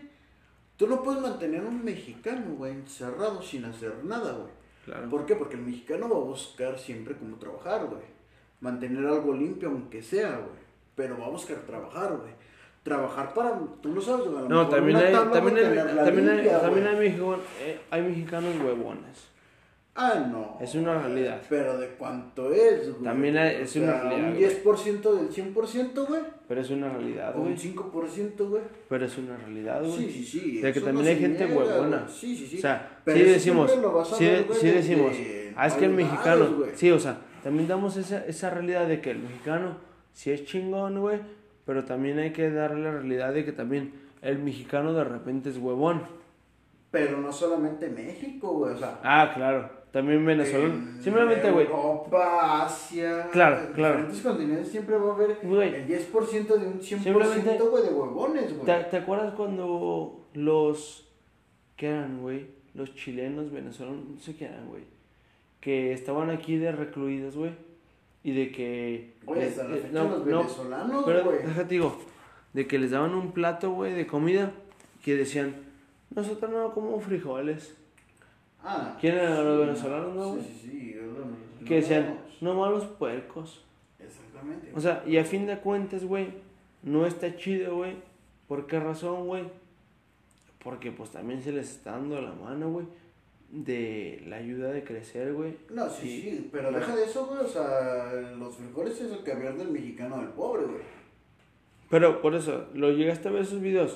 tú 0.78 0.88
no 0.88 1.04
puedes 1.04 1.22
mantener 1.22 1.64
a 1.64 1.68
un 1.68 1.84
mexicano, 1.86 2.56
güey, 2.58 2.74
encerrado 2.74 3.40
sin 3.42 3.66
hacer 3.66 4.04
nada, 4.04 4.32
güey. 4.34 4.52
Claro. 4.86 5.08
¿Por 5.10 5.26
qué? 5.28 5.36
Porque 5.36 5.56
el 5.58 5.62
mexicano 5.62 6.10
va 6.10 6.16
a 6.18 6.20
buscar 6.22 6.78
siempre 6.80 7.16
cómo 7.16 7.38
trabajar, 7.38 7.86
güey. 7.86 8.15
Mantener 8.66 9.06
algo 9.06 9.34
limpio, 9.34 9.70
aunque 9.70 10.02
sea, 10.02 10.32
güey. 10.32 10.66
Pero 10.96 11.18
va 11.20 11.28
a 11.28 11.30
buscar 11.30 11.58
trabajar, 11.58 12.10
güey. 12.18 12.34
Trabajar 12.84 13.34
para, 13.34 13.60
tú 13.82 13.94
lo 13.94 14.02
sabes, 14.02 14.28
güey. 14.28 14.48
No, 14.48 14.68
también 14.70 14.98
una 14.98 15.08
hay, 15.08 15.14
también 15.14 15.54
güey, 15.56 15.66
hay, 15.66 15.96
también 16.06 16.30
hay, 16.30 16.36
limpia, 16.38 16.62
también 16.62 16.86
güey. 16.86 16.96
hay, 16.96 17.10
mexicano- 17.10 17.40
eh, 17.62 17.80
hay 17.92 18.02
mexicanos 18.02 18.54
huevones. 18.64 19.28
Ah, 19.98 20.28
no. 20.30 20.58
Es 20.62 20.76
una 20.76 21.00
realidad. 21.02 21.42
Pero 21.50 21.78
¿de 21.78 21.88
cuánto 21.98 22.52
es, 22.54 22.90
güey? 22.92 23.04
También 23.04 23.38
hay- 23.38 23.62
es 23.62 23.76
O 23.78 23.80
una 23.82 23.92
sea, 23.94 24.02
realidad, 24.02 24.28
Un 24.28 24.34
güey. 24.36 24.44
10% 24.44 25.14
del 25.16 25.30
100%, 25.30 26.06
güey. 26.06 26.22
Pero 26.50 26.62
es 26.62 26.70
una 26.70 26.90
realidad, 26.90 27.34
O 27.36 27.40
un 27.40 27.44
güey. 27.46 27.58
5%, 27.58 28.50
güey. 28.50 28.62
Pero 28.90 29.06
es 29.06 29.18
una 29.18 29.38
realidad, 29.38 29.82
güey. 29.82 29.98
Sí, 29.98 30.12
sí, 30.12 30.24
sí. 30.26 30.58
O 30.58 30.62
sea, 30.62 30.74
que 30.74 30.80
eso 30.80 30.86
también 30.88 31.06
no 31.06 31.12
hay 31.12 31.20
gente 31.20 31.46
niega, 31.46 31.60
huevona. 31.60 31.98
güey. 32.00 32.10
Sí, 32.14 32.36
sí, 32.36 32.46
sí. 32.48 32.58
O 32.58 32.62
sea, 32.62 33.00
Pero 33.06 33.18
sí 33.20 33.24
decimos, 33.24 33.78
lo 33.78 33.92
vas 33.94 34.12
a 34.12 34.16
sí, 34.18 34.26
ver, 34.26 34.44
güey, 34.44 34.60
sí 34.60 34.68
decimos, 34.72 35.12
ah, 35.56 35.68
es 35.68 35.74
que 35.76 35.86
el 35.86 35.92
mexicano, 35.94 36.46
güey. 36.58 36.72
sí, 36.76 36.92
o 36.92 37.00
sea, 37.00 37.18
también 37.46 37.68
damos 37.68 37.96
esa, 37.96 38.26
esa 38.26 38.50
realidad 38.50 38.88
de 38.88 39.02
que 39.02 39.12
el 39.12 39.20
mexicano 39.20 39.78
sí 40.14 40.32
es 40.32 40.46
chingón, 40.46 41.00
güey, 41.00 41.20
pero 41.64 41.86
también 41.86 42.18
hay 42.18 42.32
que 42.34 42.50
darle 42.50 42.82
la 42.86 42.92
realidad 42.94 43.36
de 43.36 43.46
que 43.46 43.52
también 43.52 43.94
el 44.24 44.40
mexicano 44.40 44.94
de 44.94 45.04
repente 45.04 45.52
es 45.52 45.58
huevón. 45.60 46.02
Pero 46.90 47.20
no 47.22 47.32
solamente 47.32 47.88
México, 47.88 48.52
güey. 48.54 48.74
O 48.74 48.78
sea, 48.78 49.00
Ah, 49.04 49.30
claro, 49.36 49.70
también 49.92 50.26
venezolano. 50.26 50.74
en 50.74 51.04
Simplemente, 51.04 51.52
güey, 51.52 51.68
Europa, 51.68 52.64
Asia. 52.66 53.28
Claro, 53.32 53.60
en 53.68 53.74
claro. 53.74 53.94
diferentes 53.98 54.22
continentes 54.24 54.68
siempre 54.70 54.98
va 54.98 55.12
a 55.12 55.14
haber 55.14 55.38
Güey. 55.44 55.76
el 55.76 55.88
10% 55.88 56.58
de 56.58 56.66
un 56.68 56.82
100%, 56.82 57.04
Simplemente- 57.04 57.64
güey, 57.70 57.84
de 57.84 57.90
huevones, 57.94 58.54
güey. 58.58 58.66
¿te, 58.66 58.84
te 58.90 58.98
acuerdas 58.98 59.36
cuando 59.36 60.26
los, 60.34 61.08
qué 61.76 61.90
eran, 61.90 62.22
güey? 62.22 62.48
Los 62.74 62.96
chilenos, 62.96 63.52
venezolanos, 63.52 64.04
no 64.06 64.20
sé 64.20 64.36
qué 64.36 64.46
eran, 64.46 64.68
güey, 64.68 64.84
que 65.66 65.94
estaban 65.94 66.30
aquí 66.30 66.58
de 66.58 66.72
recluidos, 66.72 67.36
güey, 67.36 67.52
y 68.24 68.34
de 68.34 68.52
que... 68.52 69.16
Güey, 69.26 69.48
hasta 69.48 69.64
la 69.64 69.78
fecha 69.78 69.90
no, 69.94 70.04
los 70.04 70.20
no, 70.20 70.38
venezolanos, 70.38 71.04
Pero 71.08 71.24
güey. 71.24 71.38
déjate 71.40 71.74
digo, 71.74 72.00
de 72.54 72.68
que 72.68 72.78
les 72.78 72.92
daban 72.92 73.16
un 73.16 73.32
plato, 73.32 73.72
güey, 73.72 73.94
de 73.94 74.06
comida 74.06 74.52
que 75.04 75.16
decían, 75.16 75.56
nosotros 76.12 76.52
no 76.52 76.72
comemos 76.72 77.04
frijoles. 77.04 77.76
Ah. 78.64 78.96
¿Quién 79.02 79.16
eran 79.16 79.44
los 79.44 79.60
sí, 79.60 79.66
venezolanos, 79.66 80.16
no, 80.16 80.30
güey? 80.34 80.44
Sí, 80.44 80.50
sí, 80.54 80.70
sí. 80.70 80.94
los 80.94 81.18
venezolanos. 81.18 81.68
Que 81.68 81.76
decían, 81.78 82.20
no 82.42 82.54
malos 82.54 82.86
puercos. 82.86 83.66
Exactamente. 83.98 84.72
O 84.76 84.80
sea, 84.80 85.04
y 85.08 85.18
a 85.18 85.26
fin 85.26 85.48
de 85.48 85.58
cuentas, 85.58 86.04
güey, 86.04 86.28
no 86.84 87.08
está 87.08 87.36
chido, 87.38 87.78
güey. 87.78 87.96
¿Por 88.48 88.68
qué 88.68 88.80
razón, 88.80 89.26
güey? 89.26 89.46
Porque 90.64 90.92
pues 90.92 91.10
también 91.10 91.42
se 91.42 91.52
les 91.52 91.72
está 91.72 91.94
dando 91.94 92.22
la 92.22 92.34
mano, 92.34 92.70
güey, 92.70 92.86
de 93.64 94.22
la 94.28 94.36
ayuda 94.38 94.72
de 94.72 94.84
crecer, 94.84 95.34
güey. 95.34 95.56
No, 95.70 95.90
sí, 95.90 96.08
Y- 96.10 96.22
sí, 96.22 96.50
pero 96.52 96.72
deja 96.72 96.96
de 96.96 97.06
eso, 97.06 97.26
güey. 97.28 97.40
O 97.40 97.48
sea, 97.48 98.12
los 98.38 98.56
frijoles 98.58 99.00
es 99.00 99.12
el 99.12 99.24
caviar 99.24 99.56
del 99.58 99.70
mexicano 99.70 100.18
del 100.18 100.30
pobre, 100.30 100.66
güey. 100.66 100.82
Pero 101.90 102.22
por 102.22 102.36
eso, 102.36 102.66
lo 102.74 102.92
llegaste 102.92 103.28
a 103.30 103.32
ver 103.32 103.44
esos 103.44 103.62
videos. 103.62 103.94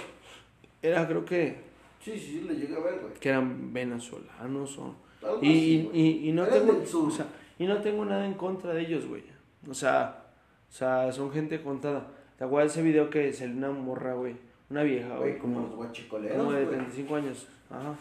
Era, 0.81 1.07
creo 1.07 1.25
que, 1.25 1.57
Sí, 2.01 2.11
sí, 2.13 2.19
sí, 2.19 2.41
le 2.47 2.53
llega 2.55 2.77
a 2.77 2.83
ver, 2.83 2.99
güey. 3.01 3.13
que 3.19 3.27
eran 3.29 3.73
venezolanos 3.73 4.77
o... 4.77 4.95
Algo 5.21 5.39
Y, 5.43 5.49
así, 5.49 5.89
y, 5.93 6.01
y, 6.01 6.29
y 6.29 6.31
no 6.31 6.45
tengo, 6.47 6.81
o 7.05 7.11
sea, 7.11 7.25
y 7.57 7.65
no 7.65 7.81
tengo 7.81 8.05
nada 8.05 8.25
en 8.25 8.35
contra 8.35 8.73
de 8.73 8.81
ellos, 8.83 9.05
güey. 9.05 9.23
O 9.69 9.73
sea, 9.73 10.23
o 10.69 10.71
sea, 10.71 11.11
son 11.11 11.29
gente 11.33 11.61
contada. 11.61 12.07
¿Te 12.37 12.45
acuerdas 12.45 12.71
ese 12.71 12.83
video 12.83 13.09
que 13.09 13.33
salió 13.33 13.57
una 13.57 13.71
morra, 13.71 14.13
güey? 14.13 14.35
Una 14.69 14.83
vieja, 14.83 15.09
güey, 15.17 15.31
Güey, 15.31 15.37
como 15.39 15.59
los 15.59 15.69
como, 15.71 15.75
guachicoleros, 15.83 16.37
como 16.37 16.51
de 16.53 16.63
güey. 16.63 16.75
35 16.77 17.15
años. 17.17 17.47
Ajá. 17.69 17.95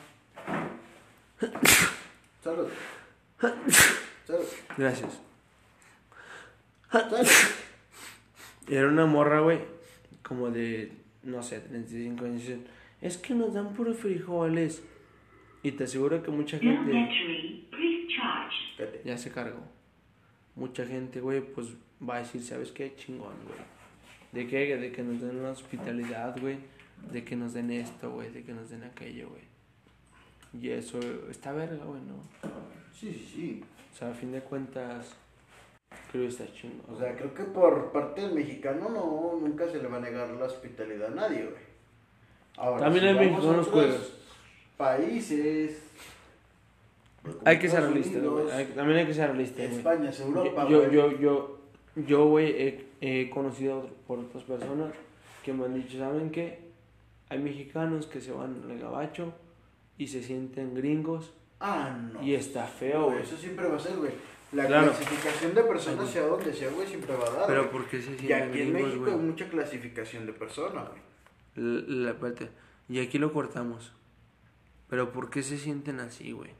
Salud. 2.42 2.68
Salud. 4.26 4.44
Gracias. 4.76 5.20
Salud. 6.90 7.28
Era 8.68 8.88
una 8.88 9.06
morra, 9.06 9.40
güey, 9.40 9.60
como 10.22 10.50
de, 10.50 10.92
no 11.22 11.42
sé, 11.42 11.60
35 11.60 12.24
años. 12.24 12.42
Dicen, 12.42 12.66
es 13.00 13.16
que 13.16 13.34
nos 13.34 13.54
dan 13.54 13.72
puros 13.74 13.96
frijoles. 13.96 14.82
Y 15.62 15.72
te 15.72 15.84
aseguro 15.84 16.22
que 16.22 16.30
mucha 16.30 16.58
No 16.58 16.62
gente... 16.62 16.92
Ya 19.04 19.18
se 19.18 19.30
cargó. 19.30 19.60
Mucha 20.54 20.86
gente, 20.86 21.20
güey, 21.20 21.40
pues 21.40 21.68
va 22.06 22.16
a 22.16 22.18
decir, 22.18 22.42
¿sabes 22.42 22.72
qué? 22.72 22.94
Chingón, 22.96 23.34
güey. 23.44 23.58
¿De 24.32 24.46
qué? 24.46 24.76
De 24.76 24.92
que 24.92 25.02
nos 25.02 25.20
den 25.20 25.42
la 25.42 25.50
hospitalidad, 25.50 26.38
güey. 26.40 26.58
De 27.10 27.24
que 27.24 27.36
nos 27.36 27.54
den 27.54 27.70
esto, 27.70 28.10
güey. 28.10 28.30
De 28.30 28.44
que 28.44 28.52
nos 28.52 28.70
den 28.70 28.84
aquello, 28.84 29.30
güey. 29.30 29.47
Y 30.52 30.70
eso 30.70 30.98
está 31.30 31.52
verga, 31.52 31.84
güey, 31.84 32.00
¿no? 32.02 32.14
Sí, 32.98 33.12
sí, 33.12 33.30
sí. 33.34 33.64
O 33.92 33.96
sea, 33.96 34.10
a 34.10 34.14
fin 34.14 34.32
de 34.32 34.40
cuentas, 34.40 35.12
creo 36.10 36.22
que 36.24 36.28
está 36.28 36.46
chingón. 36.52 36.80
O 36.94 36.98
sea, 36.98 37.14
creo 37.16 37.34
que 37.34 37.44
por 37.44 37.92
parte 37.92 38.22
del 38.22 38.32
mexicano 38.34 38.88
no, 38.88 39.38
nunca 39.46 39.68
se 39.68 39.78
le 39.82 39.88
va 39.88 39.98
a 39.98 40.00
negar 40.00 40.28
la 40.30 40.46
hospitalidad 40.46 41.08
a 41.12 41.14
nadie, 41.14 41.42
güey. 41.44 41.68
Ahora, 42.56 42.80
También 42.84 43.04
hay 43.06 43.14
vamos 43.14 43.26
a 43.28 43.30
mexicanos 43.32 43.66
otros 43.68 43.68
culeros. 43.68 44.14
Países. 44.76 45.82
hay 47.44 47.58
que 47.58 47.68
ser 47.68 47.82
realista, 47.82 48.18
güey. 48.20 48.50
Hay- 48.50 48.66
También 48.66 48.98
hay 49.00 49.06
que 49.06 49.14
ser 49.14 49.26
realista, 49.28 49.62
güey. 49.64 49.76
España, 49.76 50.10
es 50.10 50.20
Europa, 50.20 50.66
Yo, 50.68 50.78
güey. 50.80 50.92
yo, 50.92 51.10
yo, 51.18 51.58
yo, 52.06 52.26
güey, 52.28 52.50
he, 52.50 52.86
he 53.00 53.30
conocido 53.30 53.88
por 54.06 54.18
otras 54.20 54.44
personas 54.44 54.92
que 55.44 55.52
me 55.52 55.64
han 55.66 55.74
dicho, 55.74 55.98
¿saben 55.98 56.30
qué? 56.30 56.60
Hay 57.28 57.38
mexicanos 57.40 58.06
que 58.06 58.20
se 58.20 58.32
van 58.32 58.62
al 58.70 58.78
gabacho 58.78 59.32
y 59.98 60.06
se 60.06 60.22
sienten 60.22 60.74
gringos 60.74 61.32
Ah, 61.60 61.90
no. 62.12 62.22
y 62.22 62.34
está 62.34 62.64
feo, 62.66 63.06
güey. 63.10 63.22
Eso 63.22 63.36
siempre 63.36 63.66
va 63.68 63.76
a 63.76 63.80
ser, 63.80 63.96
güey. 63.96 64.12
La 64.52 64.66
Claro. 64.66 64.92
clasificación 64.92 65.54
de 65.54 65.62
personas, 65.64 66.08
sea 66.08 66.22
donde 66.26 66.54
sea, 66.54 66.70
güey, 66.70 66.86
siempre 66.88 67.14
va 67.14 67.26
a 67.26 67.30
dar. 67.30 67.46
Pero 67.46 67.62
güey. 67.64 67.72
¿por 67.72 67.86
qué 67.90 68.00
se 68.00 68.12
Y 68.12 68.16
sienten 68.18 68.48
aquí 68.48 68.60
en 68.60 68.72
gringos, 68.72 68.82
México 68.82 69.00
güey? 69.04 69.12
hay 69.14 69.20
mucha 69.20 69.48
clasificación 69.50 70.24
de 70.26 70.32
personas, 70.32 70.88
güey. 70.88 71.00
La, 71.56 71.82
la- 72.04 72.10
espérate. 72.12 72.48
Y 72.88 73.00
aquí 73.00 73.18
lo 73.18 73.32
cortamos. 73.32 73.92
Pero 74.88 75.12
¿por 75.12 75.28
qué 75.28 75.42
se 75.42 75.58
sienten 75.58 76.00
así, 76.00 76.32
güey? 76.32 76.52